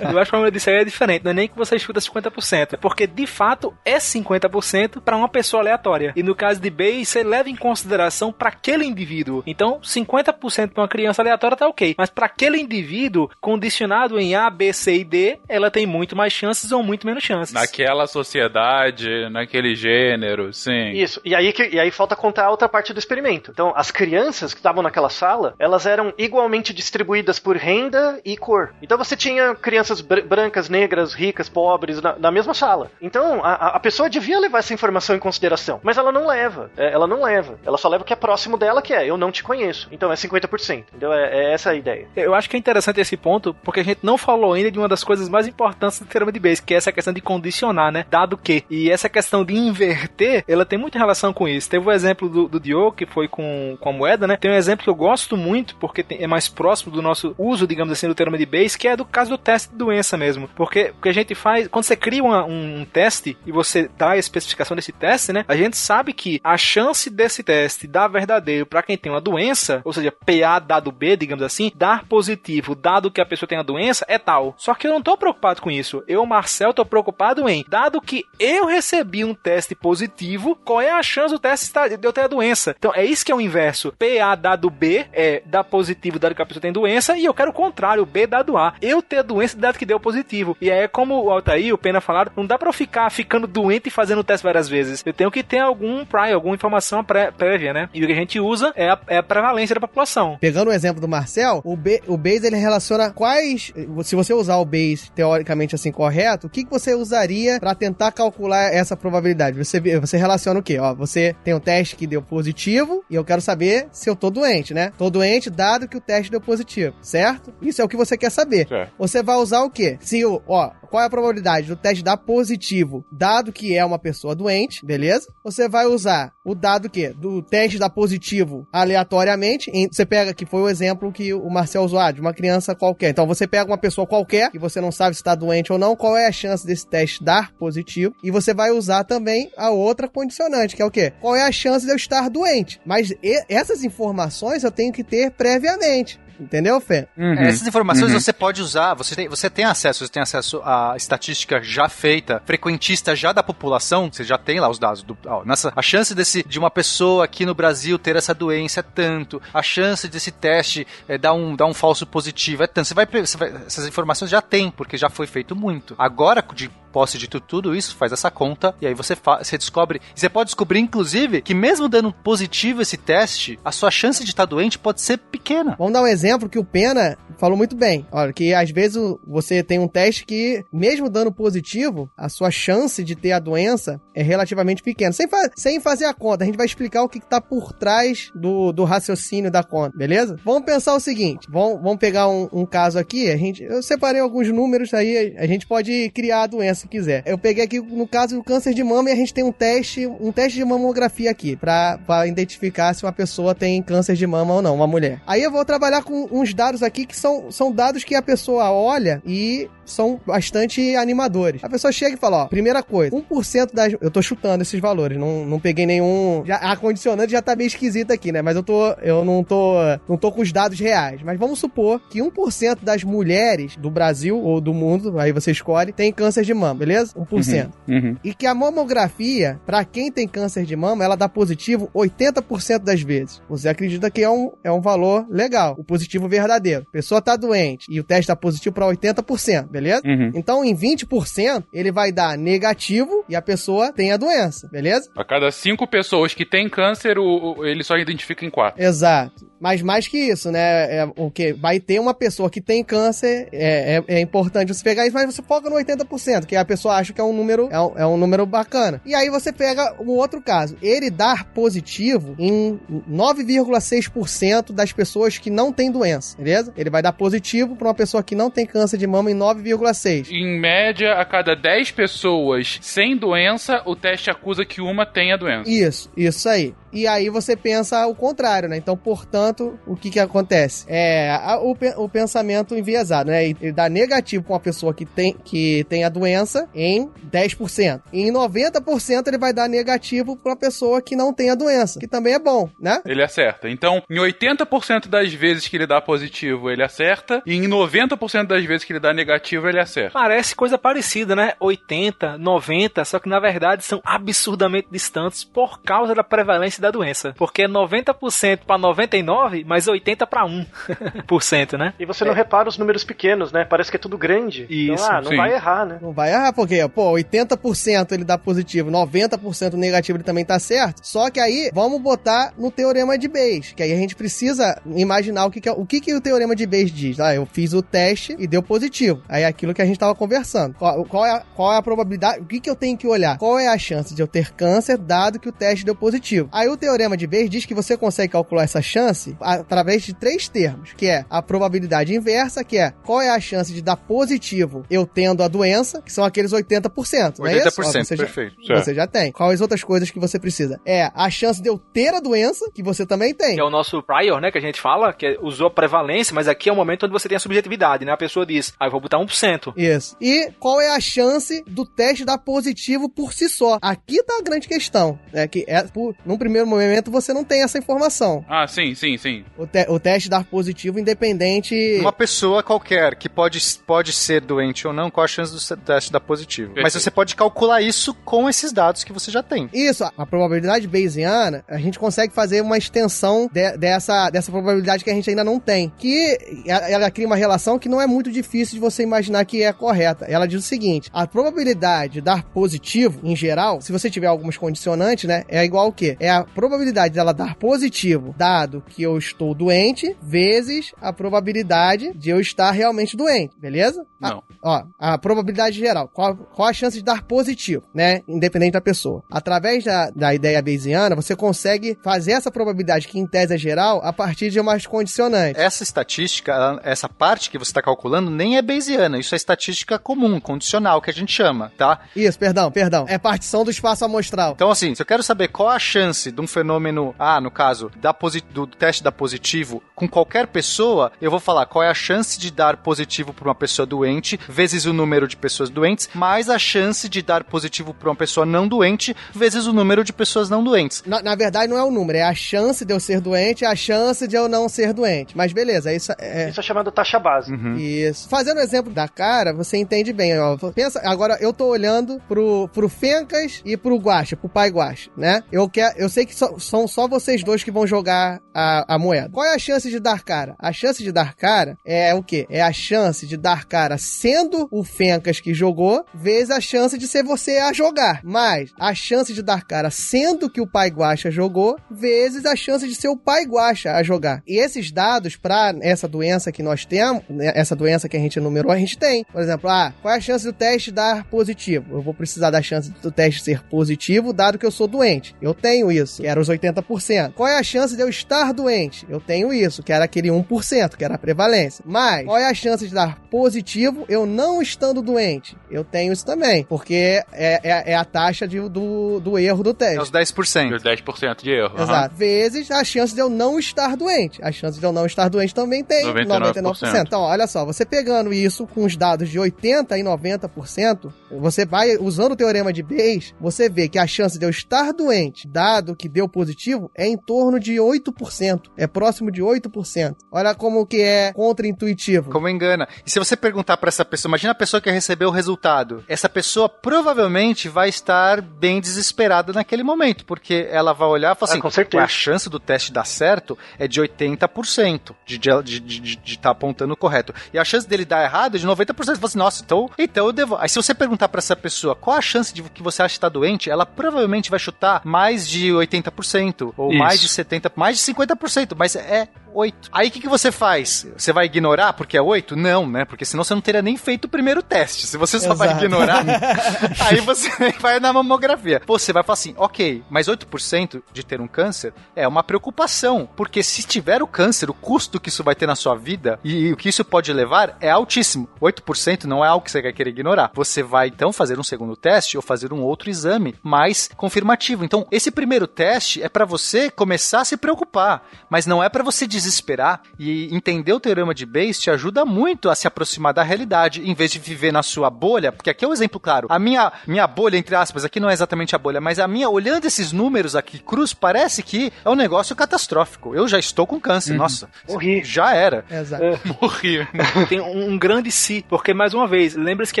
[0.00, 1.24] Eu acho que o problema disso aí é diferente.
[1.24, 2.74] Não é nem que você escuta 50%.
[2.74, 6.12] É porque, de fato, é 50% pra uma pessoa aleatória.
[6.14, 9.42] E no caso de Bay, você leva em consideração pra aquele indivíduo.
[9.46, 11.94] Então, 50% pra uma criança aleatória tá ok.
[11.98, 16.32] Mas pra aquele indivíduo, condicionado em A, B, C e D, ela tem muito mais
[16.32, 17.52] chances ou muito menos chances.
[17.54, 20.90] Naquela sociedade, naquele gênero, sim.
[20.92, 21.20] Isso.
[21.24, 23.50] E aí, que- e aí falta contar a outra parte do experimento.
[23.50, 28.72] Então, as crianças que estavam naquela sala, elas eram igualmente distribuídas por renda e cor.
[28.82, 32.90] Então você tinha crianças br- brancas, negras, ricas, pobres na, na mesma sala.
[33.00, 35.80] Então, a, a- pessoa devia levar essa informação em consideração.
[35.82, 36.70] Mas ela não leva.
[36.76, 37.58] É, ela não leva.
[37.64, 39.88] Ela só leva o que é próximo dela, que é eu não te conheço.
[39.90, 40.84] Então é 50%.
[40.94, 42.06] Então é, é essa a ideia.
[42.16, 44.88] Eu acho que é interessante esse ponto, porque a gente não falou ainda de uma
[44.88, 47.90] das coisas coisas mais importantes do teorema de Bayes, que é essa questão de condicionar,
[47.90, 48.06] né?
[48.08, 48.64] Dado que.
[48.70, 51.68] E essa questão de inverter, ela tem muita relação com isso.
[51.68, 54.36] Teve o exemplo do, do Diogo, que foi com, com a moeda, né?
[54.36, 57.66] Tem um exemplo que eu gosto muito, porque tem, é mais próximo do nosso uso,
[57.66, 60.48] digamos assim, do teorema de Bayes, que é do caso do teste de doença mesmo.
[60.54, 63.90] Porque o que a gente faz, quando você cria uma, um, um teste e você
[63.98, 65.44] dá a especificação desse teste, né?
[65.48, 69.80] A gente sabe que a chance desse teste dar verdadeiro para quem tem uma doença,
[69.84, 73.62] ou seja, PA dado B, digamos assim, dar positivo dado que a pessoa tem a
[73.62, 74.54] doença, é tal.
[74.56, 76.04] Só que eu não tô preocupado com isso.
[76.06, 81.02] Eu, Marcel, tô preocupado em, dado que eu recebi um teste positivo, qual é a
[81.02, 82.76] chance do teste de eu ter a doença?
[82.78, 83.94] Então é isso que é o inverso.
[83.98, 87.52] PA dado B é dar positivo dado que a pessoa tem doença, e eu quero
[87.52, 88.74] o contrário, B dado A.
[88.82, 90.54] Eu ter a doença dado que deu positivo.
[90.60, 93.86] E aí, como o Altair, o Pena falaram, não dá pra eu ficar ficando doente
[93.86, 95.02] e fazendo o teste várias vezes.
[95.06, 97.88] Eu tenho que ter algum prior, alguma informação pré prévia, né?
[97.94, 100.36] E o que a gente usa é a, é a prevalência da população.
[100.38, 103.72] Pegando o exemplo do Marcel, o, B, o Bayes ele relaciona quais.
[104.04, 108.12] Se você usar o Bayes teoricamente assim correto, o que, que você usaria para tentar
[108.12, 109.58] calcular essa probabilidade?
[109.58, 110.78] Você, você relaciona o quê?
[110.78, 114.30] Ó, você tem um teste que deu positivo e eu quero saber se eu tô
[114.30, 114.92] doente, né?
[114.96, 117.52] Tô doente dado que o teste deu positivo, certo?
[117.60, 118.68] Isso é o que você quer saber.
[118.68, 118.92] Certo.
[118.98, 119.98] Você vai usar o quê?
[120.00, 123.98] Se o, ó, qual é a probabilidade do teste dar positivo, dado que é uma
[123.98, 125.28] pessoa doente, beleza?
[125.44, 129.70] Você vai usar o dado que do teste dar positivo aleatoriamente.
[129.92, 133.10] Você pega que foi o exemplo que o Marcel usou ah, de uma criança qualquer.
[133.10, 135.96] Então você pega uma pessoa qualquer que você não sabe se está doente ou não,
[135.96, 138.14] qual é a chance desse teste dar positivo?
[138.22, 141.12] E você vai usar também a outra condicionante, que é o quê?
[141.20, 142.80] Qual é a chance de eu estar doente?
[142.84, 143.12] Mas
[143.48, 146.18] essas informações eu tenho que ter previamente.
[146.38, 147.08] Entendeu, Fê?
[147.16, 147.32] Uhum.
[147.34, 151.60] Essas informações você pode usar, você tem, você tem acesso, você tem acesso à estatística
[151.62, 155.02] já feita, frequentista já da população, você já tem lá os dados.
[155.02, 158.80] Do, ó, nessa, a chance desse, de uma pessoa aqui no Brasil ter essa doença
[158.80, 162.88] é tanto, a chance desse teste é, dar, um, dar um falso positivo é tanto.
[162.88, 165.94] Você vai, você vai- essas informações já tem, porque já foi feito muito.
[165.98, 170.00] Agora, de posse de tu- tudo isso, faz essa conta e aí você, você descobre.
[170.14, 174.44] Você pode descobrir, inclusive, que mesmo dando positivo esse teste, a sua chance de estar
[174.46, 175.76] doente pode ser pequena.
[175.78, 178.06] Vamos dar um exemplo que o Pena falou muito bem.
[178.10, 183.02] Olha, que às vezes você tem um teste que, mesmo dando positivo, a sua chance
[183.04, 185.12] de ter a doença é relativamente pequena.
[185.12, 188.30] Sem, fa- sem fazer a conta, a gente vai explicar o que está por trás
[188.34, 190.36] do, do raciocínio da conta, beleza?
[190.44, 193.30] Vamos pensar o seguinte: vamos, vamos pegar um, um caso aqui.
[193.30, 197.22] A gente, eu separei alguns números aí, a gente pode criar a doença se quiser.
[197.26, 200.06] Eu peguei aqui no caso do câncer de mama e a gente tem um teste,
[200.06, 204.62] um teste de mamografia aqui, para identificar se uma pessoa tem câncer de mama ou
[204.62, 205.20] não, uma mulher.
[205.26, 208.70] Aí eu vou trabalhar com uns dados aqui que são, são dados que a pessoa
[208.70, 211.62] olha e são bastante animadores.
[211.64, 213.94] A pessoa chega e fala, ó, primeira coisa, 1% das...
[214.00, 216.42] Eu tô chutando esses valores, não, não peguei nenhum...
[216.46, 218.42] Já, a condicionante já tá meio esquisita aqui, né?
[218.42, 218.90] Mas eu tô...
[219.02, 219.74] Eu não tô...
[220.08, 221.22] Não tô com os dados reais.
[221.22, 225.92] Mas vamos supor que 1% das mulheres do Brasil ou do mundo, aí você escolhe,
[225.92, 227.14] tem câncer de mama, beleza?
[227.14, 227.70] 1%.
[227.88, 228.16] Uhum.
[228.22, 233.02] E que a mamografia, pra quem tem câncer de mama, ela dá positivo 80% das
[233.02, 233.42] vezes.
[233.48, 236.84] Você acredita que é um, é um valor legal, o positivo verdadeiro.
[236.88, 239.77] A pessoa tá doente e o teste tá positivo pra 80%, beleza?
[240.04, 240.32] Uhum.
[240.34, 245.10] Então, em 20%, ele vai dar negativo e a pessoa tem a doença, beleza?
[245.16, 248.82] A cada cinco pessoas que têm câncer, o, o- ele só identifica em quatro.
[248.82, 249.46] Exato.
[249.60, 250.98] Mas mais que isso, né?
[250.98, 254.84] É, o que vai ter uma pessoa que tem câncer, é, é, é importante você
[254.84, 257.68] pegar isso, mas você foca no 80%, que a pessoa acha que é um número
[257.70, 259.00] é um, é um número bacana.
[259.04, 262.78] E aí você pega um outro caso, ele dar positivo em
[263.10, 266.72] 9,6% das pessoas que não têm doença, beleza?
[266.76, 270.30] Ele vai dar positivo para uma pessoa que não tem câncer de mama em 9,6.
[270.30, 275.36] Em média, a cada 10 pessoas sem doença, o teste acusa que uma tem a
[275.36, 275.68] doença.
[275.68, 276.74] Isso, isso aí.
[276.92, 278.76] E aí você pensa o contrário, né?
[278.76, 279.47] Então, portanto,
[279.86, 280.84] o que que acontece?
[280.88, 283.44] É a- o, o pensamento enviesado, né?
[283.44, 288.00] Ele dá negativo com uma pessoa que tem, que tem a doença em 10%.
[288.12, 291.98] E em 90% ele vai dar negativo para uma pessoa que não tem a doença,
[291.98, 293.00] que também é bom, né?
[293.04, 293.68] Ele acerta.
[293.68, 297.42] Então, em 80% das vezes que ele dá positivo, ele acerta.
[297.46, 300.12] E em 90% das vezes que ele dá negativo, ele acerta.
[300.12, 301.52] Parece coisa parecida, né?
[301.60, 307.34] 80, 90, só que na verdade são absurdamente distantes por causa da prevalência da doença.
[307.36, 311.94] Porque é 90% para 99, mas 80 para 1%, né?
[311.98, 313.64] E você não repara os números pequenos, né?
[313.64, 314.66] Parece que é tudo grande.
[314.68, 315.36] Isso, então, ah, não sim.
[315.36, 315.98] vai errar, né?
[316.00, 321.00] Não vai errar, porque, pô, 80% ele dá positivo, 90% negativo ele também tá certo.
[321.02, 325.46] Só que aí, vamos botar no teorema de Bayes, que aí a gente precisa imaginar
[325.46, 327.20] o que, que, é- o, que, que o teorema de Bayes diz.
[327.20, 329.22] Ah, eu fiz o teste e deu positivo.
[329.28, 330.74] Aí é aquilo que a gente tava conversando.
[330.74, 333.38] Qual, qual é, a, qual é a probabilidade, o que, que eu tenho que olhar?
[333.38, 336.48] Qual é a chance de eu ter câncer, dado que o teste deu positivo?
[336.52, 340.14] Aí o teorema de Bayes diz que você consegue calcular essa chance chance através de
[340.14, 343.96] três termos, que é a probabilidade inversa, que é qual é a chance de dar
[343.96, 347.80] positivo eu tendo a doença, que são aqueles 80%, não é isso?
[347.80, 348.56] 80%, Ó, você já- perfeito.
[348.66, 349.32] Você já tem.
[349.32, 350.80] Quais outras coisas que você precisa?
[350.84, 353.54] É a chance de eu ter a doença, que você também tem.
[353.54, 356.34] Que é o nosso prior, né, que a gente fala, que é- usou a prevalência,
[356.34, 358.12] mas aqui é o momento onde você tem a subjetividade, né?
[358.12, 359.72] A pessoa diz, ah, eu vou botar 1%.
[359.76, 360.16] Isso.
[360.20, 363.78] E qual é a chance do teste dar positivo por si só?
[363.82, 365.46] Aqui tá a grande questão, né?
[365.46, 368.44] Que é, por, num primeiro momento você não tem essa informação.
[368.48, 369.44] Ah, sim, sim, sim.
[369.56, 371.98] O, te- o teste dar positivo independente.
[372.00, 376.12] Uma pessoa qualquer que pode, pode ser doente ou não, qual a chance do teste
[376.12, 376.68] dar positivo?
[376.74, 377.02] Mas Perfeito.
[377.02, 379.68] você pode calcular isso com esses dados que você já tem.
[379.72, 385.10] Isso, a probabilidade Bayesiana, a gente consegue fazer uma extensão de- dessa, dessa probabilidade que
[385.10, 385.92] a gente ainda não tem.
[385.98, 389.62] Que ela, ela cria uma relação que não é muito difícil de você imaginar que
[389.62, 390.24] é correta.
[390.26, 394.56] Ela diz o seguinte: a probabilidade de dar positivo, em geral, se você tiver alguns
[394.56, 396.16] condicionantes, né, é igual o quê?
[396.20, 402.30] É a probabilidade dela dar positivo, dado que eu estou doente, vezes a probabilidade de
[402.30, 404.04] eu estar realmente doente, beleza?
[404.20, 404.42] A- Não.
[404.62, 406.08] ó, a probabilidade geral.
[406.08, 408.20] Qual, qual a chance de dar positivo, né?
[408.28, 409.22] Independente da pessoa.
[409.30, 414.00] Através da, da ideia bayesiana, você consegue fazer essa probabilidade, que em tese é geral,
[414.04, 415.60] a partir de umas condicionantes.
[415.62, 419.18] Essa estatística, essa parte que você está calculando, nem é Bayesiana.
[419.18, 422.00] Isso é estatística comum, condicional, que a gente chama, tá?
[422.14, 423.06] Isso, perdão, perdão.
[423.08, 424.52] É partição do espaço amostral.
[424.54, 427.90] Então, assim, se eu quero saber qual a chance de um fenômeno, ah, no caso,
[428.00, 428.12] da
[428.52, 432.50] do teste dar positivo com qualquer pessoa, eu vou falar qual é a chance de
[432.50, 437.08] dar positivo para uma pessoa doente, vezes o número de pessoas doentes, mais a chance
[437.08, 441.02] de dar positivo para uma pessoa não doente, vezes o número de pessoas não doentes.
[441.06, 443.66] Na, na verdade, não é o número, é a chance de eu ser doente e
[443.66, 445.36] a chance de eu não ser doente.
[445.36, 446.48] Mas beleza, isso é.
[446.50, 447.52] Isso é chamado taxa base.
[447.76, 448.28] Isso.
[448.28, 450.38] Fazendo o exemplo da cara, você entende bem.
[450.38, 450.56] Ó.
[450.74, 455.42] Pensa, agora eu tô olhando pro, pro Fencas e pro Guacha, pro pai Guacha, né?
[455.50, 458.98] Eu, quero, eu sei que só- são só vocês dois que vão jogar a, a
[458.98, 459.28] moeda.
[459.28, 460.56] Qual é a chance de dar cara?
[460.58, 462.46] A chance de dar cara é o quê?
[462.48, 467.06] É a chance de dar cara sendo o Fencas que jogou, vezes a chance de
[467.06, 468.20] ser você a jogar.
[468.24, 472.88] Mas a chance de dar cara sendo que o pai Guacha jogou, vezes a chance
[472.88, 474.42] de ser o pai Guacha a jogar.
[474.46, 478.38] E esses dados para essa doença que nós temos, né, essa doença que a gente
[478.38, 479.24] enumerou, a gente tem.
[479.24, 481.96] Por exemplo, ah, qual é a chance do teste dar positivo?
[481.96, 485.34] Eu vou precisar da chance do teste ser positivo, dado que eu sou doente.
[485.42, 487.32] Eu tenho isso, que era os 80%.
[487.34, 488.67] Qual é a chance de eu estar doente?
[489.08, 491.84] Eu tenho isso, que era aquele 1%, que era a prevalência.
[491.86, 495.56] Mas, qual é a chance de dar positivo eu não estando doente?
[495.70, 499.70] Eu tenho isso também, porque é, é- é a taxa de- do, do erro do
[499.70, 500.00] É teste.
[500.00, 500.68] os 10%.
[500.70, 501.80] Deu 10% de erro.
[501.80, 502.14] Exato.
[502.14, 504.40] Vezes a chance de eu não estar doente.
[504.42, 506.62] A chance de eu não estar doente também tem 99%.
[506.62, 507.06] 99%.
[507.06, 511.96] Então, olha só, você pegando isso com os dados de 80% e 90%, você vai,
[511.96, 515.94] usando o teorema de Bayes, você vê que a chance de eu estar doente, dado
[515.96, 518.57] que deu positivo, é em torno de 8%.
[518.76, 520.16] É próximo de 8%.
[520.32, 522.30] Olha como que é contra-intuitivo.
[522.30, 522.88] Como engana.
[523.04, 526.04] E se você perguntar pra essa pessoa, imagina a pessoa que recebeu o resultado.
[526.08, 531.50] Essa pessoa provavelmente vai estar bem desesperada naquele momento, porque ela vai olhar e falar
[531.50, 531.98] Ah, assim: com certeza.
[532.00, 536.16] "Ué, a chance do teste dar certo é de 80% de estar de, de, de,
[536.16, 537.32] de tá apontando o correto.
[537.52, 538.94] E a chance dele dar errado é de 90%.
[538.96, 540.56] Você fala assim, nossa, então, então eu devo.
[540.56, 543.20] Aí se você perguntar pra essa pessoa qual a chance de que você acha que
[543.20, 546.98] tá doente, ela provavelmente vai chutar mais de 80%, ou Isso.
[546.98, 549.90] mais de 70%, mais de 50%, mas é 8.
[549.92, 551.06] Aí o que, que você faz?
[551.16, 552.56] Você vai ignorar porque é 8?
[552.56, 553.04] Não, né?
[553.04, 555.06] Porque senão você não teria nem feito o primeiro teste.
[555.06, 555.84] Se você só vai Exato.
[555.84, 556.24] ignorar,
[557.00, 557.50] aí você
[557.80, 558.80] vai na mamografia.
[558.86, 563.28] Você vai falar assim, ok, mas 8% de ter um câncer é uma preocupação.
[563.36, 566.72] Porque se tiver o câncer, o custo que isso vai ter na sua vida e
[566.72, 568.48] o que isso pode levar é altíssimo.
[568.60, 570.50] 8% não é algo que você vai querer ignorar.
[570.54, 574.84] Você vai então fazer um segundo teste ou fazer um outro exame mais confirmativo.
[574.84, 579.04] Então, esse primeiro teste é para você começar a se preocupar, mas não é para
[579.04, 583.42] você desesperar e entender o teorema de Bayes te ajuda muito a se aproximar da
[583.42, 586.48] realidade em vez de viver na sua bolha, porque aqui é um exemplo claro.
[586.50, 589.48] A minha minha bolha entre aspas, aqui não é exatamente a bolha, mas a minha
[589.48, 593.34] olhando esses números aqui cruz, parece que é um negócio catastrófico.
[593.34, 594.68] Eu já estou com câncer, nossa.
[594.88, 595.22] Morri.
[595.24, 595.84] Já era.
[595.90, 596.24] Exato.
[596.60, 597.06] Morri.
[597.48, 600.00] tem um, grande si, porque mais uma vez, lembre-se que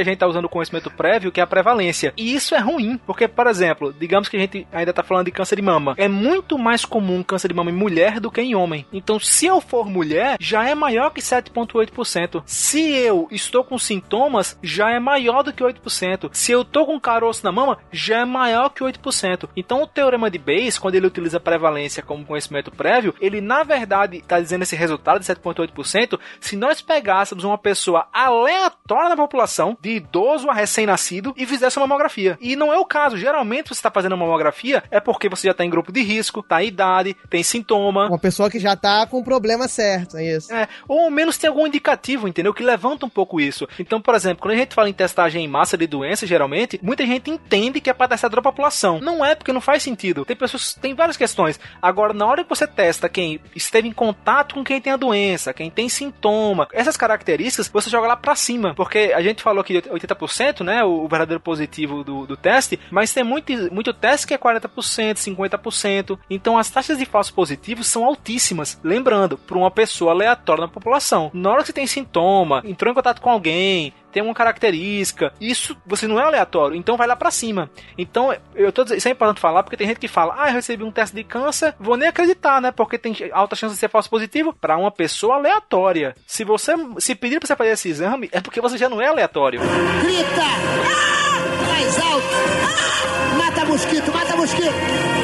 [0.00, 2.12] a gente tá usando o conhecimento prévio, que é a prevalência.
[2.16, 5.32] E isso é ruim, porque, por exemplo, digamos que a gente ainda tá falando de
[5.32, 5.94] câncer de mama.
[5.96, 8.86] É muito mais comum câncer de mama em mulher do que em homem.
[8.92, 12.42] Então, se eu for mulher, já é maior que 7,8%.
[12.46, 16.30] Se eu estou com sintomas, já é maior do que 8%.
[16.32, 19.48] Se eu tô com caroço na mama, já é maior que 8%.
[19.56, 24.18] Então, o teorema de Bayes, quando ele utiliza prevalência como conhecimento prévio, ele na verdade
[24.18, 26.18] está dizendo esse resultado de 7,8%.
[26.40, 31.86] Se nós pegássemos uma pessoa aleatória na população, de idoso a recém-nascido, e fizesse uma
[31.86, 32.38] mamografia.
[32.40, 33.16] E não é o caso.
[33.16, 36.42] Geralmente, você está fazendo uma mamografia é porque você já está em grupo de risco,
[36.42, 38.06] tá em idade, tem sintoma.
[38.06, 40.52] Uma pessoa que já tá com com o problema certo, é isso.
[40.52, 42.54] É, ou ao menos tem algum indicativo, entendeu?
[42.54, 43.66] Que levanta um pouco isso.
[43.78, 47.04] Então, por exemplo, quando a gente fala em testagem em massa de doença, geralmente, muita
[47.04, 49.00] gente entende que é para testar da população.
[49.00, 50.24] Não é, porque não faz sentido.
[50.24, 51.58] Tem pessoas, tem várias questões.
[51.82, 55.52] Agora, na hora que você testa quem esteve em contato com quem tem a doença,
[55.52, 58.74] quem tem sintoma, essas características, você joga lá pra cima.
[58.74, 60.84] Porque a gente falou aqui de 80%, né?
[60.84, 64.68] O, o verdadeiro positivo do, do teste, mas tem muito, muito teste que é 40%,
[65.16, 66.18] 50%.
[66.30, 68.78] Então as taxas de falsos positivos são altíssimas.
[69.46, 71.30] Para uma pessoa aleatória na população.
[71.32, 75.32] Na hora que você tem sintoma, entrou em contato com alguém, tem uma característica.
[75.40, 77.70] Isso você não é aleatório, então vai lá para cima.
[77.96, 80.54] Então, eu tô dizendo, isso é importante falar porque tem gente que fala: "Ah, eu
[80.54, 82.70] recebi um teste de câncer, vou nem acreditar, né?
[82.70, 86.14] Porque tem alta chance de ser falso positivo para uma pessoa aleatória.
[86.26, 89.08] Se você se pedir para você fazer esse exame, é porque você já não é
[89.08, 89.60] aleatório.
[90.02, 90.42] Grita!
[90.42, 91.57] Ah!
[91.78, 92.26] Mais alto!
[93.38, 94.74] Mata mosquito, mata mosquito!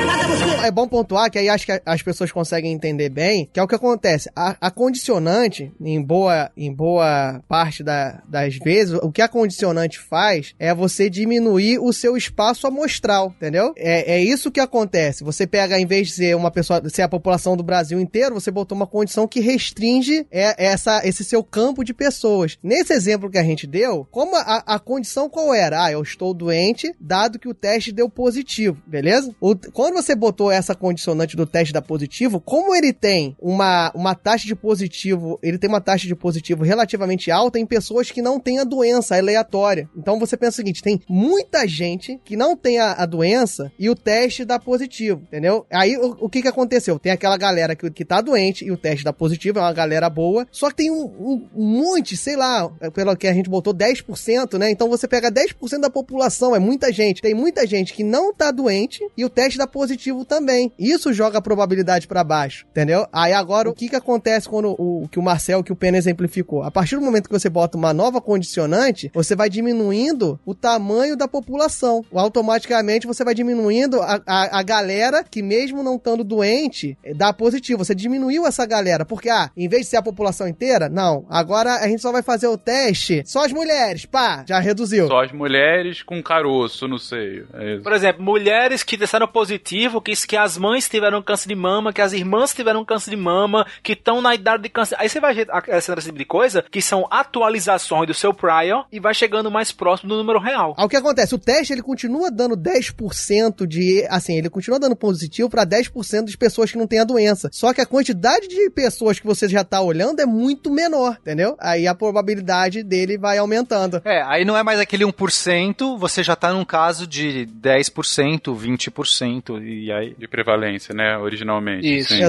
[0.07, 0.65] Mata mosquito!
[0.65, 3.67] É bom pontuar que aí acho que as pessoas conseguem entender bem, que é o
[3.69, 4.31] que acontece.
[4.35, 9.99] A, a condicionante, em boa, em boa parte da, das vezes, o que a condicionante
[9.99, 13.75] faz é você diminuir o seu espaço amostral, entendeu?
[13.77, 15.23] É, é isso que acontece.
[15.25, 18.51] Você pega, em vez de ser uma pessoa, ser a população do Brasil inteiro, você
[18.51, 22.59] botou uma condição que restringe é, essa, esse seu campo de pessoas.
[22.63, 25.85] Nesse exemplo que a gente deu, como a, a condição qual era?
[25.85, 29.35] Ah, eu estou doente, dado que o teste deu positivo, beleza?
[29.41, 34.15] O, quando você botou essa condicionante do teste da positivo, como ele tem uma, uma
[34.15, 38.39] taxa de positivo, ele tem uma taxa de positivo relativamente alta em pessoas que não
[38.39, 39.89] têm a doença aleatória.
[39.97, 43.89] Então você pensa o seguinte: tem muita gente que não tem a, a doença e
[43.89, 45.65] o teste dá positivo, entendeu?
[45.71, 46.99] Aí o, o, que que aconteceu?
[46.99, 50.11] Tem aquela galera que, que tá doente e o teste dá positivo, é uma galera
[50.11, 54.59] boa, só que tem um, um monte, sei lá, pelo que a gente botou 10%,
[54.59, 54.71] né?
[54.71, 57.23] Então você pega 10% da população, é muita gente.
[57.23, 60.73] Tem muita gente que não tá doente e o teste dá positivo também.
[60.79, 63.07] Isso joga a probabilidade para baixo, entendeu?
[63.13, 65.99] Aí agora o que que acontece quando o, o que o Marcel, que o Pena
[65.99, 66.63] exemplificou?
[66.63, 71.17] A partir do momento que você bota uma nova condicionante, você vai diminuindo o tamanho
[71.17, 72.05] da população.
[72.13, 77.85] Automaticamente você vai diminuindo a, a, a galera que mesmo não estando doente, dá positivo.
[77.85, 81.27] Você diminuiu essa galera, porque ah, em vez de ser a população inteira, não.
[81.29, 85.09] Agora a gente só vai fazer o teste só as mulheres, pá, já reduziu.
[85.09, 87.47] Só as mulheres com caroço no seio.
[87.55, 91.93] É Por exemplo, mulheres que testaram positivo, que, que as mães tiveram câncer de mama,
[91.93, 94.97] que as irmãs tiveram câncer de mama, que estão na idade de câncer.
[94.99, 99.01] Aí você vai ver esse tipo de coisa, que são atualizações do seu prior e
[99.01, 100.75] vai chegando mais próximo do número real.
[100.77, 101.35] Aí o que acontece?
[101.35, 104.07] O teste ele continua dando 10% de.
[104.09, 107.49] Assim, ele continua dando positivo para 10% das pessoas que não têm a doença.
[107.53, 111.57] Só que a quantidade de pessoas que você já tá olhando é muito menor, entendeu?
[111.59, 114.01] Aí a probabilidade dele vai aumentando.
[114.05, 119.63] É, aí não é mais aquele 1%, você já tá num caso de 10%, 20%
[119.63, 120.15] e aí.
[120.19, 121.17] De prevalência, né?
[121.17, 121.97] Originalmente.
[121.97, 122.15] Isso.
[122.15, 122.23] Sim.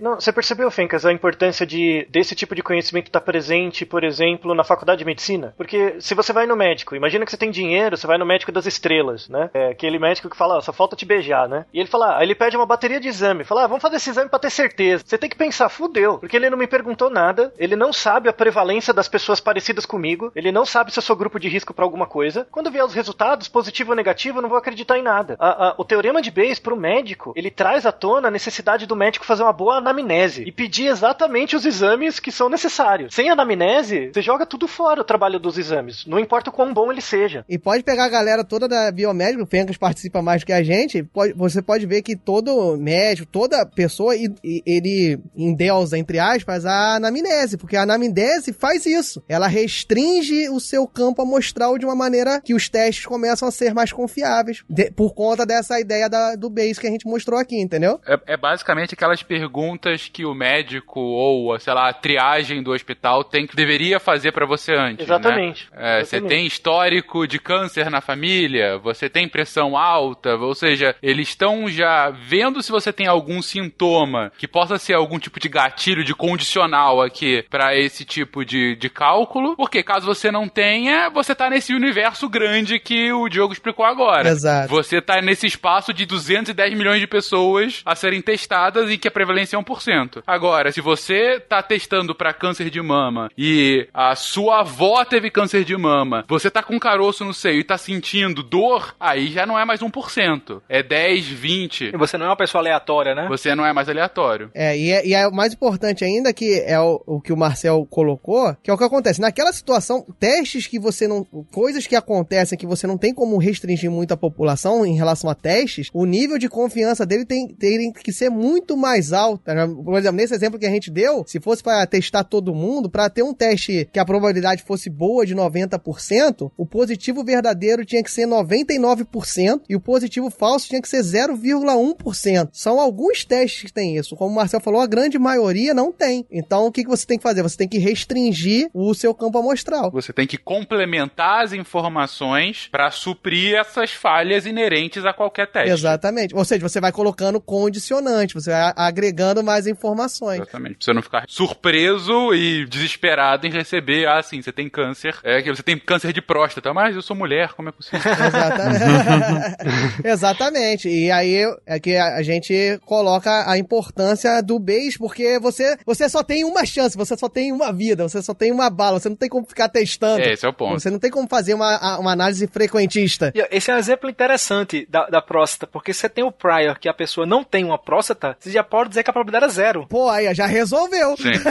[0.00, 4.52] Não, você percebeu, Fencas, a importância de desse tipo de conhecimento estar presente, por exemplo,
[4.52, 5.54] na faculdade de medicina?
[5.56, 8.50] Porque se você vai no médico, imagina que você tem dinheiro, você vai no médico
[8.50, 9.48] das estrelas, né?
[9.54, 11.66] É aquele médico que fala, ó, só falta te beijar, né?
[11.72, 14.10] E ele fala, ah, ele pede uma bateria de exame, fala, ah, vamos fazer esse
[14.10, 15.04] exame pra ter certeza.
[15.06, 18.32] Você tem que pensar, fudeu, porque ele não me perguntou nada, ele não sabe a
[18.32, 21.84] prevalência das pessoas parecidas comigo, ele não sabe se eu sou grupo de risco para
[21.84, 22.46] alguma coisa.
[22.50, 25.36] Quando vier os resultados, positivo ou negativo, eu não vou acreditar em nada.
[25.38, 28.96] A, a, o teorema de Bayes pro médico, ele traz à tona a necessidade do
[28.96, 33.14] médico fazer uma boa anamnese e pedir exatamente os exames que são necessários.
[33.14, 36.90] Sem anamnese, você joga tudo fora o trabalho dos exames, não importa o quão bom
[36.90, 37.44] ele seja.
[37.48, 40.62] E pode pegar a galera toda da biomédica, o Fencas participa mais do que a
[40.62, 46.96] gente, pode, você pode ver que todo médico, toda pessoa, ele endeusa, entre aspas, a
[46.96, 49.22] anamnese, porque a anamnese faz isso.
[49.28, 53.74] Ela restringe o seu campo amostral de uma maneira que os testes começam a ser
[53.74, 57.60] mais confiáveis, de, por conta dessa ideia da, do base que a gente mostrou aqui,
[57.60, 58.00] entendeu?
[58.06, 63.24] É, é, basicamente aquelas perguntas que o médico ou, sei lá, a triagem do hospital
[63.24, 65.04] tem que deveria fazer para você antes.
[65.04, 65.68] Exatamente.
[65.72, 66.00] Né?
[66.00, 71.28] É, Você tem histórico de câncer na família, você tem pressão alta, ou seja, eles
[71.28, 76.04] estão já vendo se você tem algum sintoma que possa ser algum tipo de gatilho
[76.04, 81.34] de condicional aqui para esse tipo de, de cálculo, porque caso você não tenha, você
[81.34, 84.28] tá nesse universo grande que o Diogo explicou agora.
[84.28, 84.68] Exato.
[84.68, 89.10] Você tá nesse espaço de 210 milhões de pessoas a serem testadas e que a
[89.10, 90.22] prevalência é 1%.
[90.26, 95.64] Agora, se você tá testando para câncer de mama e a sua avó teve câncer
[95.64, 99.46] de mama, você tá com um caroço no seio e tá sentindo dor, aí já
[99.46, 100.60] não é mais 1%.
[100.68, 101.84] É 10, 20.
[101.94, 103.26] E você não é uma pessoa aleatória, né?
[103.28, 104.50] Você não é mais aleatório.
[104.54, 107.36] É, e é, e é o mais importante ainda que é o, o que o
[107.36, 109.20] Marcel colocou, que é o que acontece.
[109.20, 111.24] Naquela situação, testes que você não.
[111.52, 115.34] coisas que acontecem que você não tem como restringir muito a população em relação a
[115.34, 119.44] testes, o nível de confiança dele tem, tem que ser muito mais alto.
[119.84, 123.08] Por exemplo, nesse exemplo que a gente deu, se fosse para testar todo mundo, para
[123.10, 128.10] ter um teste que a probabilidade fosse boa de 90%, o positivo verdadeiro tinha que
[128.10, 132.48] ser 99% e o positivo falso tinha que ser 0,1%.
[132.52, 134.16] São alguns testes que tem isso.
[134.16, 136.26] Como o Marcel falou, a grande maioria não tem.
[136.30, 137.42] Então, o que você tem que fazer?
[137.42, 139.90] Você tem que restringir o seu campo amostral.
[139.90, 145.70] Você tem que complementar as informações pra suprir essas falhas inerentes a qualquer teste.
[145.70, 146.34] Exatamente.
[146.34, 150.40] Ou seja, você vai colocando condicionante, você vai agregando mais informações.
[150.40, 150.76] Exatamente.
[150.76, 155.16] Pra você não ficar surpreso e desesperado em receber, ah, sim, você tem câncer.
[155.22, 158.00] É que você tem câncer de próstata, mas eu sou mulher, como é possível?
[158.04, 160.04] Exatamente.
[160.04, 160.88] Exatamente.
[160.88, 166.22] E aí é que a gente coloca a importância do beijo, porque você, você só
[166.22, 169.16] tem uma chance, você só tem uma vida, você só tem uma bala, você não
[169.16, 170.22] tem como ficar testando.
[170.22, 170.80] É, esse é o ponto.
[170.80, 173.32] Você não tem como fazer uma, uma análise frequentista.
[173.50, 176.94] Esse é um exemplo interessante da, da próstata, porque você tem o prior que a
[176.94, 179.86] pessoa não tem uma próstata, você já pode dizer que a probabilidade é zero.
[179.88, 181.16] Pô, aí já resolveu.
[181.16, 181.32] Sim.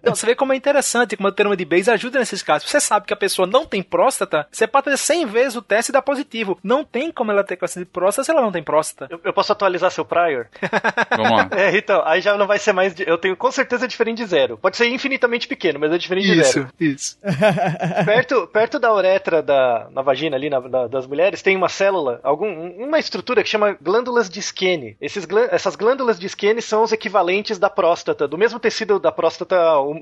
[0.00, 2.68] Então, você vê como é interessante, como o termo de base ajuda nesses casos.
[2.70, 5.90] Você sabe que a pessoa não tem próstata, você pode fazer 100 vezes o teste
[5.90, 6.58] e dar positivo.
[6.62, 9.12] Não tem como ela ter câncer de próstata se ela não tem próstata.
[9.12, 10.46] Eu, eu posso atualizar seu prior?
[11.16, 11.48] Vamos lá.
[11.52, 12.94] É, então, aí já não vai ser mais.
[12.94, 14.56] de- eu tenho com certeza diferente de zero.
[14.56, 16.68] Pode ser infinitamente pequeno, mas é diferente de zero.
[16.80, 17.18] isso.
[18.04, 22.20] perto, perto da uretra da, na vagina ali na- da- das mulheres tem uma célula,
[22.22, 24.96] algum, uma estrutura que chama glândulas de Skene.
[25.00, 29.56] Esses, essas glândulas de Skene são os equivalentes da próstata, do mesmo tecido da próstata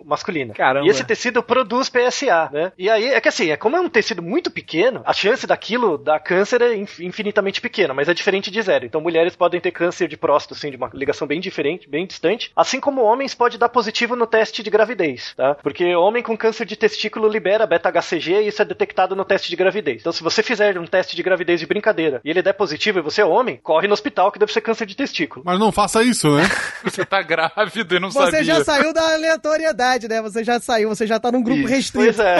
[0.04, 0.52] masculina.
[0.52, 0.86] Caramba.
[0.86, 2.72] E esse tecido produz PSA, né?
[2.76, 5.96] E aí é que assim, é como é um tecido muito pequeno, a chance daquilo
[5.96, 8.84] dar câncer é inf- infinitamente pequena, mas é diferente de zero.
[8.84, 12.52] Então mulheres podem ter câncer de próstata, assim, de uma ligação bem diferente, bem distante,
[12.54, 15.54] assim como homens pode dar positivo no teste de gravidez, tá?
[15.54, 19.56] Porque homem com câncer de testículo libera beta-HCG e isso é detectado no teste de
[19.56, 19.75] gravidez.
[19.80, 23.02] Então se você fizer um teste de gravidez de brincadeira e ele der positivo e
[23.02, 25.44] você é homem, corre no hospital que deve ser câncer de testículo.
[25.44, 26.44] Mas não faça isso, né?
[26.84, 28.44] Você tá grávido e não Você sabia.
[28.44, 30.22] já saiu da aleatoriedade, né?
[30.22, 31.68] Você já saiu, você já tá num grupo Isso.
[31.68, 32.14] restrito.
[32.14, 32.36] Pois é.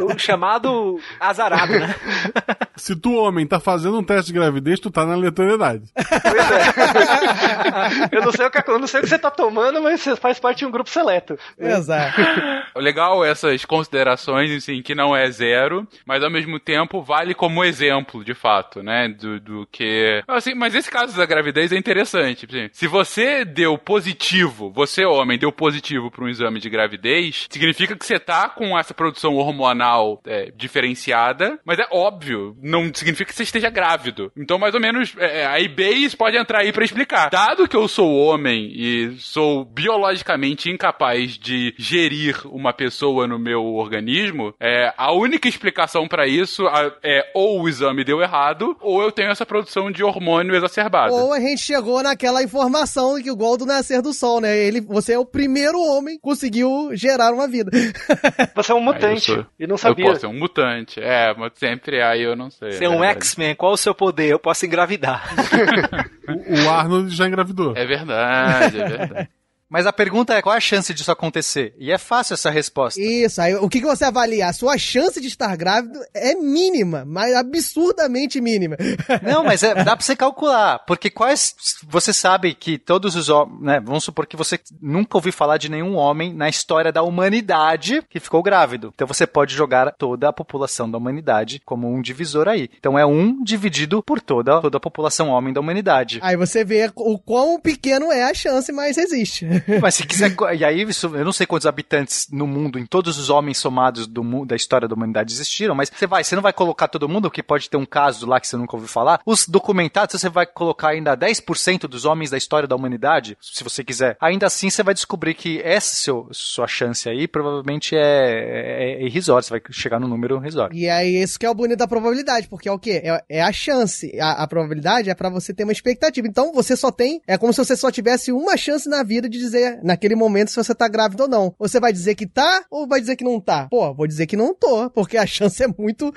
[0.02, 1.94] O chamado azarado, né?
[2.80, 5.84] Se tu, homem, tá fazendo um teste de gravidez, tu tá na aleatoriedade.
[8.10, 10.16] eu não sei o que eu não sei o que você tá tomando, mas você
[10.16, 11.38] faz parte de um grupo seleto.
[11.58, 12.20] Exato.
[12.76, 18.24] Legal essas considerações, assim, que não é zero, mas ao mesmo tempo vale como exemplo,
[18.24, 19.08] de fato, né?
[19.08, 20.22] Do, do que.
[20.26, 22.46] Assim, mas esse caso da gravidez é interessante.
[22.48, 27.96] assim, se você deu positivo, você, homem, deu positivo para um exame de gravidez, significa
[27.96, 33.36] que você tá com essa produção hormonal é, diferenciada, mas é óbvio, não significa que
[33.36, 34.30] você esteja grávido.
[34.36, 37.28] Então, mais ou menos, é, a IBAs pode entrar aí para explicar.
[37.30, 43.64] Dado que eu sou homem e sou biologicamente incapaz de gerir uma pessoa no meu
[43.74, 46.64] organismo, é, a única explicação para isso
[47.02, 51.12] é ou o exame deu errado, ou eu tenho essa produção de hormônio exacerbada.
[51.12, 54.56] Ou a gente chegou naquela informação que igual do nascer do sol, né?
[54.56, 57.70] Ele, você é o primeiro homem que conseguiu gerar uma vida.
[58.54, 60.04] Você é um eu mutante sou- e não Eu sabia.
[60.06, 61.00] posso ser um mutante.
[61.00, 62.72] É, mas sempre aí eu não sei.
[62.72, 63.04] Você é é um.
[63.04, 64.28] X-Men, qual o seu poder?
[64.28, 65.28] Eu posso engravidar.
[66.30, 67.72] O, o Arnold já engravidou.
[67.76, 69.28] É verdade, é verdade.
[69.70, 71.74] Mas a pergunta é qual é a chance disso acontecer?
[71.78, 73.00] E é fácil essa resposta.
[73.00, 74.48] Isso, aí o que, que você avalia?
[74.48, 78.76] A sua chance de estar grávido é mínima, mas absurdamente mínima.
[79.22, 80.80] Não, mas é- dá pra você calcular.
[80.80, 81.54] Porque quais.
[81.88, 83.60] Você sabe que todos os homens.
[83.60, 88.02] Né, vamos supor que você nunca ouviu falar de nenhum homem na história da humanidade
[88.10, 88.90] que ficou grávido.
[88.94, 92.68] Então você pode jogar toda a população da humanidade como um divisor aí.
[92.76, 96.18] Então é um dividido por toda, toda a população homem da humanidade.
[96.22, 99.46] Aí você vê o quão pequeno é a chance, mas existe.
[99.80, 100.34] Mas se quiser.
[100.56, 104.06] E aí, isso- eu não sei quantos habitantes no mundo, em todos os homens somados
[104.06, 107.22] do da história da humanidade existiram, mas você vai, você não vai colocar todo mundo,
[107.28, 109.20] porque pode ter um caso lá que você nunca ouviu falar.
[109.26, 113.82] Os documentados, você vai colocar ainda 10% dos homens da história da humanidade, se você
[113.82, 114.16] quiser.
[114.20, 119.06] Ainda assim, você vai descobrir que essa seu, sua chance aí provavelmente é, é, é
[119.06, 119.42] irrisória.
[119.42, 120.76] Você vai chegar no número irrisório.
[120.76, 123.00] E aí, isso que é o bonito da probabilidade, porque é o quê?
[123.04, 124.16] É, é a chance.
[124.20, 126.26] A, a probabilidade é pra você ter uma expectativa.
[126.26, 127.20] Então, você só tem.
[127.26, 130.56] É como se você só tivesse uma chance na vida de dizer naquele momento se
[130.56, 131.54] você tá grávida ou não.
[131.58, 133.66] Você vai dizer que tá ou vai dizer que não tá?
[133.68, 136.12] Pô, vou dizer que não tô, porque a chance é muito.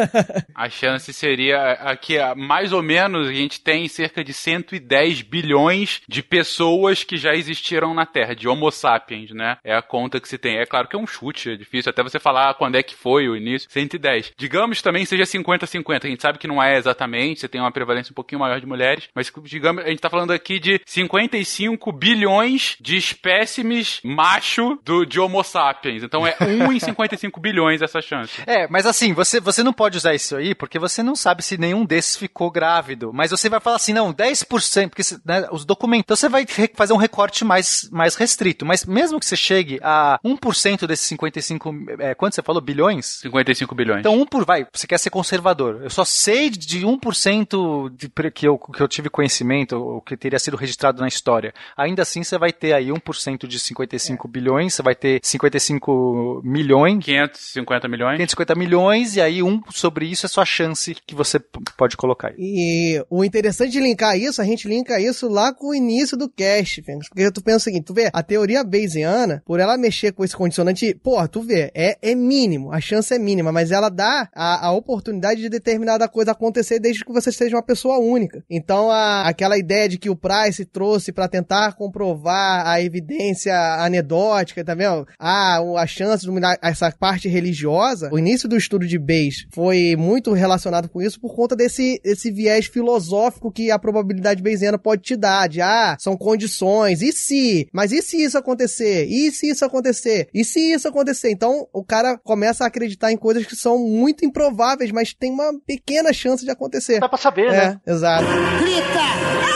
[0.54, 6.22] a chance seria aqui, mais ou menos, a gente tem cerca de 110 bilhões de
[6.22, 9.56] pessoas que já existiram na Terra, de Homo sapiens, né?
[9.64, 10.58] É a conta que se tem.
[10.58, 13.28] É claro que é um chute, é difícil até você falar quando é que foi
[13.28, 13.68] o início.
[13.70, 14.32] 110.
[14.36, 16.04] Digamos também seja 50-50.
[16.04, 18.66] A gente sabe que não é exatamente, você tem uma prevalência um pouquinho maior de
[18.66, 25.04] mulheres, mas digamos, a gente tá falando aqui de 55 bilhões de espécimes macho do,
[25.04, 26.02] de Homo sapiens.
[26.02, 28.42] Então é 1 em 55 bilhões essa chance.
[28.46, 31.58] É, mas assim, você, você não pode usar isso aí porque você não sabe se
[31.58, 33.12] nenhum desses ficou grávido.
[33.12, 36.04] Mas você vai falar assim, não, 10%, porque né, os documentos.
[36.04, 38.64] Então você vai fazer um recorte mais, mais restrito.
[38.64, 41.74] Mas mesmo que você chegue a 1% desses 55.
[41.98, 42.60] É, quanto você falou?
[42.60, 43.20] Bilhões?
[43.22, 44.00] 55 bilhões.
[44.00, 44.44] Então, 1 por.
[44.44, 45.80] Vai, você quer ser conservador.
[45.82, 50.38] Eu só sei de 1% de, que, eu, que eu tive conhecimento, ou que teria
[50.38, 51.54] sido registrado na história.
[51.76, 54.30] Ainda assim, você vai ter aí 1% de 55 é.
[54.30, 57.04] bilhões, você vai ter 55 milhões.
[57.04, 58.16] 550 milhões.
[58.16, 61.38] 550 milhões, e aí um sobre isso é sua chance que você
[61.76, 62.34] pode colocar aí.
[62.38, 66.28] E o interessante de linkar isso, a gente linka isso lá com o início do
[66.28, 70.24] cast, porque tu pensa o seguinte, tu vê, a teoria Bayesiana, por ela mexer com
[70.24, 74.28] esse condicionante, pô, tu vê, é, é mínimo, a chance é mínima, mas ela dá
[74.34, 78.44] a, a oportunidade de determinada coisa acontecer desde que você seja uma pessoa única.
[78.48, 84.64] Então, a, aquela ideia de que o Price trouxe para tentar comprovar a evidência anedótica,
[84.64, 85.06] tá vendo?
[85.18, 86.32] Ah, a chance de
[86.62, 91.34] essa parte religiosa, o início do estudo de Bayes foi muito relacionado com isso por
[91.34, 96.16] conta desse, desse viés filosófico que a probabilidade bayesiana pode te dar, de ah, são
[96.16, 97.68] condições, e se?
[97.72, 99.06] Mas e se isso acontecer?
[99.06, 100.28] E se isso acontecer?
[100.32, 101.30] E se isso acontecer?
[101.30, 105.52] Então, o cara começa a acreditar em coisas que são muito improváveis, mas tem uma
[105.66, 107.00] pequena chance de acontecer.
[107.00, 107.80] Dá pra saber, é, né?
[107.86, 108.24] Exato.
[108.60, 109.53] Grita!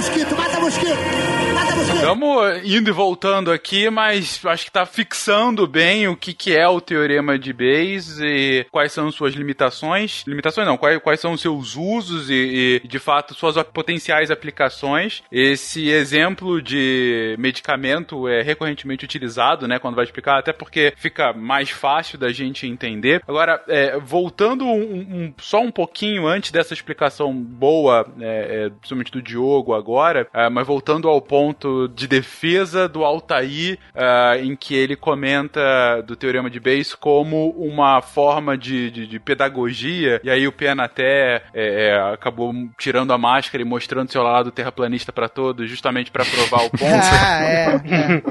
[0.00, 0.29] Let's get
[2.10, 6.66] Estamos indo e voltando aqui, mas acho que está fixando bem o que, que é
[6.66, 10.24] o teorema de Bayes e quais são suas limitações.
[10.26, 15.22] Limitações não, quais, quais são os seus usos e, e, de fato, suas potenciais aplicações.
[15.30, 21.70] Esse exemplo de medicamento é recorrentemente utilizado, né, quando vai explicar, até porque fica mais
[21.70, 23.22] fácil da gente entender.
[23.28, 29.12] Agora, é, voltando um, um, só um pouquinho antes dessa explicação boa, é, é, principalmente
[29.12, 34.74] do Diogo agora, é, mas voltando ao ponto de defesa do Altair, uh, em que
[34.74, 40.48] ele comenta do Teorema de Bayes como uma forma de, de, de pedagogia, e aí
[40.48, 45.28] o Pena até é, é, acabou tirando a máscara e mostrando seu lado terraplanista para
[45.28, 46.84] todos, justamente para provar o ponto.
[46.84, 48.22] ah, é, é.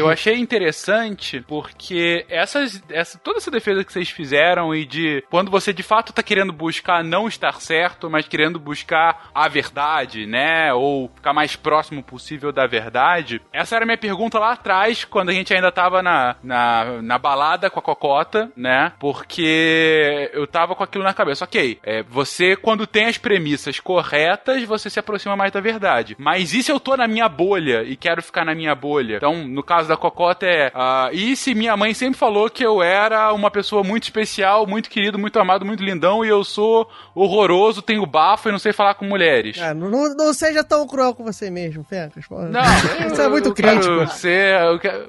[0.00, 5.50] Eu achei interessante porque essas, essa, toda essa defesa que vocês fizeram e de quando
[5.50, 10.72] você de fato tá querendo buscar não estar certo, mas querendo buscar a verdade, né?
[10.72, 13.40] Ou ficar mais próximo possível da verdade verdade?
[13.52, 17.18] Essa era a minha pergunta lá atrás, quando a gente ainda tava na, na, na
[17.18, 18.92] balada com a Cocota, né?
[18.98, 21.44] Porque eu tava com aquilo na cabeça.
[21.44, 26.16] Ok, é, você, quando tem as premissas corretas, você se aproxima mais da verdade.
[26.18, 29.16] Mas e se eu tô na minha bolha e quero ficar na minha bolha?
[29.16, 30.68] Então, no caso da Cocota é.
[30.68, 34.88] Uh, e se minha mãe sempre falou que eu era uma pessoa muito especial, muito
[34.88, 38.94] querido, muito amado, muito lindão, e eu sou horroroso, tenho bafo e não sei falar
[38.94, 39.58] com mulheres?
[39.58, 42.24] É, não, não, seja tão cruel com você mesmo, Fencas.
[42.30, 42.60] Não,
[43.06, 44.06] Isso é muito crítico.
[44.08, 44.58] Ser,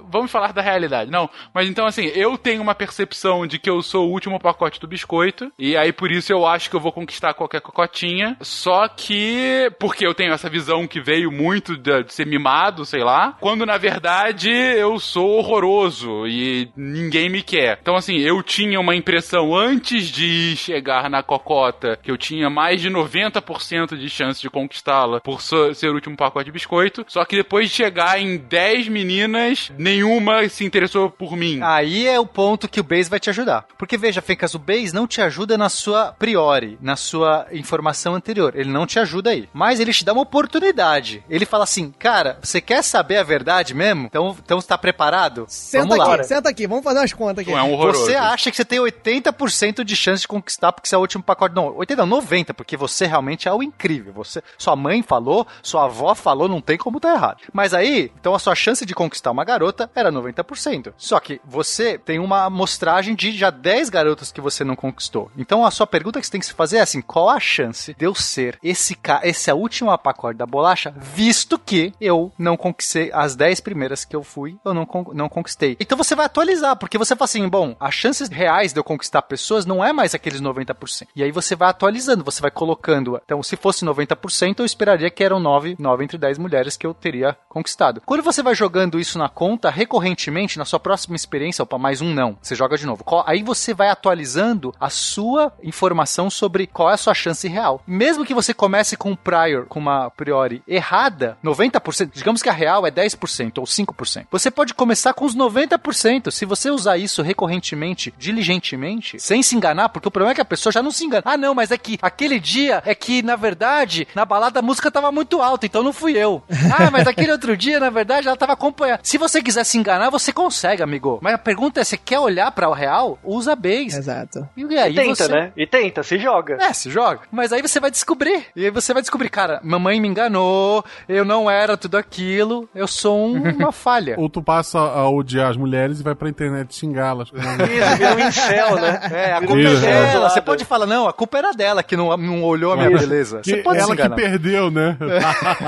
[0.10, 1.10] vamos falar da realidade.
[1.10, 4.80] Não, mas então assim, eu tenho uma percepção de que eu sou o último pacote
[4.80, 8.88] do biscoito, e aí por isso eu acho que eu vou conquistar qualquer cocotinha, só
[8.88, 13.38] que, porque eu tenho essa visão que veio muito de, de ser mimado, sei lá,
[13.40, 17.80] quando na verdade eu sou horroroso e ninguém me quer.
[17.82, 22.82] Então assim, eu tinha uma impressão antes de chegar na cocota que eu tinha mais
[22.82, 27.36] de 90% de chance de conquistá-la por ser o último pacote de biscoito, só que
[27.36, 31.60] depois depois de chegar em 10 meninas, nenhuma se interessou por mim.
[31.62, 33.66] Aí é o ponto que o Base vai te ajudar.
[33.78, 38.54] Porque veja, Fencas, o Base não te ajuda na sua priori, na sua informação anterior.
[38.56, 39.50] Ele não te ajuda aí.
[39.54, 41.24] Mas ele te dá uma oportunidade.
[41.30, 44.06] Ele fala assim, cara, você quer saber a verdade mesmo?
[44.06, 45.46] Então, então você tá preparado?
[45.48, 46.24] Senta vamos aqui, lá.
[46.24, 47.52] senta aqui, vamos fazer umas contas aqui.
[47.52, 48.06] É um horroroso.
[48.06, 51.24] Você acha que você tem 80% de chance de conquistar porque você é o último
[51.24, 51.56] pacote.
[51.56, 54.14] Não, 80 não, 90, porque você realmente é o incrível.
[54.14, 57.42] Você, sua mãe falou, sua avó falou, não tem como tá errado.
[57.52, 60.94] Mas aí, então a sua chance de conquistar uma garota era 90%.
[60.98, 65.32] Só que você tem uma amostragem de já 10 garotas que você não conquistou.
[65.38, 67.94] Então a sua pergunta que você tem que se fazer é assim: qual a chance
[67.94, 73.12] de eu ser esse ca esse última pacote da bolacha, visto que eu não conquistei
[73.14, 75.78] as 10 primeiras que eu fui, eu não, con não conquistei.
[75.80, 79.22] Então você vai atualizar, porque você fala assim: bom, as chances reais de eu conquistar
[79.22, 81.08] pessoas não é mais aqueles 90%.
[81.16, 83.20] E aí você vai atualizando, você vai colocando.
[83.24, 86.94] Então, se fosse 90%, eu esperaria que eram 9, 9 entre 10 mulheres que eu
[86.94, 88.02] teria conquistado.
[88.06, 92.14] Quando você vai jogando isso na conta recorrentemente, na sua próxima experiência, opa, mais um
[92.14, 93.04] não, você joga de novo.
[93.26, 97.82] Aí você vai atualizando a sua informação sobre qual é a sua chance real.
[97.86, 102.54] Mesmo que você comece com um prior, com uma priori errada, 90%, digamos que a
[102.54, 104.28] real é 10% ou 5%.
[104.32, 106.32] Você pode começar com os 90%.
[106.32, 110.46] Se você usar isso recorrentemente, diligentemente, sem se enganar, porque o problema é que a
[110.46, 111.24] pessoa já não se engana.
[111.26, 114.90] Ah, não, mas é que aquele dia é que, na verdade, na balada a música
[114.90, 116.42] tava muito alta, então não fui eu.
[116.72, 119.00] Ah, mas aquele outro dia, na verdade, ela tava acompanhando.
[119.04, 121.20] Se você quiser se enganar, você consegue, amigo.
[121.22, 123.18] Mas a pergunta é: você quer olhar para o real?
[123.24, 123.98] Usa base.
[123.98, 124.48] Exato.
[124.56, 125.32] E, aí e tenta, você...
[125.32, 125.52] né?
[125.58, 126.58] E tenta, se joga.
[126.62, 127.22] É, se joga.
[127.32, 128.46] Mas aí você vai descobrir.
[128.56, 132.88] E aí você vai descobrir, cara, mamãe me enganou, eu não era tudo aquilo, eu
[132.88, 134.16] sou um, uma falha.
[134.18, 137.30] Ou tu passa a odiar as mulheres e vai pra internet xingá-las.
[137.34, 139.02] Isso, vira um incel, né?
[139.12, 140.30] É, a culpa é dela.
[140.30, 143.42] Você pode falar, não, a culpa era dela que não, não olhou a minha beleza.
[143.44, 144.98] Você pode ela que perdeu, né?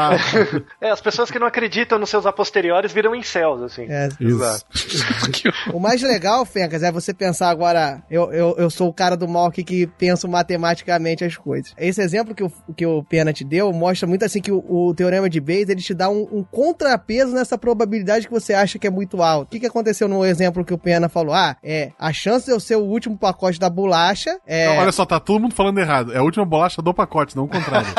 [0.80, 1.63] é, as pessoas que não acreditam
[2.00, 3.86] nos seus aposteriores viram incels, assim.
[3.90, 4.66] É, exato.
[5.74, 9.28] o mais legal, Fencas, é você pensar agora, eu, eu, eu sou o cara do
[9.28, 11.74] mal aqui que penso matematicamente as coisas.
[11.78, 14.94] Esse exemplo que o, que o Pena te deu mostra muito assim que o, o
[14.94, 18.88] teorema de Bayes, ele te dá um, um, contrapeso nessa probabilidade que você acha que
[18.88, 19.48] é muito alto.
[19.48, 21.34] O que, que aconteceu no exemplo que o Pena falou?
[21.34, 24.68] Ah, é, a chance de eu ser o último pacote da bolacha é...
[24.68, 26.14] Não, olha só, tá todo mundo falando errado.
[26.14, 27.88] É a última bolacha do pacote, não o contrário.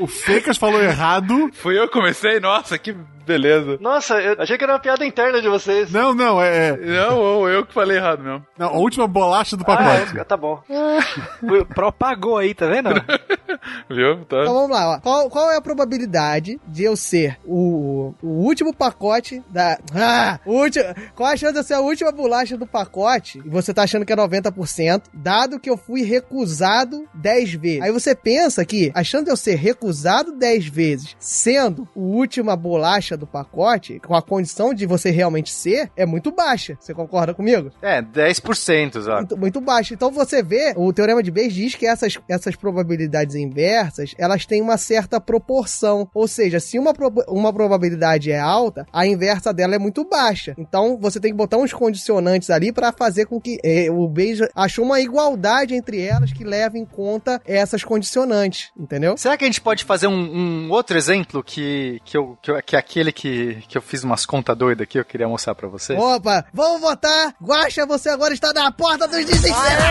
[0.00, 1.03] o Fecas falou errado.
[1.52, 2.40] Fui eu que comecei?
[2.40, 3.78] Nossa, que beleza.
[3.80, 5.90] Nossa, eu achei que era uma piada interna de vocês.
[5.90, 6.68] Não, não, é.
[6.68, 6.76] é.
[6.76, 8.44] Não, eu que falei errado mesmo.
[8.58, 10.18] Não, a última bolacha do pacote.
[10.18, 10.62] Ah, tá bom.
[11.74, 12.90] Propagou aí, tá vendo?
[13.88, 14.24] Viu?
[14.24, 14.42] Tá.
[14.42, 15.00] Então vamos lá, ó.
[15.00, 19.78] Qual, qual é a probabilidade de eu ser o, o último pacote da.
[19.94, 20.40] Ah!
[20.44, 20.84] Último,
[21.14, 23.42] qual a chance de eu ser a última bolacha do pacote?
[23.44, 27.82] E você tá achando que é 90%, dado que eu fui recusado 10 vezes.
[27.82, 32.56] Aí você pensa que a chance de eu ser recusado 10 vezes, sendo o última
[32.56, 36.76] bolacha do pacote, com a condição de você realmente ser, é muito baixa.
[36.80, 37.70] Você concorda comigo?
[37.82, 39.18] É, 10%, exato.
[39.18, 39.94] Muito, muito baixo.
[39.94, 44.60] Então você vê, o teorema de Bayes diz que essas, essas probabilidades inversas, elas têm
[44.60, 46.08] uma certa proporção.
[46.14, 46.92] Ou seja, se uma,
[47.28, 50.54] uma probabilidade é alta, a inversa dela é muito baixa.
[50.58, 54.40] Então você tem que botar uns condicionantes ali para fazer com que é, o Bayes
[54.54, 59.16] achou uma igualdade entre elas que leva em conta essas condicionantes, entendeu?
[59.16, 62.76] Será que a gente pode fazer um, um outro exemplo que, que, eu, que, que
[62.76, 65.98] é aquele que, que eu fiz umas contas doidas aqui, eu queria mostrar pra vocês?
[65.98, 67.34] Opa, vamos votar!
[67.42, 69.84] Guaxa, você agora está na porta dos desinferados!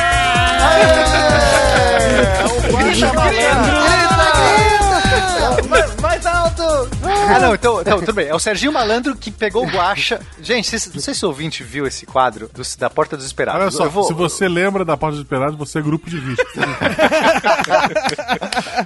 [2.52, 4.93] O Guaxa malandro!
[5.70, 6.64] mais, mais alto!
[7.04, 8.28] Ah, não, então, então, tudo bem.
[8.28, 10.20] É o Serginho Malandro que pegou o guacha.
[10.42, 13.62] Gente, não sei se o ouvinte viu esse quadro do, da Porta dos Esperados.
[13.62, 14.04] Olha só, vou...
[14.04, 16.44] se você lembra da Porta dos Esperados, você é grupo de risco.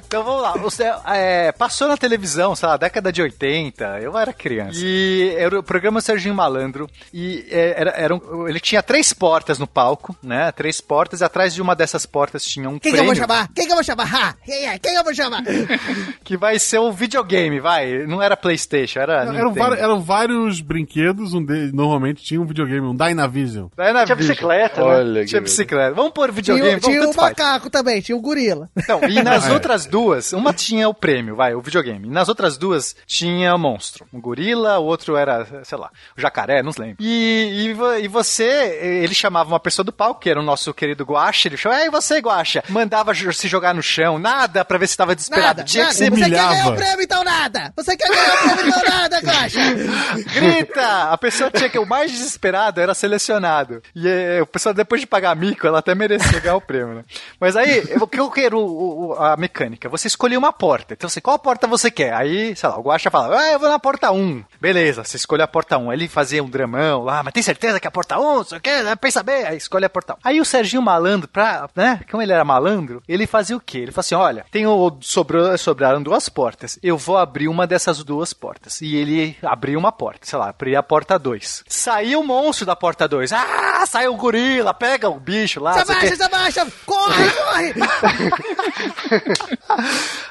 [0.06, 0.54] então vamos lá.
[0.58, 4.80] Você, é, passou na televisão, sei lá, década de 80, eu era criança.
[4.82, 6.90] E era o programa Serginho Malandro.
[7.14, 10.52] E é, era, era um, ele tinha três portas no palco, né?
[10.52, 12.98] Três portas, e atrás de uma dessas portas tinha um Quem prêmio.
[12.98, 13.50] que eu vou chamar?
[13.54, 14.16] Quem que eu vou chamar?
[14.16, 14.36] Ha!
[14.46, 14.80] Quem, é?
[14.80, 15.44] Quem eu vou chamar?
[16.24, 18.06] que vai ser o videogame, vai.
[18.06, 22.46] Não era Playstation, era Não, eram, vários, eram, vários brinquedos, um deles, normalmente tinha um
[22.46, 23.68] videogame, um Dynavision.
[23.76, 24.06] Dynavision.
[24.06, 24.88] Tinha bicicleta, né?
[24.88, 25.94] Olha Tinha bicicleta.
[25.96, 27.72] Vamos pôr videogame, Tinha, tinha o macaco faz.
[27.72, 28.70] também, tinha o gorila.
[28.76, 29.54] Então, e nas é.
[29.54, 32.08] outras duas, uma tinha o prêmio, vai, o videogame.
[32.08, 34.06] E nas outras duas tinha o monstro.
[34.14, 36.98] Um gorila, o outro era, sei lá, o jacaré, não lembro.
[37.00, 41.04] E, e, e você, ele chamava uma pessoa do palco, que era o nosso querido
[41.04, 42.64] Guache, ele chamava, e você, Guacha?
[42.70, 45.48] Mandava se jogar no chão, nada pra ver se tava desesperado.
[45.48, 45.96] Nada, tinha nada.
[45.98, 47.74] Que ser humilhava o prêmio, então nada!
[47.76, 49.60] Você quer ganhar o prêmio, então nada, Caixa!
[50.34, 51.12] Grita!
[51.12, 53.82] A pessoa tinha que o mais desesperado era selecionado.
[53.96, 57.04] E é, a pessoa, depois de pagar mico, ela até merecia ganhar o prêmio, né?
[57.40, 59.90] Mas aí, o que eu quero, o, o, a mecânica?
[59.90, 60.94] Você escolheu uma porta.
[60.94, 62.14] Então, você, qual porta você quer?
[62.14, 64.44] Aí, sei lá, o Guaxa fala, ah, eu vou na porta 1.
[64.60, 65.90] Beleza, você escolhe a porta 1.
[65.90, 68.38] Aí ele fazia um dramão lá, mas tem certeza que é a porta 1?
[68.38, 68.96] Você quer?
[68.98, 69.46] Pensa bem.
[69.46, 70.18] Aí escolhe a porta 1.
[70.24, 73.80] Aí o Serginho Malandro, pra, né, como ele era malandro, ele fazia o quê?
[73.80, 75.58] Ele falou assim, olha, tem o, sobrou,
[75.88, 76.78] sobraram duas portas.
[76.84, 78.82] Eu vou abrir uma dessas duas portas.
[78.82, 81.64] E ele abriu uma porta, sei lá, abriu a porta 2.
[81.68, 83.32] Saiu o monstro da porta 2.
[83.34, 85.74] Ah, saiu o gorila, pega o bicho lá.
[85.74, 86.68] Se abaixa, se abaixa!
[86.86, 87.74] Corre, corre!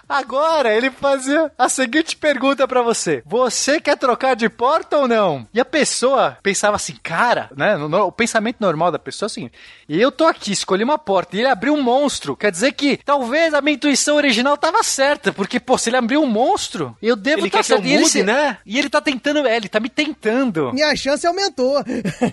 [0.08, 5.46] Agora ele fazia a seguinte pergunta pra você: Você quer trocar de porta ou não?
[5.52, 7.76] E a pessoa pensava assim, cara, né?
[7.76, 9.52] no- no- o pensamento normal da pessoa é o seguinte:
[9.88, 12.36] eu tô aqui, escolhi uma porta e ele abriu um monstro.
[12.36, 16.22] Quer dizer que talvez a minha intuição original tava certa, porque, pô, se ele abriu
[16.22, 17.86] um monstro, eu devo Ele estar quer que eu certo.
[17.88, 18.58] E ele mude, se- né?
[18.66, 20.72] E ele tá tentando, é, ele tá me tentando.
[20.72, 21.82] Minha chance aumentou.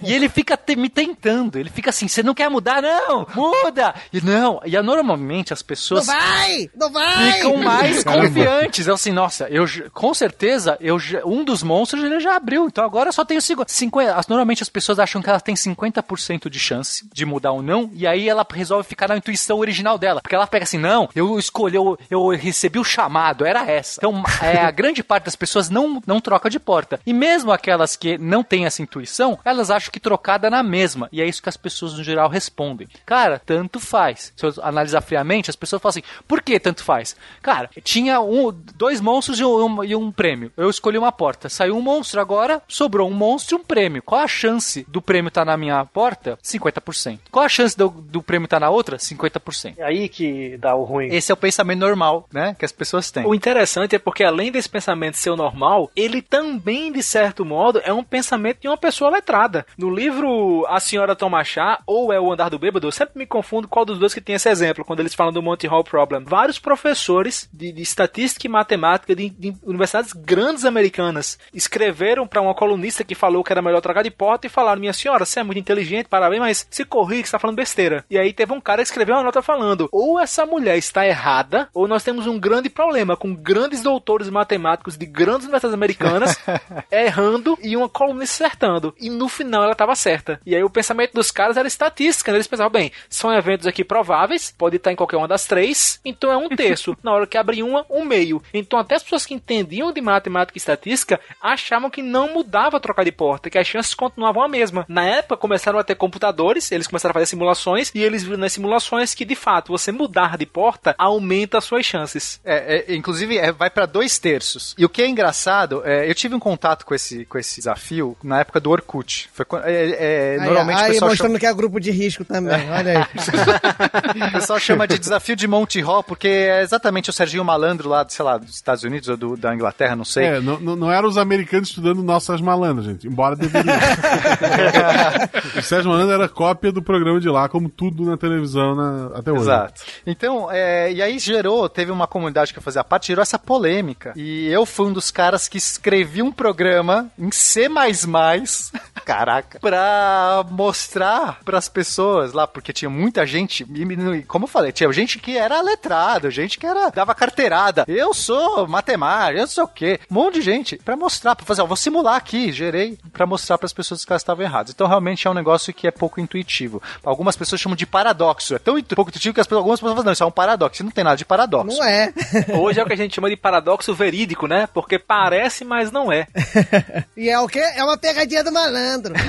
[0.03, 1.57] E ele fica te- me tentando.
[1.57, 2.81] Ele fica assim: você não quer mudar?
[2.81, 3.27] Não!
[3.35, 3.93] Muda!
[4.11, 6.69] E não, e ah, normalmente as Não pessoas vai!
[6.75, 7.33] Não vai!
[7.33, 8.27] ficam mais Caramba.
[8.27, 8.87] confiantes.
[8.87, 13.09] Eu assim, nossa, eu com certeza, eu um dos monstros ele já abriu, então agora
[13.09, 13.71] eu só tenho 50.
[13.71, 17.61] 50 as- normalmente as pessoas acham que ela tem 50% de chance de mudar ou
[17.61, 20.21] não, e aí ela resolve ficar na intuição original dela.
[20.21, 23.99] Porque ela pega assim, não, eu escolhi, eu, eu recebi o chamado, era essa.
[23.99, 26.99] Então, é, a grande parte das pessoas não, não troca de porta.
[27.05, 31.09] E mesmo aquelas que não têm essa intuição, elas acham que trocada é na mesma.
[31.11, 32.87] E é isso que as pessoas no geral respondem.
[33.05, 34.33] Cara, tanto faz.
[34.35, 37.15] Se eu analisar friamente, as pessoas falam assim, por que tanto faz?
[37.41, 40.51] Cara, tinha um, dois monstros e um, e um prêmio.
[40.55, 41.49] Eu escolhi uma porta.
[41.49, 44.01] Saiu um monstro, agora sobrou um monstro e um prêmio.
[44.01, 46.37] Qual a chance do prêmio estar na minha porta?
[46.43, 47.19] 50%.
[47.31, 48.97] Qual a chance do, do prêmio estar na outra?
[48.97, 49.75] 50%.
[49.77, 51.07] É aí que dá o ruim.
[51.07, 52.55] Esse é o pensamento normal, né?
[52.57, 53.25] Que as pessoas têm.
[53.25, 57.81] O interessante é porque, além desse pensamento ser o normal, ele também, de certo modo,
[57.83, 59.65] é um pensamento de uma pessoa letrada.
[59.77, 63.25] No livro A Senhora Toma Chá, ou é O Andar do Bêbado, eu sempre me
[63.25, 66.23] confundo qual dos dois que tem esse exemplo, quando eles falam do Monty Hall Problem.
[66.23, 72.53] Vários professores de, de estatística e matemática de, de universidades grandes americanas escreveram para uma
[72.53, 75.43] colunista que falou que era melhor trocar de porta e falaram: Minha senhora, você é
[75.43, 78.05] muito inteligente, parabéns, mas se corrige que está falando besteira.
[78.09, 81.69] E aí teve um cara que escreveu uma nota falando: ou essa mulher está errada,
[81.73, 82.82] ou nós temos um grande problema
[83.17, 86.37] com grandes doutores matemáticos de grandes universidades americanas
[86.91, 88.93] errando e uma colunista acertando.
[88.99, 90.39] E no final ela estava certa.
[90.45, 92.37] E aí o pensamento dos caras era estatística, né?
[92.37, 96.31] Eles pensavam, bem, são eventos aqui prováveis, pode estar em qualquer uma das três, então
[96.31, 96.95] é um terço.
[97.03, 98.41] Na hora que abre uma, um meio.
[98.53, 103.03] Então até as pessoas que entendiam de matemática e estatística achavam que não mudava trocar
[103.03, 104.85] de porta, que as chances continuavam a mesma.
[104.87, 108.53] Na época começaram a ter computadores, eles começaram a fazer simulações e eles viram nas
[108.53, 112.39] simulações que de fato você mudar de porta aumenta as suas chances.
[112.43, 114.73] É, é, inclusive, é, vai pra dois terços.
[114.77, 118.15] E o que é engraçado, é, eu tive um contato com esse, com esse desafio
[118.23, 119.29] na época do Orkut.
[119.33, 121.91] Foi, quando- é, é, Aí, normalmente aí o pessoal mostrando chama, que é grupo de
[121.91, 123.05] risco também, olha aí.
[124.29, 128.05] o pessoal chama de desafio de Monty Hall, porque é exatamente o Serginho Malandro lá,
[128.09, 130.25] sei lá, dos Estados Unidos ou do- da Inglaterra, não sei.
[130.25, 133.07] É, não, não, eram os americanos estudando nossas malandras, gente.
[133.07, 133.73] Embora deveria.
[135.57, 139.31] o Sérgio Malandro era cópia do programa de lá, como tudo na televisão na- até
[139.31, 139.41] hoje.
[139.41, 139.81] Exato.
[140.05, 144.13] Então, é, e aí gerou, teve uma comunidade que fazia parte, gerou essa polêmica.
[144.15, 147.67] E eu fui um dos caras que escrevi um programa em C++,
[149.05, 154.91] caraca, pra mostrar pras pessoas lá, porque tinha muita gente, e, como eu falei, tinha
[154.91, 157.85] gente que era letrada, gente que era, dava carteirada.
[157.87, 159.99] Eu sou matemática, eu sei o quê.
[160.09, 163.57] Um monte de gente, pra mostrar, pra fazer, ó, vou simular aqui, gerei, pra mostrar
[163.57, 164.73] pras pessoas que elas estavam erradas.
[164.73, 166.81] Então, realmente é um negócio que é pouco intuitivo.
[167.03, 168.55] Algumas pessoas chamam de paradoxo.
[168.55, 170.83] É tão pouco intuitivo que as algumas pessoas falam, não, isso é um paradoxo.
[170.83, 171.77] Não tem nada de paradoxo.
[171.77, 172.13] Não é.
[172.49, 174.67] Hoje é o que a gente chama de paradoxo verídico, né?
[174.73, 176.27] Porque parece, mas não é.
[177.15, 177.59] E é o quê?
[177.59, 179.13] É uma pegadinha do malandro.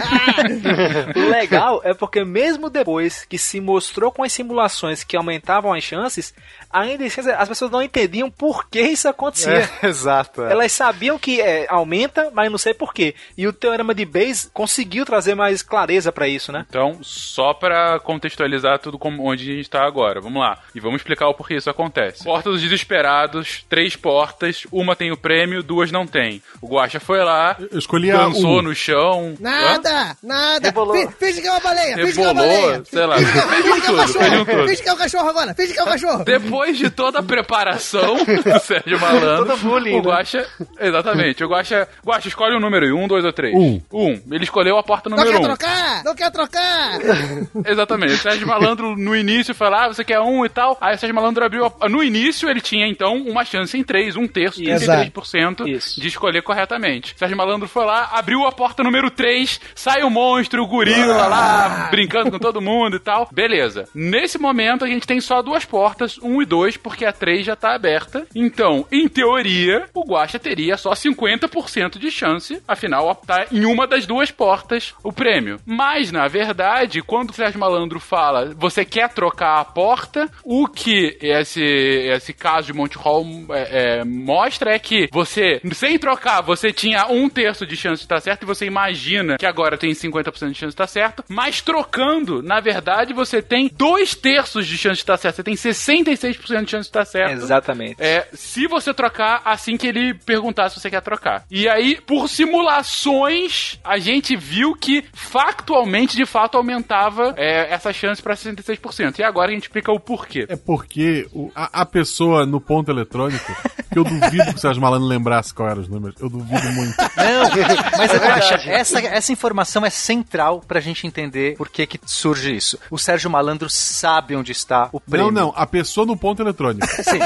[1.14, 5.82] O legal é porque mesmo depois que se mostrou com as simulações que aumentavam as
[5.84, 6.34] chances,
[6.74, 9.54] ainda assim as pessoas não entendiam por que isso acontecia.
[9.82, 10.42] É, exato.
[10.44, 10.52] é.
[10.52, 13.14] Elas sabiam que é, aumenta, mas não sei por quê.
[13.36, 16.66] E o teorema de Bayes conseguiu trazer mais clareza pra isso, né?
[16.68, 20.58] Então, só pra contextualizar tudo como onde a gente tá agora, vamos lá.
[20.74, 22.24] E vamos explicar o porquê isso acontece.
[22.24, 26.42] Porta dos Desesperados, três portas, uma tem o prêmio, duas não tem.
[26.60, 28.62] O Guaxa foi lá, Eu escolhi a dançou um.
[28.62, 29.34] no chão.
[29.40, 29.42] Hã?
[29.42, 30.66] Nada, nada.
[30.68, 30.94] Rebolou.
[30.96, 32.82] Fi- Finge que é uma baleia, finge que é uma baleia.
[32.84, 34.66] sei lá, Finge que é- um cachorro.
[34.68, 36.24] Finge que é um cachorro agora, finge que é um cachorro.
[36.24, 40.02] Depois de toda a preparação do Sérgio Malandro, Todo bullying, o né?
[40.02, 40.46] Guaxa.
[40.80, 41.88] Exatamente, o Guaxa.
[42.04, 43.54] Guaxa, escolhe um número aí, um, dois ou três?
[43.54, 43.80] Um.
[43.92, 44.20] Um.
[44.30, 45.44] Ele escolheu a porta Não número quer um.
[45.44, 46.04] trocar?
[46.04, 46.98] Não quer trocar?
[47.66, 48.14] Exatamente.
[48.14, 50.76] O Sérgio Malandro no início falou: ah, você quer um e tal.
[50.80, 51.66] Aí o Sérgio Malandro abriu.
[51.80, 51.88] A...
[51.88, 55.10] No início ele tinha então uma chance em três, um terço, Exato.
[55.10, 56.00] 33% Isso.
[56.00, 57.14] de escolher corretamente.
[57.14, 61.26] O Sérgio Malandro foi lá, abriu a porta número 3, sai o monstro, o gorila
[61.26, 63.28] lá, brincando com todo mundo e tal.
[63.32, 63.88] Beleza.
[63.94, 67.56] Nesse momento a gente tem só duas portas, um e dois, porque a 3 já
[67.56, 68.26] tá aberta.
[68.34, 74.06] Então, em teoria, o Guaxa teria só 50% de chance, afinal, optar em uma das
[74.06, 75.58] duas portas o prêmio.
[75.66, 81.16] Mas, na verdade, quando o Sérgio Malandro fala você quer trocar a porta, o que
[81.20, 86.72] esse, esse caso de Monte Hall é, é, mostra é que você, sem trocar, você
[86.72, 90.30] tinha um terço de chance de estar certo e você imagina que agora tem 50%
[90.32, 94.96] de chance de estar certo, mas trocando, na verdade, você tem dois terços de chance
[94.96, 95.36] de estar certo.
[95.36, 97.32] Você tem 66% de chance de estar certo.
[97.32, 97.96] Exatamente.
[97.98, 101.44] É, se você trocar assim que ele perguntar se você quer trocar.
[101.50, 108.22] E aí, por simulações, a gente viu que factualmente, de fato, aumentava é, essa chance
[108.22, 109.18] pra 66%.
[109.18, 110.46] E agora a gente explica o porquê.
[110.48, 113.52] É porque o- a, a pessoa no ponto eletrônico,
[113.92, 116.20] que eu duvido que o Sérgio Malandro lembrasse qual eram os números.
[116.20, 116.94] Eu duvido muito.
[116.98, 118.70] Não, mas É verdade.
[118.70, 122.78] essa, essa informação é central pra gente entender por que, que surge isso.
[122.90, 125.30] O Sérgio Malandro sabe onde está o prêmio.
[125.30, 126.86] Não, não, a pessoa no ponto eletrônico.
[127.04, 127.18] Sim.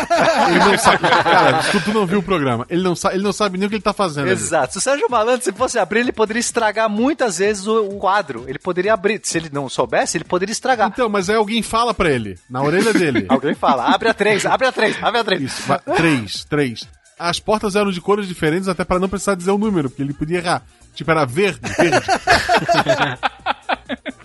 [0.50, 0.98] Ele não sabe.
[0.98, 2.66] Cara, tu, tu não viu o programa.
[2.68, 4.24] Ele não, sa ele não sabe nem o que ele tá fazendo.
[4.24, 4.32] ali.
[4.32, 4.72] Exato.
[4.72, 8.44] Se o Sérgio Malandro, se fosse abrir, ele poderia estragar muitas vezes o, o quadro.
[8.48, 9.20] Ele poderia abrir.
[9.22, 10.88] Se ele não soubesse, ele poderia estragar.
[10.88, 13.26] Então, mas aí alguém fala pra ele, na orelha dele.
[13.30, 15.42] Alguém fala, abre a três, abre a três, abre a três.
[15.42, 15.62] Isso,
[15.96, 16.88] três, três.
[17.16, 20.14] As portas eram de cores diferentes até pra não precisar dizer o número, porque ele
[20.14, 20.62] podia errar.
[20.94, 22.06] Tipo, era verde, verde.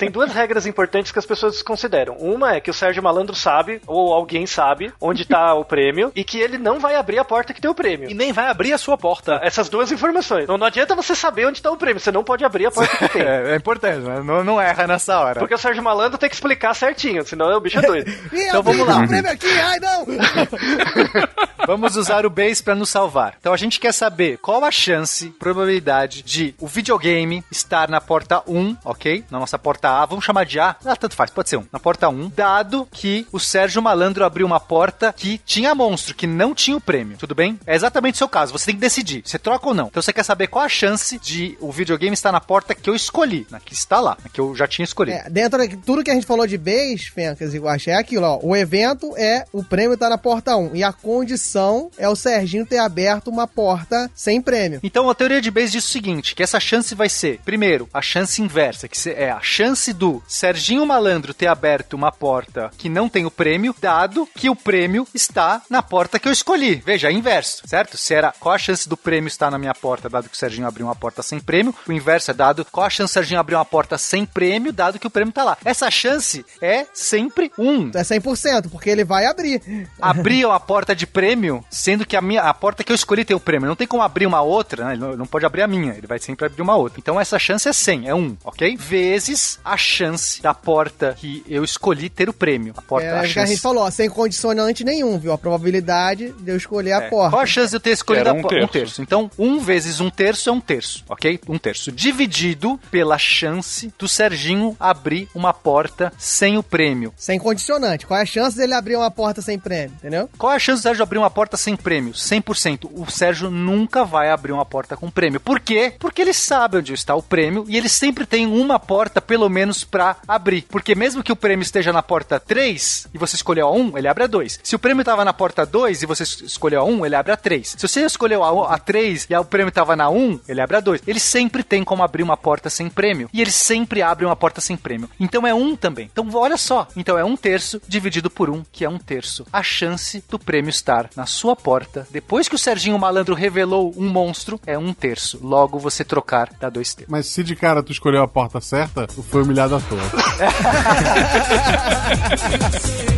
[0.04, 2.18] Tem duas regras importantes que as pessoas desconsideram.
[2.20, 6.26] Uma é que o Sérgio Malandro sabe, ou alguém sabe, onde tá o prêmio, e
[6.26, 8.10] que ele não vai abrir a porta que tem o prêmio.
[8.10, 9.40] E nem vai abrir a sua porta.
[9.42, 10.46] Essas duas informações.
[10.46, 12.98] Não, não adianta você saber onde tá o prêmio, você não pode abrir a porta
[12.98, 13.24] que tem.
[13.34, 14.22] É, é importante, né?
[14.22, 15.40] não, não erra nessa hora.
[15.40, 18.12] Porque o Sérgio Malandro tem que explicar certinho, senão o bicho é doido.
[18.34, 19.00] Então vamos lá.
[19.00, 20.06] o prêmio aqui, ai não!
[21.66, 23.36] Vamos usar o base pra nos salvar.
[23.40, 28.44] Então a gente quer saber qual a chance, probabilidade de o videogame estar na porta
[28.46, 29.24] 1, ok?
[29.32, 30.76] Na nossa porta A, vamos chamar de A.
[30.86, 31.66] Ah, tanto faz, pode ser 1.
[31.72, 36.28] Na porta 1, dado que o Sérgio Malandro abriu uma porta que tinha monstro, que
[36.28, 37.18] não tinha o prêmio.
[37.18, 37.60] Tudo bem?
[37.66, 38.52] É exatamente o seu caso.
[38.52, 39.24] Você tem que decidir.
[39.26, 39.88] Você troca ou não.
[39.88, 42.96] Então você quer saber qual a chance de o videogame estar na porta que eu
[42.96, 45.18] escolhi, na que está lá, na que eu já tinha escolhido.
[45.18, 48.26] É, dentro de tudo que a gente falou de base, Fencas e Guaxa, é aquilo,
[48.26, 48.40] ó.
[48.42, 50.76] O evento é o prêmio tá na porta 1.
[50.76, 54.80] E a condição é o Serginho ter aberto uma porta sem prêmio.
[54.84, 58.02] Então a teoria de base diz o seguinte, que essa chance vai ser, primeiro, a
[58.02, 63.10] chance inversa, que é a chance do Serginho Malandro ter aberto uma porta que não
[63.10, 66.76] tem o prêmio, dado que o prêmio está na porta que eu escolhi.
[66.76, 67.98] Veja, é inverso, certo?
[67.98, 70.68] Se era qual a chance do prêmio estar na minha porta, dado que o Serginho
[70.68, 73.56] abriu uma porta sem prêmio, o inverso é dado qual a chance do Serginho abrir
[73.56, 75.58] uma porta sem prêmio, dado que o prêmio tá lá.
[75.66, 77.90] Essa chance é sempre um.
[77.90, 79.62] É 100%, porque ele vai abrir.
[80.00, 83.36] abrir uma porta de prêmio, sendo que a minha a porta que eu escolhi tem
[83.36, 83.68] o prêmio.
[83.68, 84.94] Não tem como abrir uma outra, né?
[84.94, 87.00] Ele não, não pode abrir a minha, ele vai sempre abrir uma outra.
[87.00, 88.78] Então essa chance é 100, é 1, ok?
[88.78, 92.74] Vezes a chance da porta que eu escolhi ter o prêmio.
[92.78, 93.52] A porta, É, a a, chance.
[93.54, 95.32] gente falou, ó, sem condicionante nenhum, viu?
[95.32, 97.10] A probabilidade de eu escolher a É.
[97.10, 97.32] porta.
[97.32, 98.66] Qual a chance de eu ter escolhido Era a um po- terço.
[98.66, 99.02] um terço?
[99.02, 101.40] Então, um vezes um terço é um terço, ok?
[101.48, 101.92] Um terço.
[101.92, 107.14] Dividido pela chance do Serginho abrir uma porta sem o prêmio.
[107.18, 108.06] Sem condicionante.
[108.06, 110.30] Qual é a chance dele abrir uma porta sem prêmio, entendeu?
[110.38, 112.14] Qual é a chance do Sérgio abrir uma porta sem prêmio?
[112.14, 112.90] 100%.
[112.94, 115.40] O Sérgio nunca vai abrir uma porta com prêmio.
[115.40, 115.94] Por quê?
[116.00, 119.84] Porque ele sabe onde está o prêmio e ele sempre tem uma porta, pelo menos,
[119.84, 120.64] pra abrir.
[120.70, 124.08] Porque mesmo que o prêmio esteja na porta 3 e você escolheu a 1, ele
[124.08, 124.60] abre a 2.
[124.64, 127.32] Se o prêmio estava na porta 2 e você es- escolheu a 1, ele abre
[127.32, 127.76] a 3.
[127.78, 130.80] Se você escolheu a, a 3 e o prêmio estava na 1, ele abre a
[130.80, 131.02] 2.
[131.08, 133.30] Ele sempre tem como abrir uma porta sem prêmio.
[133.32, 135.10] E ele sempre abre uma porta sem prêmio.
[135.20, 136.10] Então é 1 também.
[136.12, 136.88] Então olha só.
[136.96, 139.46] Então é um terço dividido por 1, que é um terço.
[139.52, 144.10] A chance do prêmio estar na sua porta, depois que o Serginho Malandro revelou um
[144.10, 145.40] monstro, é um terço.
[145.42, 147.12] Logo você trocar dá dois terços.
[147.12, 150.00] Mas se de cara tu escolheu a porta certa, foi humilhado à toa.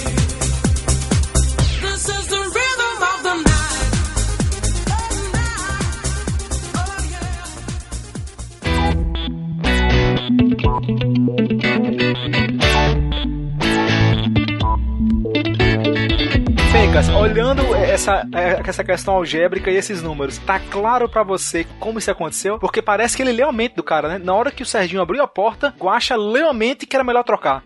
[18.07, 22.59] essa, é, essa questão algébrica e esses números, tá claro pra você como isso aconteceu?
[22.59, 24.19] Porque parece que ele leu a mente do cara, né?
[24.23, 27.25] Na hora que o Serginho abriu a porta, Guacha leu a mente que era melhor
[27.25, 27.65] trocar.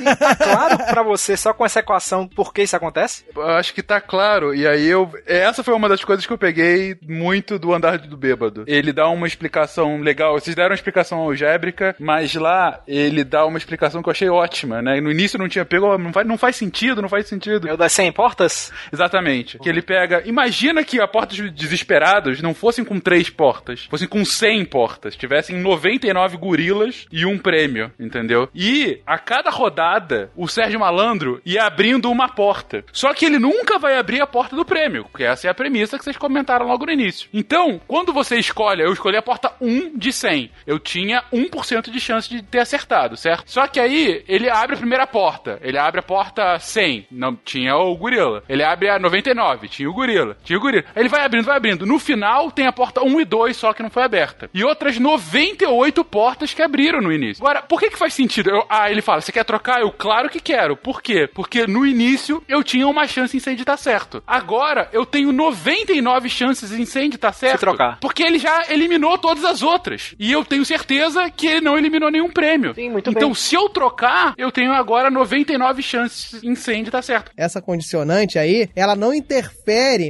[0.00, 3.24] E tá claro pra você, só com essa equação, por que isso acontece?
[3.34, 4.54] Eu acho que tá claro.
[4.54, 5.10] E aí eu.
[5.26, 8.64] Essa foi uma das coisas que eu peguei muito do andar do bêbado.
[8.66, 10.38] Ele dá uma explicação legal.
[10.38, 14.80] Vocês deram uma explicação algébrica, mas lá ele dá uma explicação que eu achei ótima,
[14.80, 15.00] né?
[15.00, 17.68] No início não tinha pego, não faz, não faz sentido, não faz sentido.
[17.68, 18.72] É o das 100 portas?
[18.92, 19.58] Exatamente.
[19.58, 20.22] Que ele pega.
[20.26, 25.16] Imagina que a porta dos desesperados não fossem com três portas, fossem com 100 portas.
[25.16, 28.48] Tivessem 99 gorilas e um prêmio, entendeu?
[28.54, 32.84] E a cada rodada, o Sérgio Malandro ia abrindo uma porta.
[32.92, 35.98] Só que ele nunca vai abrir a porta do prêmio, porque essa é a premissa
[35.98, 37.28] que vocês comentaram logo no início.
[37.32, 40.50] Então, quando você escolhe, eu escolhi a porta 1 de 100.
[40.66, 43.44] Eu tinha 1% de chance de ter acertado, certo?
[43.46, 45.58] Só que aí, ele abre a primeira porta.
[45.62, 47.06] Ele abre a porta 100.
[47.10, 48.42] Não tinha o gorila.
[48.48, 49.68] Ele abre a 99.
[49.70, 50.36] 99, tinha o gorila.
[50.44, 50.84] Tinha o gorila.
[50.94, 51.86] Aí ele vai abrindo, vai abrindo.
[51.86, 54.50] No final, tem a porta 1 e 2 só que não foi aberta.
[54.52, 57.42] E outras 98 portas que abriram no início.
[57.44, 58.50] Agora, por que que faz sentido?
[58.50, 59.80] Eu- ah, ele fala, você quer trocar?
[59.80, 60.76] Eu, claro que quero.
[60.76, 61.28] Por quê?
[61.32, 64.22] Porque no início eu tinha uma chance em Sandy estar certo.
[64.26, 67.60] Agora, eu tenho 99 chances em Sandy estar certo.
[67.60, 67.98] trocar.
[68.00, 70.14] Porque ele já eliminou todas as outras.
[70.18, 72.74] E eu tenho certeza que ele não eliminou nenhum prêmio.
[72.74, 73.34] Sim, muito então, bem.
[73.34, 77.30] se eu trocar, eu tenho agora 99 chances em Sandy estar certo.
[77.36, 79.59] Essa condicionante aí, ela não interfere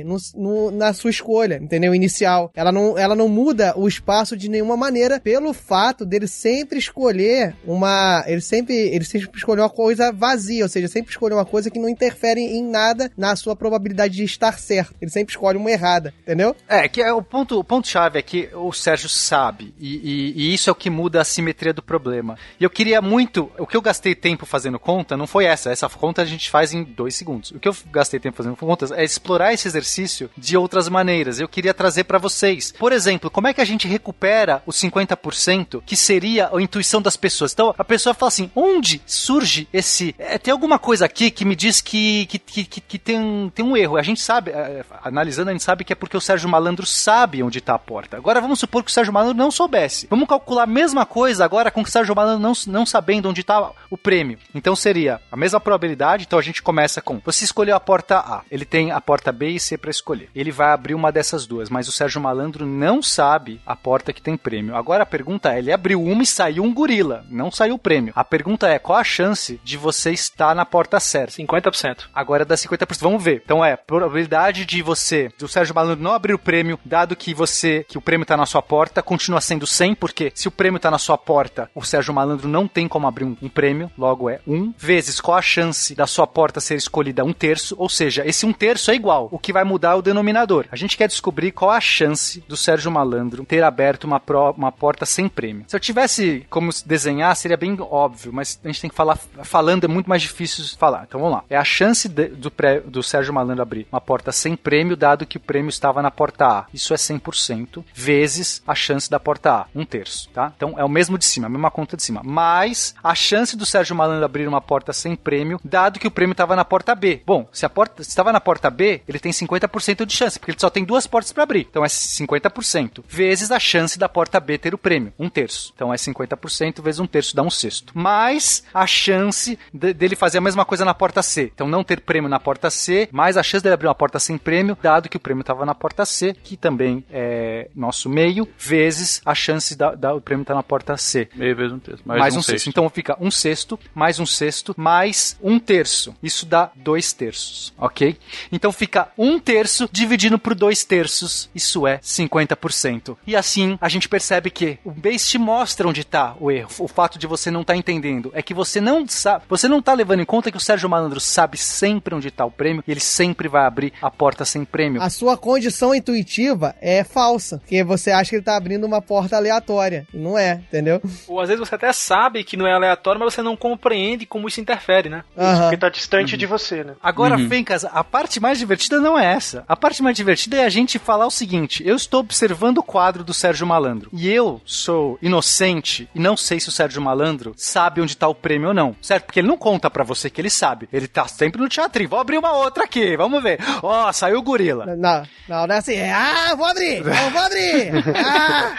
[0.04, 1.94] no- no- na sua escolha, entendeu?
[1.94, 2.50] Inicial.
[2.54, 7.54] Ela não, ela não muda o espaço de nenhuma maneira pelo fato dele sempre escolher
[7.66, 8.24] uma.
[8.26, 11.78] Ele sempre, ele sempre escolheu uma coisa vazia, ou seja, sempre escolheu uma coisa que
[11.78, 14.94] não interfere em nada na sua probabilidade de estar certo.
[15.00, 16.54] Ele sempre escolhe uma errada, entendeu?
[16.68, 20.32] É, que é o ponto, o ponto chave é que o Sérgio sabe, e, e-
[20.36, 22.36] e isso é o que muda a simetria do problema.
[22.58, 25.88] E eu queria muito, o que eu gastei tempo fazendo conta não foi essa, essa
[25.88, 27.50] conta a gente faz em dois segundos.
[27.50, 31.38] O que eu gastei tempo fazendo contas é explorar esse exercício de outras maneiras.
[31.40, 32.72] Eu queria trazer pra vocês.
[32.78, 37.16] Por exemplo, como é que a gente recupera os 50% que seria a intuição das
[37.16, 37.52] pessoas?
[37.52, 40.14] Então, a pessoa fala assim, onde surge esse...
[40.18, 43.64] é, tem alguma coisa aqui que me diz que, que, que, que- tem, um- tem
[43.64, 43.96] um erro.
[43.96, 47.42] A gente sabe, é, analisando, a gente sabe que é porque o Sérgio Malandro sabe
[47.42, 48.16] onde tá a porta.
[48.16, 50.06] Agora vamos supor que o Sérgio Malandro não soubesse.
[50.10, 53.70] Vamos calcular a mesma coisa agora com o Sérgio Malandro não, não sabendo onde tá
[53.90, 54.38] o prêmio.
[54.54, 58.42] Então seria a mesma probabilidade, então a gente começa com, você escolheu a porta A,
[58.50, 60.30] ele tem a porta B e C para escolher.
[60.34, 64.22] Ele vai abrir uma dessas duas, mas o Sérgio Malandro não sabe a porta que
[64.22, 64.76] tem prêmio.
[64.76, 68.12] Agora a pergunta é, ele abriu uma e saiu um gorila, não saiu o prêmio.
[68.16, 71.32] A pergunta é, qual a chance de você estar na porta certa?
[71.34, 72.06] 50%.
[72.14, 73.00] Agora dá 50%.
[73.00, 73.42] Vamos ver.
[73.44, 77.84] Então é, probabilidade de você, do Sérgio Malandro não abrir o prêmio, dado que você,
[77.88, 80.90] que o prêmio tá na sua porta, continua sendo 100, porque se o prêmio tá
[80.90, 84.40] na sua porta, o Sérgio Malandro não tem como abrir um, um prêmio, logo é
[84.46, 88.46] 1, vezes qual a chance da sua porta ser escolhida um terço, ou seja, esse
[88.46, 89.19] um terço é igual.
[89.30, 90.66] O que vai mudar é o denominador.
[90.70, 94.70] A gente quer descobrir qual a chance do Sérgio Malandro ter aberto uma, pro- uma
[94.72, 95.64] porta sem prêmio.
[95.68, 99.84] Se eu tivesse como desenhar, seria bem óbvio, mas a gente tem que falar, falando
[99.84, 101.04] é muito mais difícil falar.
[101.06, 101.44] Então vamos lá.
[101.50, 105.26] É a chance de- do, pré- do Sérgio Malandro abrir uma porta sem prêmio, dado
[105.26, 106.66] que o prêmio estava na porta A.
[106.72, 110.52] Isso é 100%, vezes a chance da porta A, um terço, tá?
[110.56, 112.22] Então é o mesmo de cima, a mesma conta de cima.
[112.24, 116.32] Mais a chance do Sérgio Malandro abrir uma porta sem prêmio, dado que o prêmio
[116.32, 117.22] estava na porta B.
[117.26, 120.60] Bom, se a porta estava na porta B, ele tem 50% de chance, porque ele
[120.60, 121.66] só tem duas portas para abrir.
[121.68, 125.72] Então é 50%, vezes a chance da porta B ter o prêmio, um terço.
[125.74, 127.92] Então é 50% vezes um terço, dá um sexto.
[127.98, 131.50] Mais a chance de- dele fazer a mesma coisa na porta C.
[131.54, 134.38] Então não ter prêmio na porta C, mais a chance dele abrir uma porta sem
[134.38, 139.20] prêmio, dado que o prêmio estava na porta C, que também é nosso meio, vezes
[139.24, 141.28] a chance da, da- o prêmio estar na porta C.
[141.34, 142.02] Meio vezes um terço.
[142.04, 142.50] Mais, Mais, um, um, sexto.
[142.58, 142.68] sexto.
[142.68, 146.14] Então fica um sexto, mais um sexto, mais um terço.
[146.22, 148.16] Isso dá dois terços, ok?
[148.52, 151.48] Então fica um terço dividido por dois terços.
[151.54, 153.16] Isso é 50%.
[153.26, 156.70] E assim a gente percebe que o base te mostra onde está o erro.
[156.78, 159.92] O fato de você não estar entendendo é que você não sabe, você não tá
[159.92, 163.00] levando em conta que o Sérgio Malandro sabe sempre onde está o prêmio e ele
[163.00, 165.02] sempre vai abrir a porta sem prêmio.
[165.02, 169.36] A sua condição intuitiva é falsa, porque você acha que ele tá abrindo uma porta
[169.36, 170.06] aleatória.
[170.12, 171.00] E não é, entendeu?
[171.28, 174.48] Ou às vezes você até sabe que não é aleatório, mas você não compreende como
[174.48, 175.24] isso interfere, né?
[175.36, 175.62] Aham.
[175.62, 176.94] Porque tá distante de você, né?
[177.02, 179.64] Agora, Fencas, a parte mais divertida não é essa.
[179.68, 183.22] A parte mais divertida é a gente falar o seguinte: eu estou observando o quadro
[183.22, 188.00] do Sérgio Malandro e eu sou inocente e não sei se o Sérgio Malandro sabe
[188.00, 189.26] onde tá o prêmio ou não, certo?
[189.26, 190.88] Porque ele não conta pra você que ele sabe.
[190.92, 192.08] Ele tá sempre no teatrinho.
[192.08, 193.58] Vou abrir uma outra aqui, vamos ver.
[193.82, 194.86] Ó, saiu o gorila.
[194.86, 195.98] Não, não, não é assim.
[196.00, 197.04] Ah, vou abrir!
[197.04, 197.90] Não, vou abrir!
[198.16, 198.74] Ah!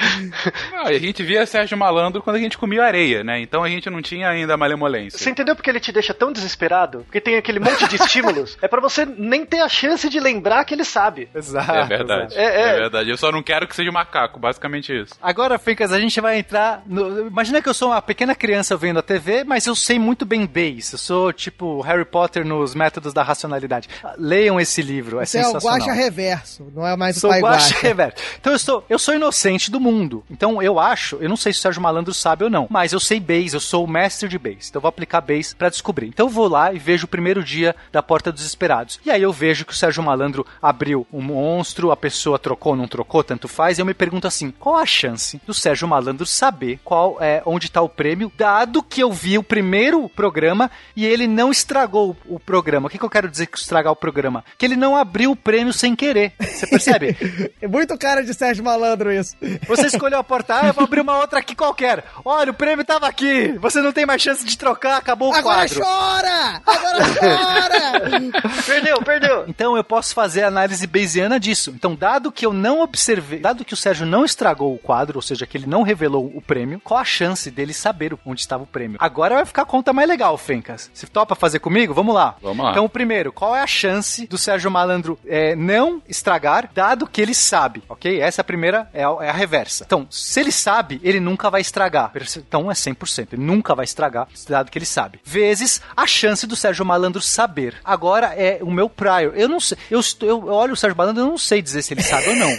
[0.72, 3.40] Não, e a gente via Sérgio Malandro quando a gente comia areia, né?
[3.40, 5.18] Então a gente não tinha ainda a malemolência.
[5.18, 7.00] Você entendeu porque ele te deixa tão desesperado?
[7.06, 8.58] Porque tem aquele monte de estímulos.
[8.62, 11.30] É pra você nem ter a chance de lembrar que ele sabe.
[11.34, 11.72] Exato.
[11.72, 12.36] É verdade.
[12.38, 12.62] É, é.
[12.70, 13.10] É, verdade.
[13.10, 15.14] Eu só não quero que seja macaco, basicamente isso.
[15.22, 16.82] Agora, Fencas, a gente vai entrar.
[16.86, 17.28] No...
[17.28, 20.46] Imagina que eu sou uma pequena criança vendo a TV, mas eu sei muito bem
[20.46, 20.94] base.
[20.94, 23.90] Eu sou tipo Harry Potter nos métodos da racionalidade.
[24.18, 25.78] Leiam esse livro, é Você é o sensacional.
[25.80, 27.88] guacha reverso, não é mais o Sou pai guaxa guacha.
[27.88, 28.16] reverso.
[28.40, 30.24] Então eu sou, eu sou inocente do mundo.
[30.30, 33.00] Então eu acho, eu não sei se o Sérgio Malandro sabe ou não, mas eu
[33.00, 34.70] sei base, eu sou o mestre de base.
[34.70, 36.08] Então eu vou aplicar base pra descobrir.
[36.08, 39.00] Então eu vou lá e vejo o primeiro dia da Porta dos Esperados.
[39.06, 42.88] E aí eu vejo que o Sérgio Malandro abriu um monstro, a pessoa trocou, não
[42.88, 43.78] trocou, tanto faz.
[43.78, 47.70] E eu me pergunto assim, qual a chance do Sérgio Malandro saber qual é onde
[47.70, 52.40] tá o prêmio, dado que eu vi o primeiro programa e ele não estragou o
[52.40, 52.88] programa.
[52.88, 54.44] O que, que eu quero dizer com estragar o programa?
[54.58, 56.34] Que ele não abriu o prêmio sem querer.
[56.40, 57.18] Você percebe?
[57.62, 59.36] É muito cara de Sérgio Malandro isso.
[59.68, 62.04] Você escolheu a porta A, eu vou abrir uma outra aqui qualquer.
[62.26, 63.52] Olha, o prêmio tava aqui.
[63.60, 65.82] Você não tem mais chance de trocar, acabou o Agora quadro.
[65.84, 66.62] chora!
[66.66, 68.62] Agora chora!
[68.66, 69.46] Perdeu, perdeu.
[69.48, 71.72] Então eu posso fazer a análise bayesiana disso.
[71.76, 75.22] Então, dado que eu não observei, dado que o Sérgio não estragou o quadro, ou
[75.22, 78.68] seja, que ele não revelou o prêmio, qual a chance dele saber onde estava o
[78.68, 78.98] prêmio?
[79.00, 80.90] Agora vai ficar a conta mais legal, Fencas.
[80.94, 81.94] Você topa fazer comigo?
[81.94, 82.36] Vamos lá.
[82.42, 82.72] Vamos lá.
[82.72, 87.22] Então, o primeiro, qual é a chance do Sérgio Malandro é, não estragar, dado que
[87.22, 88.20] ele sabe, ok?
[88.22, 89.84] Essa é a primeira, é a, é a reversa.
[89.86, 92.12] Então, se ele sabe, ele nunca vai estragar.
[92.38, 93.34] Então é 100%.
[93.34, 95.20] Ele nunca vai estragar, dado que ele sabe.
[95.24, 97.76] Vezes a chance do Sérgio Malandro saber.
[97.84, 99.34] Agora é o meu prior.
[99.36, 99.78] Eu não sei.
[99.90, 102.36] Eu, estou- eu olho o Sérgio Malandro, eu não sei dizer se ele sabe ou
[102.36, 102.52] não.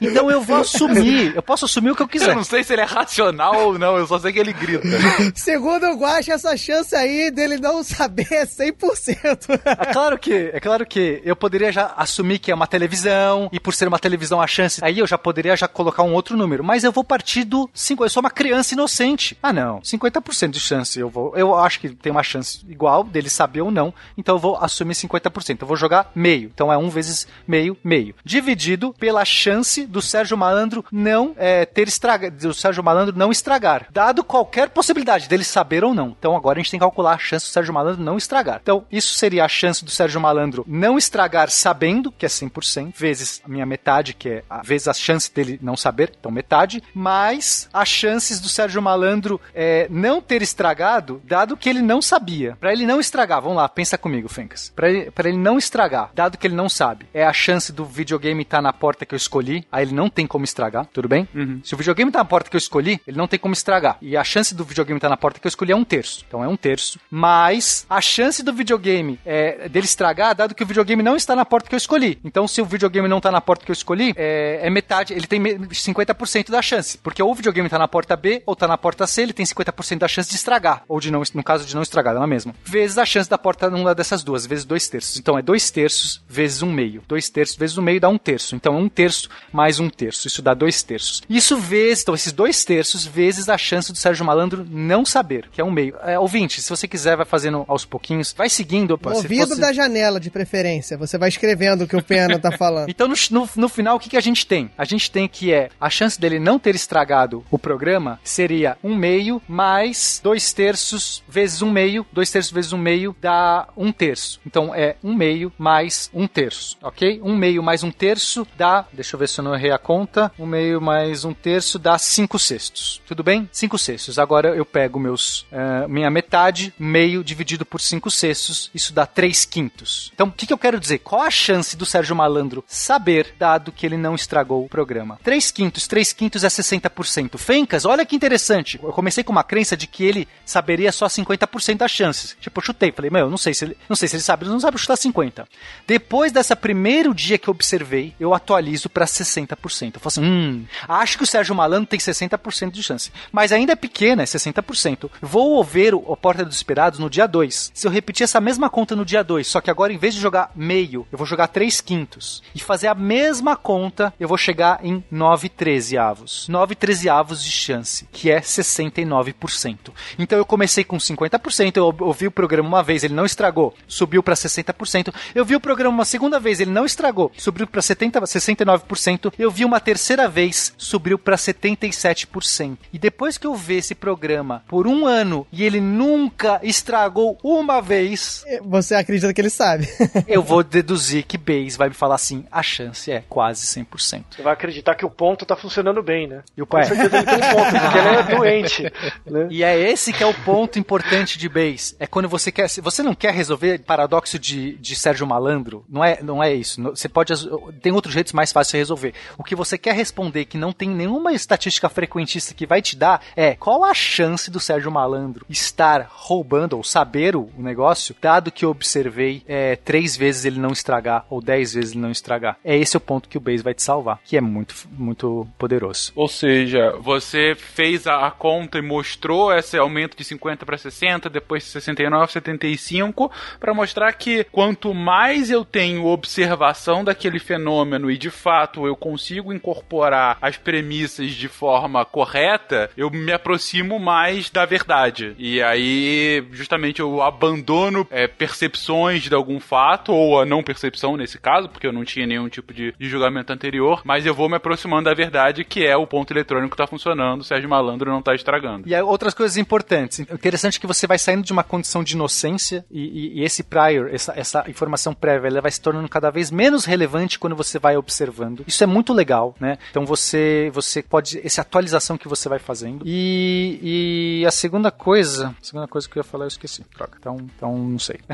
[0.00, 1.34] Então eu vou assumir.
[1.36, 2.34] Eu posso assumir o que eu Eu quiser.
[2.34, 4.86] não sei se ele é racional ou não, eu só sei que ele grita.
[5.34, 9.60] Segundo o Guache, essa chance aí dele não saber é 100%.
[9.64, 13.60] É claro que, é claro que eu poderia já assumir que é uma televisão e
[13.60, 16.64] por ser uma televisão a chance, aí eu já poderia já colocar um outro número,
[16.64, 19.36] mas eu vou partir do 5, eu sou uma criança inocente.
[19.42, 21.36] Ah, não, 50% de chance eu vou.
[21.36, 24.94] Eu acho que tem uma chance igual dele saber ou não, então eu vou assumir
[24.94, 25.58] 50%.
[25.60, 26.45] Eu vou jogar meio.
[26.52, 28.14] Então é 1 vezes meio, meio.
[28.24, 33.86] Dividido pela chance do Sérgio Malandro não é, ter estragado, do Sérgio Malandro não estragar,
[33.90, 36.14] dado qualquer possibilidade dele saber ou não.
[36.18, 38.60] Então agora a gente tem que calcular a chance do Sérgio Malandro não estragar.
[38.62, 43.40] Então isso seria a chance do Sérgio Malandro não estragar sabendo, que é 100%, vezes
[43.44, 47.68] a minha metade, que é a, vezes a chance dele não saber, então metade, mais
[47.72, 52.56] as chances do Sérgio Malandro é, não ter estragado, dado que ele não sabia.
[52.60, 54.72] Pra ele não estragar, vamos lá, pensa comigo, Fencas.
[54.74, 58.42] Pra ele, ele não estragar, dado que ele não sabe, é a chance do videogame
[58.42, 61.28] estar na porta que eu escolhi, aí ele não tem como estragar, tudo bem?
[61.64, 63.98] Se o videogame tá na porta que eu escolhi, ele não tem como estragar.
[64.00, 66.24] E a chance do videogame estar na porta que eu escolhi é um terço.
[66.26, 66.98] Então é um terço.
[67.10, 71.44] Mas a chance do videogame é, dele estragar, dado que o videogame não está na
[71.44, 72.18] porta que eu escolhi.
[72.24, 75.26] Então, se o videogame não tá na porta que eu escolhi, é, é metade, ele
[75.26, 76.98] tem me- 50% da chance.
[76.98, 79.44] Porque ou o videogame tá na porta B ou tá na porta C, ele tem
[79.46, 80.82] 50% da chance de estragar.
[80.88, 82.54] Ou de não, no caso de não estragar, ela mesma.
[82.64, 85.18] Vezes a chance da porta numa dessas duas, vezes dois terços.
[85.18, 87.02] Então é dois terços vezes um meio.
[87.06, 88.54] Dois terços vezes um meio dá um terço.
[88.56, 90.26] Então é um terço mais um terço.
[90.26, 91.22] Isso dá dois terços.
[91.28, 95.60] Isso vezes, então esses dois terços vezes a chance do Sérgio Malandro não saber, que
[95.60, 95.96] é um meio.
[96.02, 98.34] É, ouvinte, se você quiser, vai fazendo aos pouquinhos.
[98.36, 98.98] Vai seguindo.
[99.00, 100.96] se ouvido fosse- da janela, de preferência.
[100.96, 102.88] Você vai escrevendo o que o Pena tá falando.
[102.90, 104.70] então, no, no, no final, o que, que a gente tem?
[104.76, 108.94] A gente tem que é a chance dele não ter estragado o programa seria um
[108.94, 112.06] meio mais dois terços vezes um meio.
[112.12, 114.40] Dois terços vezes um meio dá um terço.
[114.46, 117.20] Então é um meio mais um terço, ok?
[117.22, 118.86] Um meio mais um terço dá.
[118.90, 120.32] Deixa eu ver se eu não errei a conta.
[120.38, 123.02] Um meio mais um terço dá cinco sextos.
[123.06, 123.46] Tudo bem?
[123.52, 124.18] Cinco sextos.
[124.18, 128.70] Agora eu pego meus eh, minha metade, meio dividido por cinco sextos.
[128.74, 130.10] Isso dá três quintos.
[130.14, 130.98] Então, o que, que eu quero dizer?
[131.00, 135.18] Qual a chance do Sérgio Malandro saber, dado que ele não estragou o programa?
[135.22, 137.36] Três quintos, três quintos é 60%.
[137.36, 138.80] Fencas, olha que interessante.
[138.82, 142.34] Eu comecei com uma crença de que ele saberia só 50% das chances.
[142.40, 144.44] Tipo, eu chutei, falei, meu, eu não sei se ele, não sei se ele sabe,
[144.44, 145.46] ele não sabe chutar 50.
[145.86, 149.94] Depois dessa primeiro dia que eu observei, eu atualizo pra 60%.
[149.94, 153.12] Eu falo assim, hum, acho que o Sérgio Malandro tem 60% de chance.
[153.32, 155.10] Mas ainda é pequena, é 60%.
[155.20, 157.72] Vou ver o, o Porta dos Esperados no dia 2.
[157.74, 160.20] Se eu repetir essa mesma conta no dia 2, só que agora em vez de
[160.20, 162.42] jogar meio, eu vou jogar 3 quintos.
[162.54, 166.48] E fazer a mesma conta, eu vou chegar em 9 trezeavos.
[166.48, 169.76] 9 trezeavos de chance, que é 69%.
[170.18, 174.22] Então eu comecei com 50%, eu ouvi o programa uma vez, ele não estragou, subiu
[174.22, 175.14] pra 60%.
[175.34, 179.32] Eu vi o programa uma segunda vez, ele não estragou, subiu pra 70, 69%.
[179.38, 182.76] Eu vi uma terceira vez, subiu pra 77%.
[182.92, 187.80] E depois que eu ver esse programa por um ano e ele nunca estragou uma
[187.80, 189.88] vez, Você acredita que ele sabe.
[190.28, 194.24] eu vou deduzir que Base vai me falar assim: a chance é quase 100%.
[194.30, 196.42] Você vai acreditar que o ponto tá funcionando bem, né?
[196.56, 196.84] E o Com pai?
[196.86, 198.82] certeza ele tem ponto, porque ele é doente.
[199.26, 199.48] Né?
[199.50, 201.96] E é esse que é o ponto importante de Base.
[201.98, 202.68] É quando você quer.
[202.68, 205.84] Você não quer resolver paradoxo de, de Sérgio Malandro.
[205.88, 206.82] Não é, não é isso.
[206.82, 207.32] Você pode.
[207.80, 209.14] Tem outros jeitos mais fáceis de resolver.
[209.38, 213.22] O que você quer responder que não tem nenhuma estatística frequentista que vai te dar
[213.34, 218.50] é qual a chance do Sérgio Malandro estar roubando ou saber o, o negócio, dado
[218.50, 222.58] que eu observei é, três vezes ele não estragar ou dez vezes ele não estragar.
[222.64, 226.12] É esse o ponto que o Base vai te salvar, que é muito, muito poderoso.
[226.14, 231.30] Ou seja, você fez a, a conta e mostrou esse aumento de 50 para 60,
[231.30, 238.30] depois 69, 75, para mostrar que quanto mais eu tenho observação daquele fenômeno e de
[238.30, 245.34] fato eu consigo incorporar as premissas de forma correta, eu me aproximo mais da verdade.
[245.38, 251.38] E aí, justamente, eu abandono é, percepções de algum fato, ou a não percepção nesse
[251.38, 254.56] caso, porque eu não tinha nenhum tipo de, de julgamento anterior, mas eu vou me
[254.56, 258.22] aproximando da verdade, que é o ponto eletrônico que tá funcionando, o Sérgio Malandro não
[258.22, 258.88] tá estragando.
[258.88, 260.20] E aí, outras coisas importantes.
[260.20, 264.08] Interessante que você vai saindo de uma condição de inocência e, e- e esse prior,
[264.14, 267.96] essa, essa informação prévia ela vai se tornando cada vez menos relevante quando você vai
[267.96, 268.62] observando.
[268.68, 269.78] Isso é muito legal, né?
[269.90, 273.02] Então você, você pode, essa atualização que você vai fazendo.
[273.04, 276.84] E, e a segunda coisa, a segunda coisa que eu ia falar eu esqueci.
[276.96, 277.14] Droga.
[277.18, 278.20] Então, então não sei.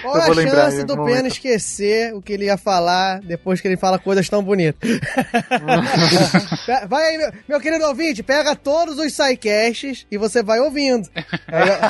[0.00, 3.60] Qual Eu a vou lembrar chance do Pena esquecer o que ele ia falar depois
[3.60, 4.88] que ele fala coisas tão bonitas?
[6.88, 11.06] Vai aí, meu, meu querido ouvinte, pega todos os sidecasts e você vai ouvindo.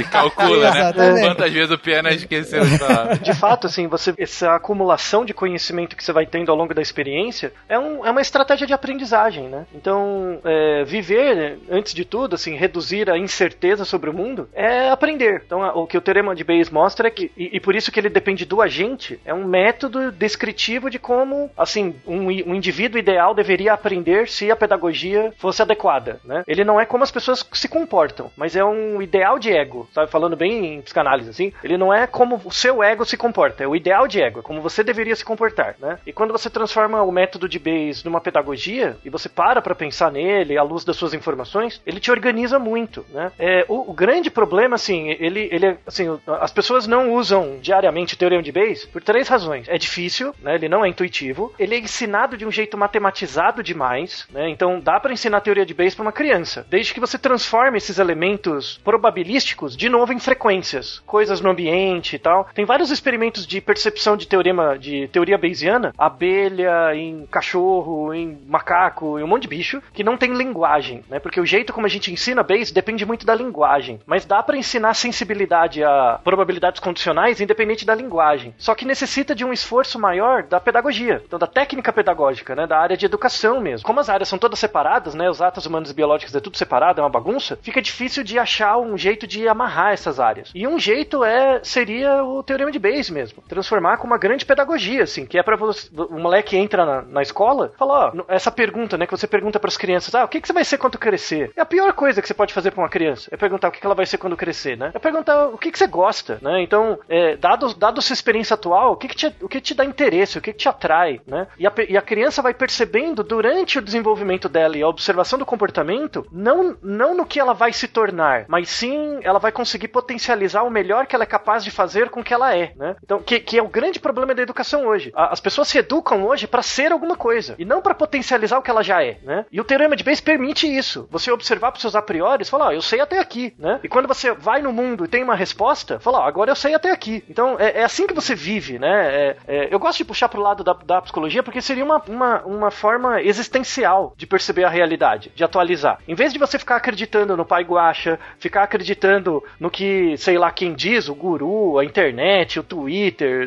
[0.00, 0.80] E calcula, né?
[0.80, 1.26] Exatamente.
[1.26, 3.18] Quantas vezes o Pena esqueceu de falar.
[3.18, 6.82] De fato, assim, você, essa acumulação de conhecimento que você vai tendo ao longo da
[6.82, 9.66] experiência é, um- é uma estratégia de aprendizagem, né?
[9.74, 14.88] Então, é, viver, né, antes de tudo, assim, reduzir a incerteza sobre o mundo é
[14.90, 15.42] aprender.
[15.46, 18.00] Então, o que o teorema de Bayes mostra é que, e, e por isso que
[18.00, 23.34] ele depende do agente, é um método descritivo de como, assim, um, um indivíduo ideal
[23.34, 26.42] deveria aprender se a pedagogia fosse adequada, né?
[26.46, 30.10] Ele não é como as pessoas se comportam, mas é um ideal de ego, sabe?
[30.10, 33.66] Falando bem em psicanálise, assim, ele não é como o seu ego se comporta, é
[33.66, 35.98] o ideal de ego, é como você deveria se comportar, né?
[36.06, 40.12] E quando você transforma o método de Bayes numa pedagogia e você para pra pensar
[40.12, 43.32] nele à luz das suas informações, ele te organiza muito, né?
[43.38, 46.06] É, o, o grande problema, assim, ele, ele é, assim,
[46.40, 49.66] as pessoas não usam diariamente o teorema de Bayes por três razões.
[49.68, 50.56] É difícil, né?
[50.56, 54.50] Ele não é intuitivo, ele é ensinado de um jeito matematizado demais, né?
[54.50, 57.78] Então dá pra ensinar a teoria de Bayes pra uma criança, desde que você transforme
[57.78, 62.48] esses elementos probabilísticos de novo em frequências, coisas no ambiente e tal.
[62.54, 63.13] Tem vários experimentos
[63.46, 69.42] de percepção de teorema de teoria bayesiana, abelha, em cachorro, em macaco, em um monte
[69.42, 71.18] de bicho que não tem linguagem, né?
[71.18, 74.56] Porque o jeito como a gente ensina Bayes depende muito da linguagem, mas dá pra
[74.56, 78.54] ensinar sensibilidade a probabilidades condicionais independente da linguagem.
[78.58, 82.78] Só que necessita de um esforço maior da pedagogia, então da técnica pedagógica, né, da
[82.78, 83.86] área de educação mesmo.
[83.86, 87.00] Como as áreas são todas separadas, né, os atos humanos e biológicos é tudo separado,
[87.00, 90.50] é uma bagunça, fica difícil de achar um jeito de amarrar essas áreas.
[90.54, 95.02] E um jeito é seria o teorema de Bayes mesmo, transformar com uma grande pedagogia,
[95.02, 99.06] assim, que é para o moleque entra na, na escola, fala, ó, essa pergunta, né,
[99.06, 101.52] que você pergunta para as crianças, ah, o que, que você vai ser quando crescer?
[101.56, 103.80] É a pior coisa que você pode fazer para uma criança, é perguntar o que,
[103.80, 104.90] que ela vai ser quando crescer, né?
[104.94, 106.62] É perguntar o que, que você gosta, né?
[106.62, 109.84] Então, é, dado, dado sua experiência atual, o que, que, te, o que te dá
[109.84, 111.46] interesse, o que, que te atrai, né?
[111.58, 115.46] E a, e a criança vai percebendo durante o desenvolvimento dela e a observação do
[115.46, 120.62] comportamento, não, não no que ela vai se tornar, mas sim ela vai conseguir potencializar
[120.62, 122.93] o melhor que ela é capaz de fazer com o que ela é, né?
[123.02, 125.12] Então, que, que é o grande problema da educação hoje.
[125.14, 128.62] A- as pessoas se educam hoje para ser alguma coisa e não para potencializar o
[128.62, 129.46] que ela já é, né?
[129.50, 131.08] E o teorema de Bayes permite isso.
[131.10, 133.80] Você observar para seus a priori falar, ó, eu sei até aqui, né?
[133.82, 136.74] E quando você vai no mundo e tem uma resposta, fala, ó, agora eu sei
[136.74, 137.24] até aqui.
[137.28, 139.14] Então, é, é assim que você vive, né?
[139.14, 142.42] É- é, eu gosto de puxar pro lado da, da psicologia porque seria uma, uma,
[142.42, 145.98] uma forma existencial de perceber a realidade, de atualizar.
[146.08, 150.50] Em vez de você ficar acreditando no pai guacha, ficar acreditando no que, sei lá,
[150.50, 152.83] quem diz, o guru, a internet, o Twitter,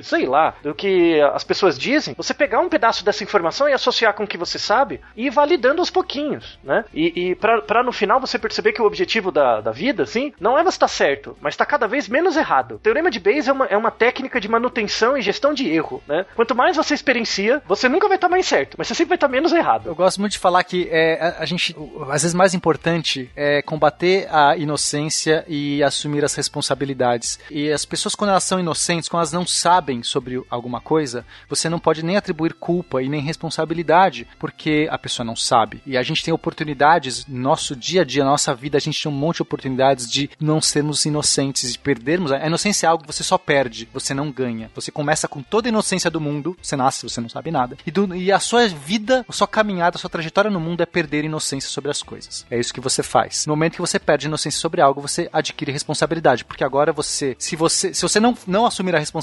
[0.04, 4.14] sei lá, do que as pessoas dizem, você pegar um pedaço dessa informação e associar
[4.14, 6.86] com o que você sabe e ir validando aos pouquinhos, né?
[6.94, 10.58] E, e pra no final você perceber que o objetivo da, da vida, assim, não
[10.58, 12.76] é você estar certo, mas estar cada vez menos errado.
[12.76, 16.02] O teorema de Bayes é uma, é uma técnica de manutenção e gestão de erro,
[16.08, 16.26] né?
[16.36, 19.28] Quanto mais você experiencia, você nunca vai estar mais certo, mas você sempre vai estar
[19.28, 19.88] menos errado.
[19.88, 21.76] Eu gosto muito de falar que é, a, a gente,
[22.10, 27.40] às vezes mais importante é combater a inocência e assumir as responsabilidades.
[27.50, 31.70] E as pessoas quando elas são inocentes, quando elas não sabem sobre alguma coisa, você
[31.70, 35.82] não pode nem atribuir culpa e nem responsabilidade, porque a pessoa não sabe.
[35.86, 39.12] E a gente tem oportunidades, no nosso dia a dia, nossa vida, a gente tem
[39.12, 42.32] um monte de oportunidades de não sermos inocentes, de perdermos.
[42.32, 44.70] A inocência é algo que você só perde, você não ganha.
[44.76, 47.78] Você começa com toda a inocência do mundo, você nasce, você não sabe nada.
[47.86, 50.86] E, do- e a sua vida, a sua caminhada, a sua trajetória no mundo é
[50.86, 52.46] perder inocência sobre as coisas.
[52.50, 53.46] É isso que você faz.
[53.46, 57.56] No momento que você perde inocência sobre algo, você adquire responsabilidade, porque agora você, se
[57.56, 59.17] você, se você não, não assumir a responsabilidade,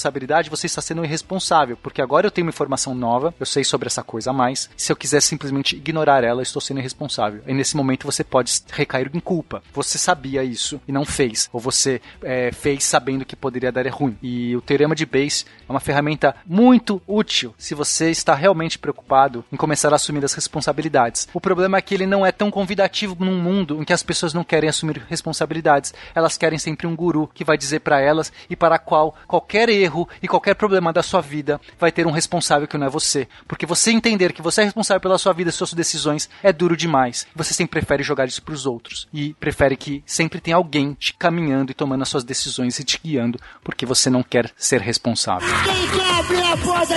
[0.50, 4.02] você está sendo irresponsável, porque agora eu tenho uma informação nova, eu sei sobre essa
[4.02, 4.68] coisa a mais.
[4.76, 7.42] Se eu quiser simplesmente ignorar ela, eu estou sendo irresponsável.
[7.46, 9.62] E nesse momento você pode recair em culpa.
[9.72, 14.16] Você sabia isso e não fez, ou você é, fez sabendo que poderia dar ruim.
[14.22, 19.44] E o teorema de Bayes é uma ferramenta muito útil se você está realmente preocupado
[19.52, 21.28] em começar a assumir as responsabilidades.
[21.32, 24.32] O problema é que ele não é tão convidativo num mundo em que as pessoas
[24.32, 25.92] não querem assumir responsabilidades.
[26.14, 29.83] Elas querem sempre um guru que vai dizer para elas e para qual qualquer erro
[30.22, 33.28] e qualquer problema da sua vida vai ter um responsável que não é você.
[33.46, 36.76] Porque você entender que você é responsável pela sua vida e suas decisões é duro
[36.76, 37.26] demais.
[37.34, 41.12] Você sempre prefere jogar isso para os outros e prefere que sempre tenha alguém te
[41.14, 45.48] caminhando e tomando as suas decisões e te guiando, porque você não quer ser responsável.
[45.64, 46.94] Quem quer abrir a porta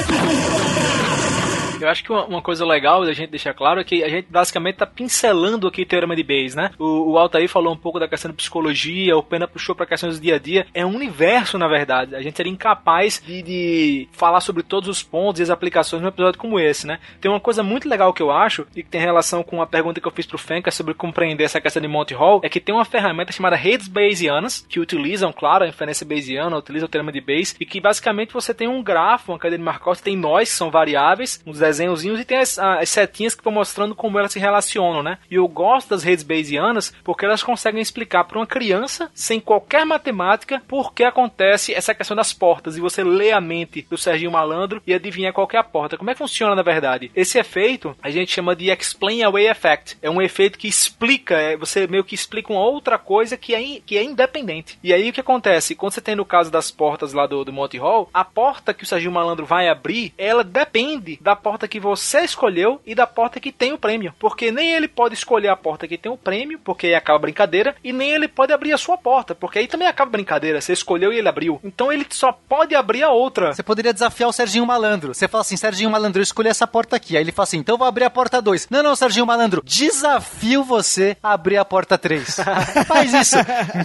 [1.82, 4.78] Eu acho que uma, coisa legal da gente deixar claro é que a gente basicamente
[4.78, 6.72] tá pincelando aqui o teorema de Bayes, né?
[6.78, 10.20] O, o Altair falou um pouco da questão de psicologia, o Pena puxou pra questões
[10.20, 10.68] do dia a dia.
[10.74, 12.16] É um universo, na verdade.
[12.16, 16.10] A gente seria incapaz de, de falar sobre todos os pontos e as aplicações num
[16.10, 17.00] episódio como esse, né?
[17.20, 20.00] Tem uma coisa muito legal que eu acho, e que tem relação com a pergunta
[20.00, 22.74] que eu fiz pro Fenka sobre compreender essa questão de Monty Hall, é que tem
[22.74, 27.22] uma ferramenta chamada redes Bayesianas, que utilizam, claro, a inferência Bayesiana, utilizam o teorema de
[27.22, 30.56] Bayes, e que basicamente você tem um grafo, uma cadeia de Markov, tem nós, que
[30.56, 34.40] são variáveis, uns desenhozinhos, e tem as, as setinhas que vão mostrando como elas se
[34.40, 35.18] relacionam, né?
[35.30, 39.86] E eu gosto das redes Bayesianas porque elas conseguem explicar para uma criança, sem qualquer
[39.86, 44.32] matemática, por que acontece essa questão das portas, e você lê a mente do Serginho
[44.32, 45.98] Malandro e adivinha qual é a porta.
[45.98, 47.12] Como é que funciona, na verdade?
[47.16, 49.98] Esse efeito a gente chama de Explain Away Effect.
[50.02, 53.80] É um efeito que explica, é, você meio que explica uma outra coisa que é,
[53.86, 54.78] que é independente.
[54.84, 55.76] E aí o que acontece?
[55.76, 58.84] Quando você tem no caso das portas lá do, do Monty Hall, a porta que
[58.84, 63.40] o Serginho Malandro vai abrir, ela depende da porta que você escolheu e da porta
[63.40, 64.14] que tem o prêmio.
[64.20, 67.22] Porque nem ele pode escolher a porta que tem o prêmio, porque aí acaba a
[67.22, 70.60] brincadeira, e nem ele pode abrir a sua porta, porque aí também acaba a brincadeira.
[70.60, 71.62] Você escolheu e ele abriu.
[71.64, 73.54] Então ele só pode abrir a outra.
[73.54, 75.14] Você poderia desafiar o Serginho Malandro.
[75.14, 77.16] Você fala assim, Serginho Malandro, eu escolhi essa porta aqui.
[77.16, 78.68] Aí ele fala assim, então eu vou abrir a porta 2.
[78.70, 82.38] Não, não, Serginho Malandro, desafio você a abrir a porta 3.
[82.86, 83.38] Faz isso.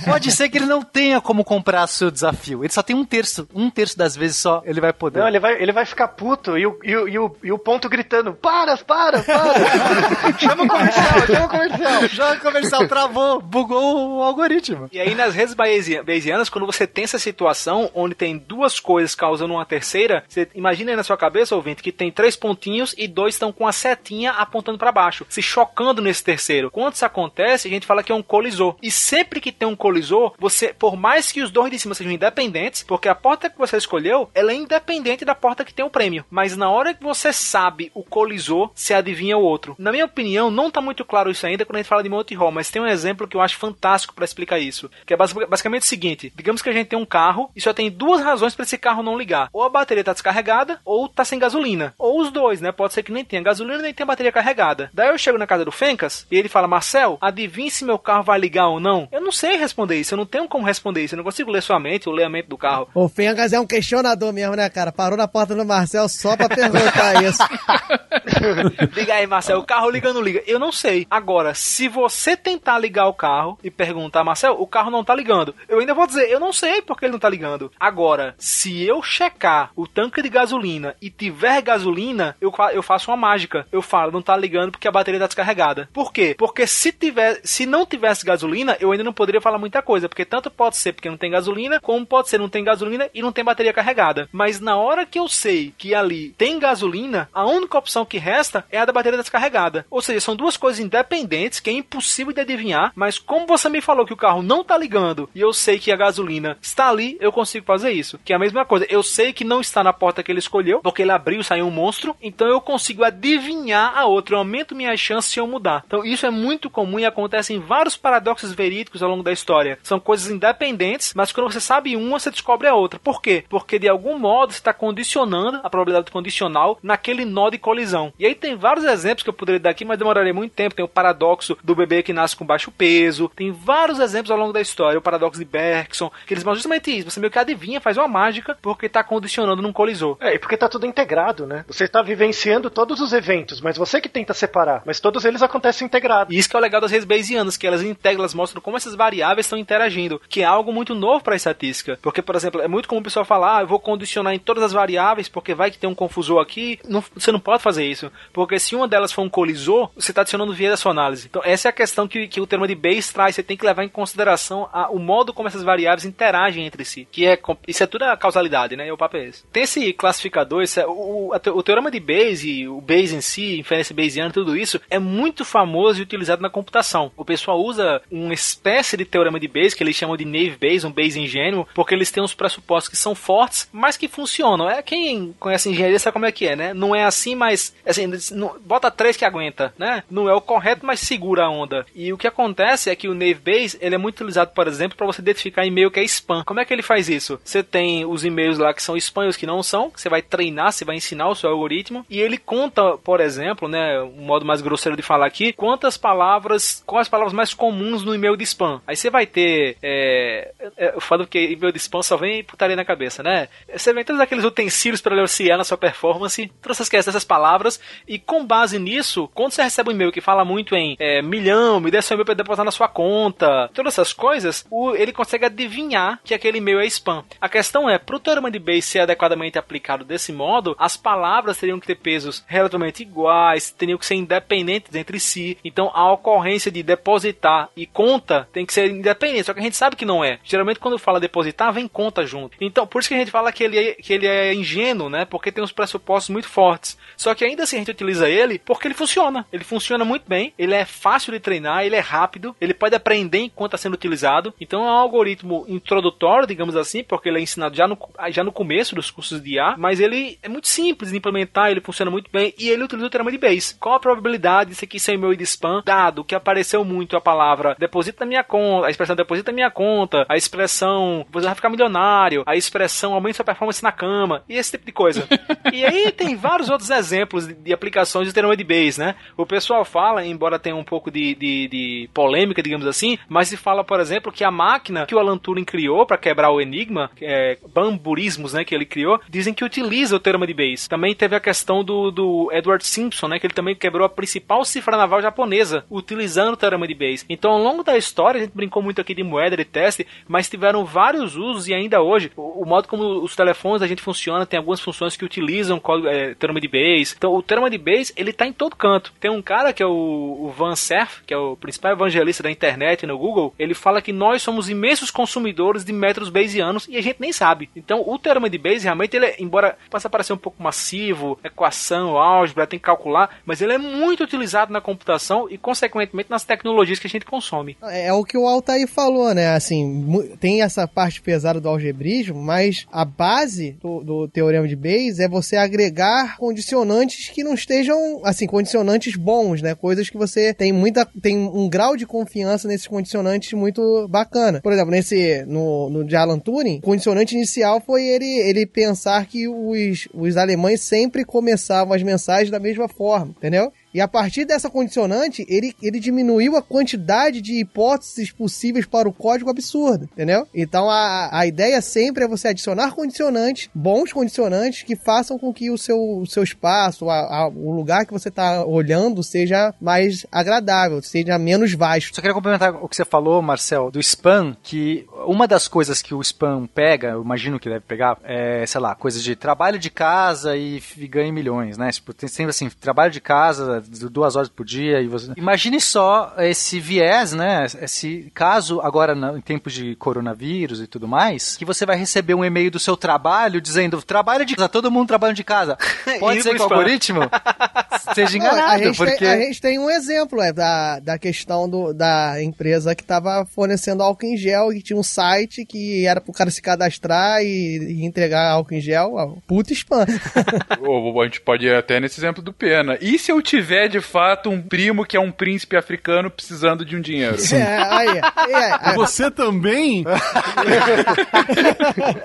[0.05, 2.65] Pode ser que ele não tenha como comprar seu desafio.
[2.65, 3.47] Ele só tem um terço.
[3.55, 5.20] Um terço das vezes só ele vai poder.
[5.20, 7.59] Não, ele vai, ele vai ficar puto e o, e, o, e, o, e o
[7.62, 9.52] ponto gritando: para, para, para!
[10.39, 12.09] chama o comercial, chama o comercial.
[12.12, 14.89] Já comercial travou, bugou o algoritmo.
[14.93, 19.14] E aí nas redes bayesi- bayesianas, quando você tem essa situação onde tem duas coisas
[19.14, 23.06] causando uma terceira, você imagina aí na sua cabeça, ouvinte, que tem três pontinhos e
[23.09, 26.70] dois estão com a setinha apontando para baixo, se chocando nesse terceiro.
[26.70, 28.76] Quando isso acontece, a gente fala que é um colisor.
[28.82, 32.12] E sempre que tem um colisor, você, por mais que os dois de cima sejam
[32.12, 35.90] independentes, porque a porta que você escolheu, ela é independente da porta que tem o
[35.90, 36.24] prêmio.
[36.30, 39.74] Mas na hora que você sabe o colisor, você adivinha o outro.
[39.79, 42.35] Na minha opinião, não tá muito claro isso ainda quando a gente fala de Monty
[42.35, 45.35] Hall, mas tem um exemplo que eu acho fantástico para explicar isso, que é basi-
[45.47, 48.55] basicamente o seguinte: digamos que a gente tem um carro e só tem duas razões
[48.55, 49.49] para esse carro não ligar.
[49.53, 51.95] Ou a bateria tá descarregada, ou tá sem gasolina.
[51.99, 52.73] Ou os dois, né?
[52.73, 54.91] Pode ser que nem tenha gasolina nem tenha bateria carregada.
[54.95, 58.23] Daí eu chego na casa do Fencas e ele fala: Marcel, adivinhe se meu carro
[58.23, 59.09] vai ligar ou não.
[59.12, 61.62] Eu não sei responder isso, eu não tenho como responder isso, eu não consigo ler
[61.62, 62.89] sua mente ou ler a mente do carro.
[62.95, 64.91] O Fengas é um questionador mesmo, né, cara?
[64.93, 67.41] Parou na porta do Marcel só pra perguntar isso.
[68.94, 70.43] Liga aí, Marcel, o carro liga ou não liga?
[70.47, 71.06] Eu não sei.
[71.10, 75.55] Agora, se você tentar ligar o carro e perguntar, Marcel, o carro não tá ligando,
[75.69, 77.70] eu ainda vou dizer, eu não sei porque ele não tá ligando.
[77.78, 83.16] Agora, se eu checar o tanque de gasolina e tiver gasolina, eu, eu faço uma
[83.16, 83.66] mágica.
[83.70, 85.89] Eu falo, não tá ligando porque a bateria tá descarregada.
[85.93, 86.35] Por quê?
[86.39, 90.24] Porque se tiver, se não tivesse gasolina, eu ainda não poderia falar muita coisa, porque
[90.24, 93.32] tanto pode ser porque não tem gasolina, como pode ser não tem gasolina e não
[93.32, 94.28] tem bateria carregada.
[94.32, 98.65] Mas na hora que eu sei que ali tem gasolina, a única opção que resta
[98.71, 99.87] é a da bateria descarregada.
[99.91, 103.81] Ou seja, são duas coisas independentes que é impossível de adivinhar, mas como você me
[103.81, 107.17] falou que o carro não tá ligando e eu sei que a gasolina está ali,
[107.21, 108.19] eu consigo fazer isso.
[108.25, 108.87] Que é a mesma coisa.
[108.89, 111.67] Eu sei que não está na porta que ele escolheu, porque ele abriu e saiu
[111.67, 114.35] um monstro, então eu consigo adivinhar a outra.
[114.35, 115.85] Eu aumento minhas chances se eu mudar.
[115.87, 119.79] Então isso é muito comum e acontece em vários paradoxos verídicos ao longo da história.
[119.83, 122.99] São coisas independentes, mas quando você sabe uma, você descobre a outra.
[122.99, 123.45] Por quê?
[123.49, 128.12] Porque de algum modo você está condicionando a probabilidade condicional naquele nó de colisão.
[128.19, 130.74] E aí tem vários exemplos que eu poderia dar aqui, mas demoraria muito tempo.
[130.74, 133.31] Tem o paradoxo do bebê que nasce com baixo peso.
[133.35, 134.99] Tem vários exemplos ao longo da história.
[134.99, 137.11] O paradoxo de Bergson, que eles mostram justamente isso.
[137.11, 140.16] Você meio que adivinha, faz uma mágica, porque está condicionando num colisor.
[140.20, 141.65] É, e porque tá tudo integrado, né?
[141.66, 144.82] Você tá vivenciando todos os eventos, mas você que tenta separar.
[144.85, 146.35] Mas todos eles acontecem integrados.
[146.35, 148.77] E isso que é o legal das redes Bayesianas, que elas integram, elas mostram como
[148.77, 151.99] essas variáveis estão interagindo, que é algo muito novo para a estatística.
[152.03, 154.62] Porque, por exemplo, é muito comum o pessoal falar, ah, eu vou condicionar em todas
[154.62, 156.78] as variáveis, porque vai que tem um confusor aqui.
[156.89, 158.11] Não- você não pode fazer isso.
[158.33, 161.27] Porque se uma delas for um colisor, você está adicionando viés da sua análise.
[161.29, 163.35] Então, essa é a questão que, que o termo de Bayes traz.
[163.35, 167.07] Você tem que levar em consideração a- o modo como essas variáveis interagem entre si.
[167.11, 168.87] Que é, isso é tudo a causalidade, né?
[168.87, 169.45] E o papo é esse.
[169.53, 173.20] Tem esse classificador, esse é- o, o, o teorema de Bayes e o Bayes em
[173.20, 177.11] si, inferência Bayesiana, tudo isso, é muito famoso e utilizado na computação.
[177.16, 180.85] O pessoal usa uma espécie de teorema de Bayes, que eles chamam de naive Bayes,
[180.85, 184.69] um Bayes ingênuo, porque eles têm uns pressupostos que são fortes, mas que funcionam.
[184.69, 186.74] É quem conhece engenharia sabe como é que é, né?
[186.74, 190.02] Não é assim, mas assim, não- bota três que aguenta, né?
[190.10, 191.86] Não é o correto, mas segura a onda.
[191.94, 194.97] E o que acontece é que o naive Bayes, ele é muito utilizado, por exemplo,
[194.97, 196.43] para você identificar e-mail que é spam.
[196.44, 197.40] Como é que ele faz isso?
[197.44, 200.23] Você tem os e-mails lá que são spam e os que não são, você vai
[200.23, 204.44] treinar, você vai ensinar o seu algoritmo, e ele conta, por exemplo, né, um modo
[204.44, 208.44] mais grosseiro de falar aqui, quantas palavras, quais as palavras mais comuns no e-mail de
[208.44, 208.81] spam.
[208.86, 212.77] Aí você vai ter, é, é, eu falo que e-mail de spam só vem putaria
[212.77, 213.48] na cabeça, né?
[213.74, 218.19] Você vem todos aqueles utensílios para auxiliar na sua performance, trouxe esquece dessas palavras e
[218.19, 221.91] com base nisso, quando você recebe um e-mail que fala muito em é, milhão, me
[221.91, 226.21] dê seu e-mail pra depositar na sua conta, todas essas coisas, o- ele consegue adivinhar
[226.25, 227.25] que aquele e-mail é spam.
[227.41, 231.79] A questão é, pro teorema de Bayes ser adequadamente aplicado desse modo, as palavras teriam
[231.81, 235.59] que ter pesos relativamente iguais, teriam que ser independentes entre si.
[235.65, 239.77] Então a ocorrência de depositar e conta tem que ser independente, só que a gente
[239.77, 240.39] sabe que não é.
[240.45, 242.57] Geralmente quando fala depositar, vem conta junto.
[242.61, 245.25] Então, por isso que a gente fala que ele é, que ele é ingênuo, né?
[245.25, 246.72] Porque tem uns pressupostos muito fortes.
[247.16, 249.47] Só que ainda assim a gente utiliza ele porque ele funciona.
[249.53, 253.39] Ele funciona muito bem, ele é fácil de treinar, ele é rápido, ele pode aprender
[253.39, 254.55] enquanto está sendo utilizado.
[254.61, 257.99] Então é um algoritmo introdutório, digamos assim, porque ele é ensinado já no,
[258.31, 261.81] já no começo dos cursos de IA, mas ele é muito simples de implementar, ele
[261.81, 263.77] funciona muito bem e ele utiliza o teorema de Bayes.
[263.78, 267.77] Qual a probabilidade disso aqui ser e-mail de spam, dado que apareceu muito a palavra
[267.78, 271.69] deposita na minha conta, a expressão deposita na minha conta, a expressão você vai ficar
[271.69, 275.27] milionário, a expressão aumenta sua performance na cama e esse tipo de coisa.
[275.73, 279.14] e aí tem vários outros exemplos de, aplicações de teorema de Bayes, né?
[279.36, 283.56] O pessoal fala, embora tenha um pouco de, de, de polêmica, digamos assim, mas se
[283.56, 287.10] fala, por exemplo, que a máquina que o Alan Turing criou para quebrar o enigma,
[287.20, 290.89] é, bamburismos, né, que ele criou, dizem que utiliza o teorema de Bayes.
[290.89, 294.64] Também teve a questão do, do Edward Simpson, né, que ele também quebrou a principal
[294.64, 297.24] cifra naval japonesa utilizando o teorema de Bayes.
[297.28, 300.48] Então, ao longo da história, a gente brincou muito aqui de moeda de teste, mas
[300.48, 304.47] tiveram vários usos e ainda hoje, o, o modo como os telefones da gente funciona,
[304.47, 307.15] tem algumas funções que utilizam código, é, teorema de Bayes.
[307.16, 309.12] Então, o teorema de Bayes, ele tá em todo canto.
[309.19, 312.51] Tem um cara que é o, o Van Cerf, que é o principal evangelista da
[312.51, 317.03] internet no Google, ele fala que nós somos imensos consumidores de métodos bayesianos e a
[317.03, 317.70] gente nem sabe.
[317.74, 322.16] Então, o teorema de Bayes realmente, ele, é- embora possa parecer um pouco massivo, equação,
[322.16, 326.99] álgebra, tem que calcular, mas ele é muito utilizado na computação e, consequentemente, nas tecnologias
[326.99, 327.77] que a gente consome.
[327.85, 329.55] É, é o que o Altair falou, né?
[329.55, 335.19] Assim, tem essa parte pesada do algebrismo, mas a base do, do teorema de Bayes
[335.19, 339.77] é você agregar condicionantes que não estejam, assim, condicionantes bons, né?
[339.77, 344.60] Coisas que você tem muita, tem um grau de confiança nesses condicionantes muito bacana.
[344.60, 349.24] Por exemplo, nesse, no, no de Alan Turing, o condicionante inicial foi ele, ele pensar
[349.27, 353.73] que os, os alemães sempre começavam as mensagens da mesma forma, entendeu?
[353.94, 359.12] E a partir dessa condicionante, ele, ele diminuiu a quantidade de hipóteses possíveis para o
[359.12, 360.47] código absurdo, entendeu?
[360.55, 365.70] Então a, a ideia sempre é você adicionar condicionantes, bons condicionantes, que façam com que
[365.70, 370.24] o seu, o seu espaço, a- a- o lugar que você está olhando, seja mais
[370.32, 372.14] agradável, seja menos vasto.
[372.14, 376.14] Só queria complementar o que você falou, Marcel, do spam, que uma das coisas que
[376.14, 379.90] o spam pega, eu imagino que deve pegar, é, sei lá, coisas de trabalho de
[379.90, 381.90] casa e, e ganhe milhões, né?
[381.90, 385.33] Tipo, tem sempre assim, trabalho de casa, duas horas por dia e você...
[385.37, 387.67] Imagine só esse viés, né?
[387.81, 392.35] Esse caso agora na- em tempos de coronavírus e tudo mais, que você vai receber
[392.35, 395.77] um e-mail do seu trabalho dizendo, trabalho de casa, todo mundo trabalhando de casa.
[396.21, 396.77] Pode ser que o spam.
[396.77, 397.21] algoritmo
[398.15, 399.17] seja Não, a, enganado, gente porque...
[399.17, 403.47] tem, a gente tem um exemplo é, da, da questão do, da empresa que estava
[403.47, 407.79] fornecendo álcool em gel e tinha um site que era pro cara se cadastrar e,
[407.79, 409.39] e entregar álcool em gel.
[409.47, 410.05] Puta spam.
[411.23, 412.99] A gente pode ir até nesse exemplo do Pena.
[413.01, 416.97] E se eu tiver de fato um primo que é um príncipe africano precisando de
[416.97, 417.36] um dinheiro?
[417.53, 420.05] É, aí, aí, aí, Você também?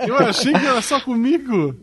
[0.07, 1.75] Eu achei que era só comigo.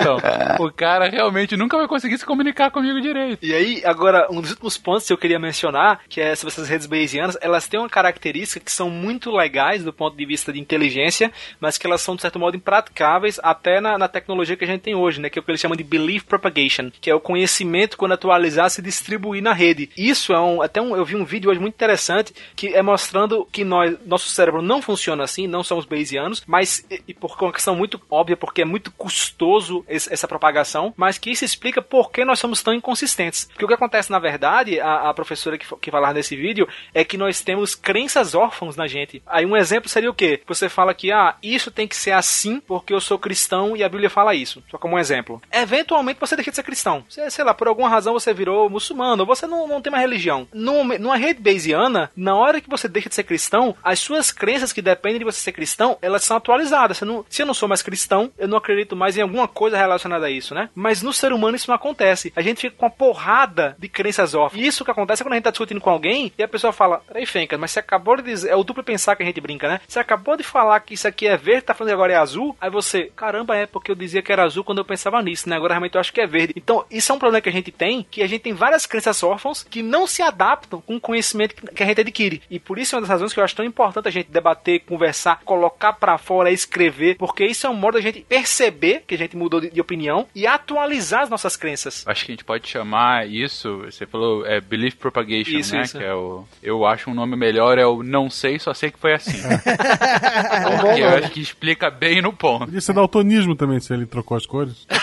[0.00, 0.16] Então,
[0.58, 3.44] o cara realmente nunca vai conseguir se comunicar comigo direito.
[3.44, 6.68] E aí, agora, um dos últimos pontos que eu queria mencionar, que é sobre essas
[6.68, 10.60] redes bayesianas, elas têm uma característica que são muito legais do ponto de vista de
[10.60, 14.66] inteligência, mas que elas são, de certo modo, impraticáveis até na, na tecnologia que a
[14.66, 15.28] gente tem hoje, né?
[15.28, 18.12] Que é o que eles chamam de belief propagation, que é o conhecimento, quando
[18.50, 19.90] atualizar, se distribuir na rede.
[19.96, 23.46] Isso é um, até um, eu vi um vídeo hoje muito interessante, que é mostrando
[23.50, 27.52] que nós, nosso cérebro não funciona assim, não somos bayesianos, mas, e, e por uma
[27.52, 32.10] questão muito óbvia, porque é muito custoso esse- essa propagação, mas que isso explica por
[32.10, 33.44] que nós somos tão inconsistentes.
[33.46, 37.04] Porque o que acontece, na verdade, a, a professora que, que falar nesse vídeo, é
[37.04, 39.22] que nós temos crenças órfãos na gente.
[39.26, 40.40] Aí um exemplo seria o quê?
[40.46, 43.88] Você fala que, ah, isso tem que ser assim porque eu sou cristão e a
[43.88, 44.62] Bíblia fala isso.
[44.70, 45.40] Só como um exemplo.
[45.52, 47.04] Eventualmente você deixa de ser cristão.
[47.08, 50.48] Sei lá, por alguma razão você virou muçulmano, você não, não tem mais religião.
[50.52, 54.72] Numa, numa rede bayesiana, na hora que você deixa de ser cristão, as suas crenças
[54.72, 56.96] que dependem de você ser cristão, elas são atualizadas.
[56.96, 59.76] Você não, se eu não sou mais cristão, eu não acredito mais em alguma coisa
[59.76, 60.70] relacionada a isso, né?
[60.74, 62.32] Mas no ser humano isso não acontece.
[62.34, 64.62] A gente fica com uma porrada de crenças órfãs.
[64.62, 67.26] Isso que acontece quando a gente tá discutindo com alguém e a pessoa fala: Peraí,
[67.26, 68.50] Fencas, mas você acabou de dizer.
[68.50, 69.80] É o duplo pensar que a gente brinca, né?
[69.86, 72.56] Você acabou de falar que isso aqui é verde, tá falando que agora é azul.
[72.60, 75.56] Aí você, caramba, é porque eu dizia que era azul quando eu pensava nisso, né?
[75.56, 76.54] Agora realmente eu acho que é verde.
[76.56, 79.22] Então, isso é um problema que a gente tem, que a gente tem várias crenças
[79.22, 82.42] órfãos que não se adaptam com o conhecimento que a gente adquire.
[82.50, 84.80] E por isso é uma das razões que eu acho tão importante a gente debater,
[84.80, 89.18] conversar, colocar pra fora, escrever, porque isso é um modo da gente perceber que a
[89.18, 92.04] gente mudou de, de opinião e atualizar as nossas crenças.
[92.06, 95.82] Acho que a gente pode chamar isso, você falou, é Belief Propagation, Isso, né?
[95.82, 95.98] isso.
[95.98, 96.44] Que é o.
[96.62, 99.38] Eu acho um nome melhor, é o Não Sei, só sei que foi assim.
[99.42, 102.66] É um bom que eu acho que explica bem no ponto.
[102.66, 104.86] Podia ser daltonismo também, se ele trocou as cores.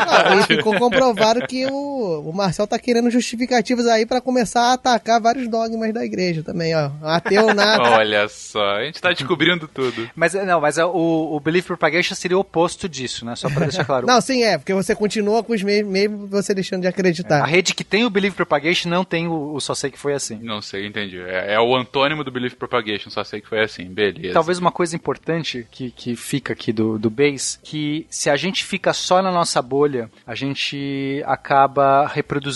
[0.00, 4.72] Ah, e ficou comprovado que o, o Marcel tá querendo justificativas aí pra começar a
[4.74, 6.90] atacar vários dogmas da igreja também, ó.
[7.02, 7.90] Ateu nada.
[7.90, 10.10] Olha só, a gente tá descobrindo tudo.
[10.14, 10.90] Mas é, não, mas é, o,
[11.34, 13.34] o Belief Propagation seria o oposto disso, né?
[13.36, 14.06] Só pra deixar claro.
[14.10, 17.44] Não, sim, é, porque você continua com os mesmos, mesmo você deixando de A acreditar.
[17.44, 20.38] rede que tem o Belief Propagation não tem o, o Só Sei Que Foi Assim.
[20.42, 21.20] Não sei, entendi.
[21.20, 24.34] É, é o antônimo do Belief Propagation, só sei que foi assim, beleza.
[24.34, 28.64] Talvez uma coisa importante que, que fica aqui do, do base, que se a gente
[28.64, 32.49] fica só na nossa bolha, a gente acaba reproduzindo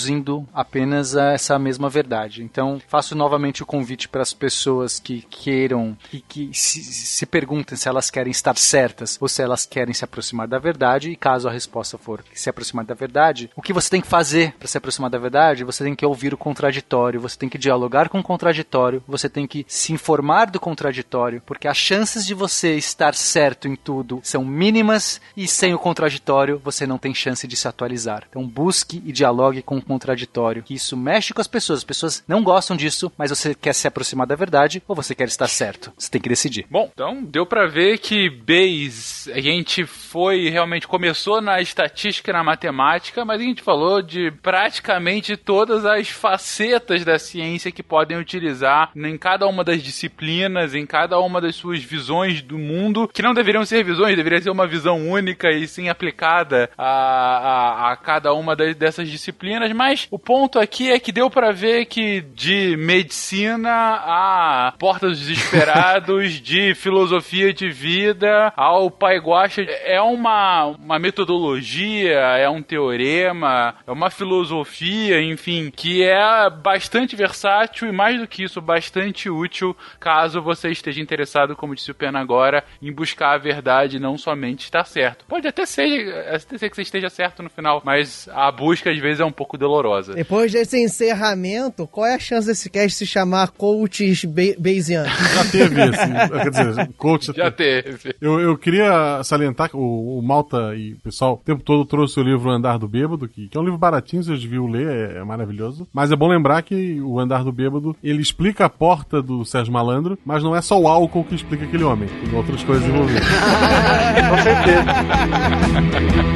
[0.53, 2.43] apenas essa mesma verdade.
[2.43, 7.77] Então, faço novamente o convite para as pessoas que queiram e que se, se perguntem
[7.77, 11.49] se elas querem estar certas ou se elas querem se aproximar da verdade, e caso
[11.49, 14.79] a resposta for se aproximar da verdade, o que você tem que fazer para se
[14.79, 15.65] aproximar da verdade?
[15.65, 19.47] Você tem que ouvir o contraditório, você tem que dialogar com o contraditório, você tem
[19.47, 24.45] que se informar do contraditório, porque as chances de você estar certo em tudo são
[24.45, 28.25] mínimas e sem o contraditório você não tem chance de se atualizar.
[28.29, 31.79] Então busque e dialogue com contraditório, que isso mexe com as pessoas.
[31.81, 35.29] As pessoas não gostam disso, mas você quer se aproximar da verdade ou você quer
[35.29, 35.93] estar certo.
[35.97, 36.67] Você tem que decidir.
[36.71, 42.35] Bom, então deu pra ver que Bayes, a gente foi realmente começou na estatística e
[42.35, 48.17] na matemática, mas a gente falou de praticamente todas as facetas da ciência que podem
[48.19, 53.23] utilizar em cada uma das disciplinas, em cada uma das suas visões do mundo, que
[53.23, 57.97] não deveriam ser visões, deveria ser uma visão única e sim aplicada a, a, a
[57.97, 62.21] cada uma das- dessas disciplinas, mas o ponto aqui é que deu pra ver que
[62.21, 70.67] de medicina a Porta dos Desesperados, de filosofia de vida ao Pai Guaxa, é uma,
[70.67, 78.21] uma metodologia, é um teorema, é uma filosofia, enfim, que é bastante versátil e mais
[78.21, 82.93] do que isso, bastante útil caso você esteja interessado, como disse o Pena agora, em
[82.93, 85.25] buscar a verdade, não somente estar certo.
[85.27, 88.99] Pode até ser, até ser que você esteja certo no final, mas a busca às
[88.99, 90.15] vezes é um pouco dolorosa.
[90.15, 95.11] Depois desse encerramento, qual é a chance desse cast se chamar Coaches Be- Bayesianos?
[95.35, 96.07] Já teve esse.
[96.43, 97.33] Quer dizer, coach.
[97.35, 98.15] Já teve.
[98.21, 102.21] Eu, eu queria salientar que o, o Malta e o pessoal o tempo todo trouxe
[102.21, 105.19] o livro Andar do Bêbado, que, que é um livro baratinho, vocês deviam ler, é,
[105.19, 105.87] é maravilhoso.
[105.93, 109.73] Mas é bom lembrar que o Andar do Bêbado, ele explica a porta do Sérgio
[109.73, 113.25] Malandro, mas não é só o álcool que explica aquele homem, tem outras coisas envolvidas.
[114.31, 116.34] Com certeza.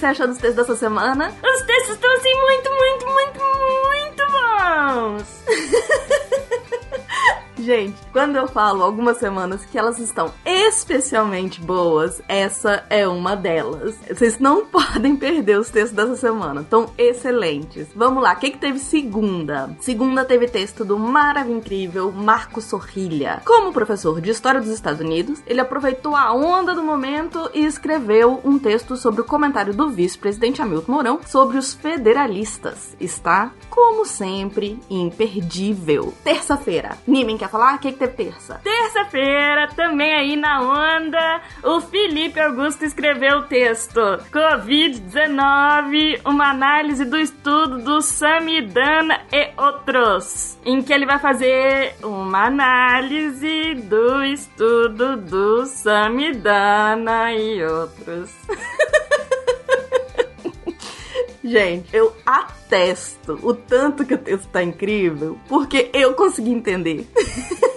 [0.00, 1.28] Você achou dos textos dessa semana?
[1.28, 3.40] Os textos estão assim muito, muito, muito,
[3.84, 5.44] muito bons!
[7.62, 10.32] Gente, quando eu falo algumas semanas que elas estão
[10.68, 13.98] especialmente boas, essa é uma delas.
[14.08, 17.88] Vocês não podem perder os textos dessa semana, estão excelentes.
[17.94, 19.76] Vamos lá, o que, que teve segunda?
[19.80, 23.42] Segunda teve texto do maravilhoso incrível Marco Sorrilha.
[23.44, 28.40] Como professor de História dos Estados Unidos, ele aproveitou a onda do momento e escreveu
[28.44, 32.96] um texto sobre o comentário do vice-presidente Hamilton Mourão sobre os federalistas.
[33.00, 36.14] Está, como sempre, imperdível.
[36.24, 37.76] Terça-feira, Nimen quer falar?
[37.76, 38.60] O que, que teve terça?
[38.62, 44.00] Terça-feira, também aí na onda, o Felipe Augusto escreveu o texto
[44.32, 52.46] Covid-19, uma análise do estudo do Samidana e outros, em que ele vai fazer uma
[52.46, 58.30] análise do estudo do Samidana e outros.
[61.42, 67.06] Gente, eu atesto o tanto que o texto tá incrível, porque eu consegui entender.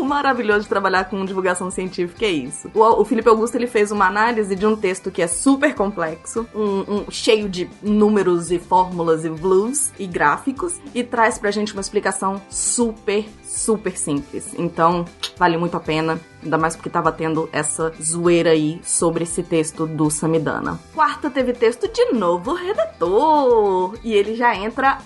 [0.00, 2.70] o maravilhoso de trabalhar com divulgação científica é isso.
[2.74, 6.46] O, o Felipe Augusto ele fez uma análise de um texto que é super complexo,
[6.54, 11.72] um, um- cheio de números e fórmulas e blues e gráficos, e traz pra gente
[11.72, 14.54] uma explicação super, super simples.
[14.58, 15.04] Então,
[15.36, 16.20] vale muito a pena.
[16.42, 20.80] Ainda mais porque tava tendo essa zoeira aí sobre esse texto do Samidana.
[20.94, 23.94] Quarta teve texto de novo redator.
[24.02, 24.98] E ele já entra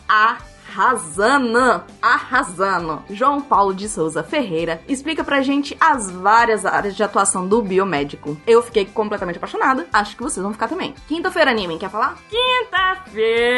[0.75, 3.05] arrasando, arrasando.
[3.09, 8.37] João Paulo de Souza Ferreira explica pra gente as várias áreas de atuação do biomédico.
[8.45, 10.93] Eu fiquei completamente apaixonada, acho que vocês vão ficar também.
[11.07, 12.17] Quinta-feira, Anime, quer falar?
[12.29, 13.55] Quinta-feira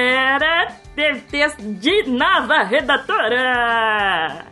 [0.94, 4.46] teve texto de nova redatora.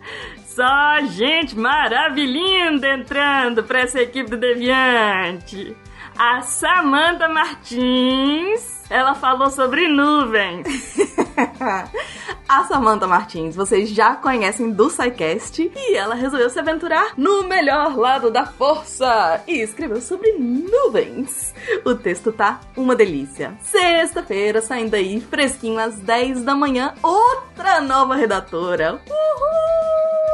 [0.46, 5.76] Só gente maravilhinda entrando pra essa equipe do Deviante.
[6.16, 10.66] A Samantha Martins, ela falou sobre nuvens.
[12.48, 17.96] A Samantha Martins, vocês já conhecem do SciCast e ela resolveu se aventurar no melhor
[17.96, 21.52] lado da força e escreveu sobre nuvens.
[21.84, 23.54] O texto tá uma delícia.
[23.62, 29.00] Sexta-feira, saindo aí fresquinho às 10 da manhã, outra nova redatora.
[29.08, 30.33] Uhul!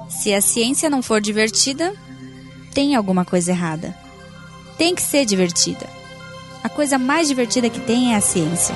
[0.09, 1.93] Se a ciência não for divertida,
[2.73, 3.95] tem alguma coisa errada.
[4.77, 5.87] Tem que ser divertida.
[6.63, 8.75] A coisa mais divertida que tem é a ciência.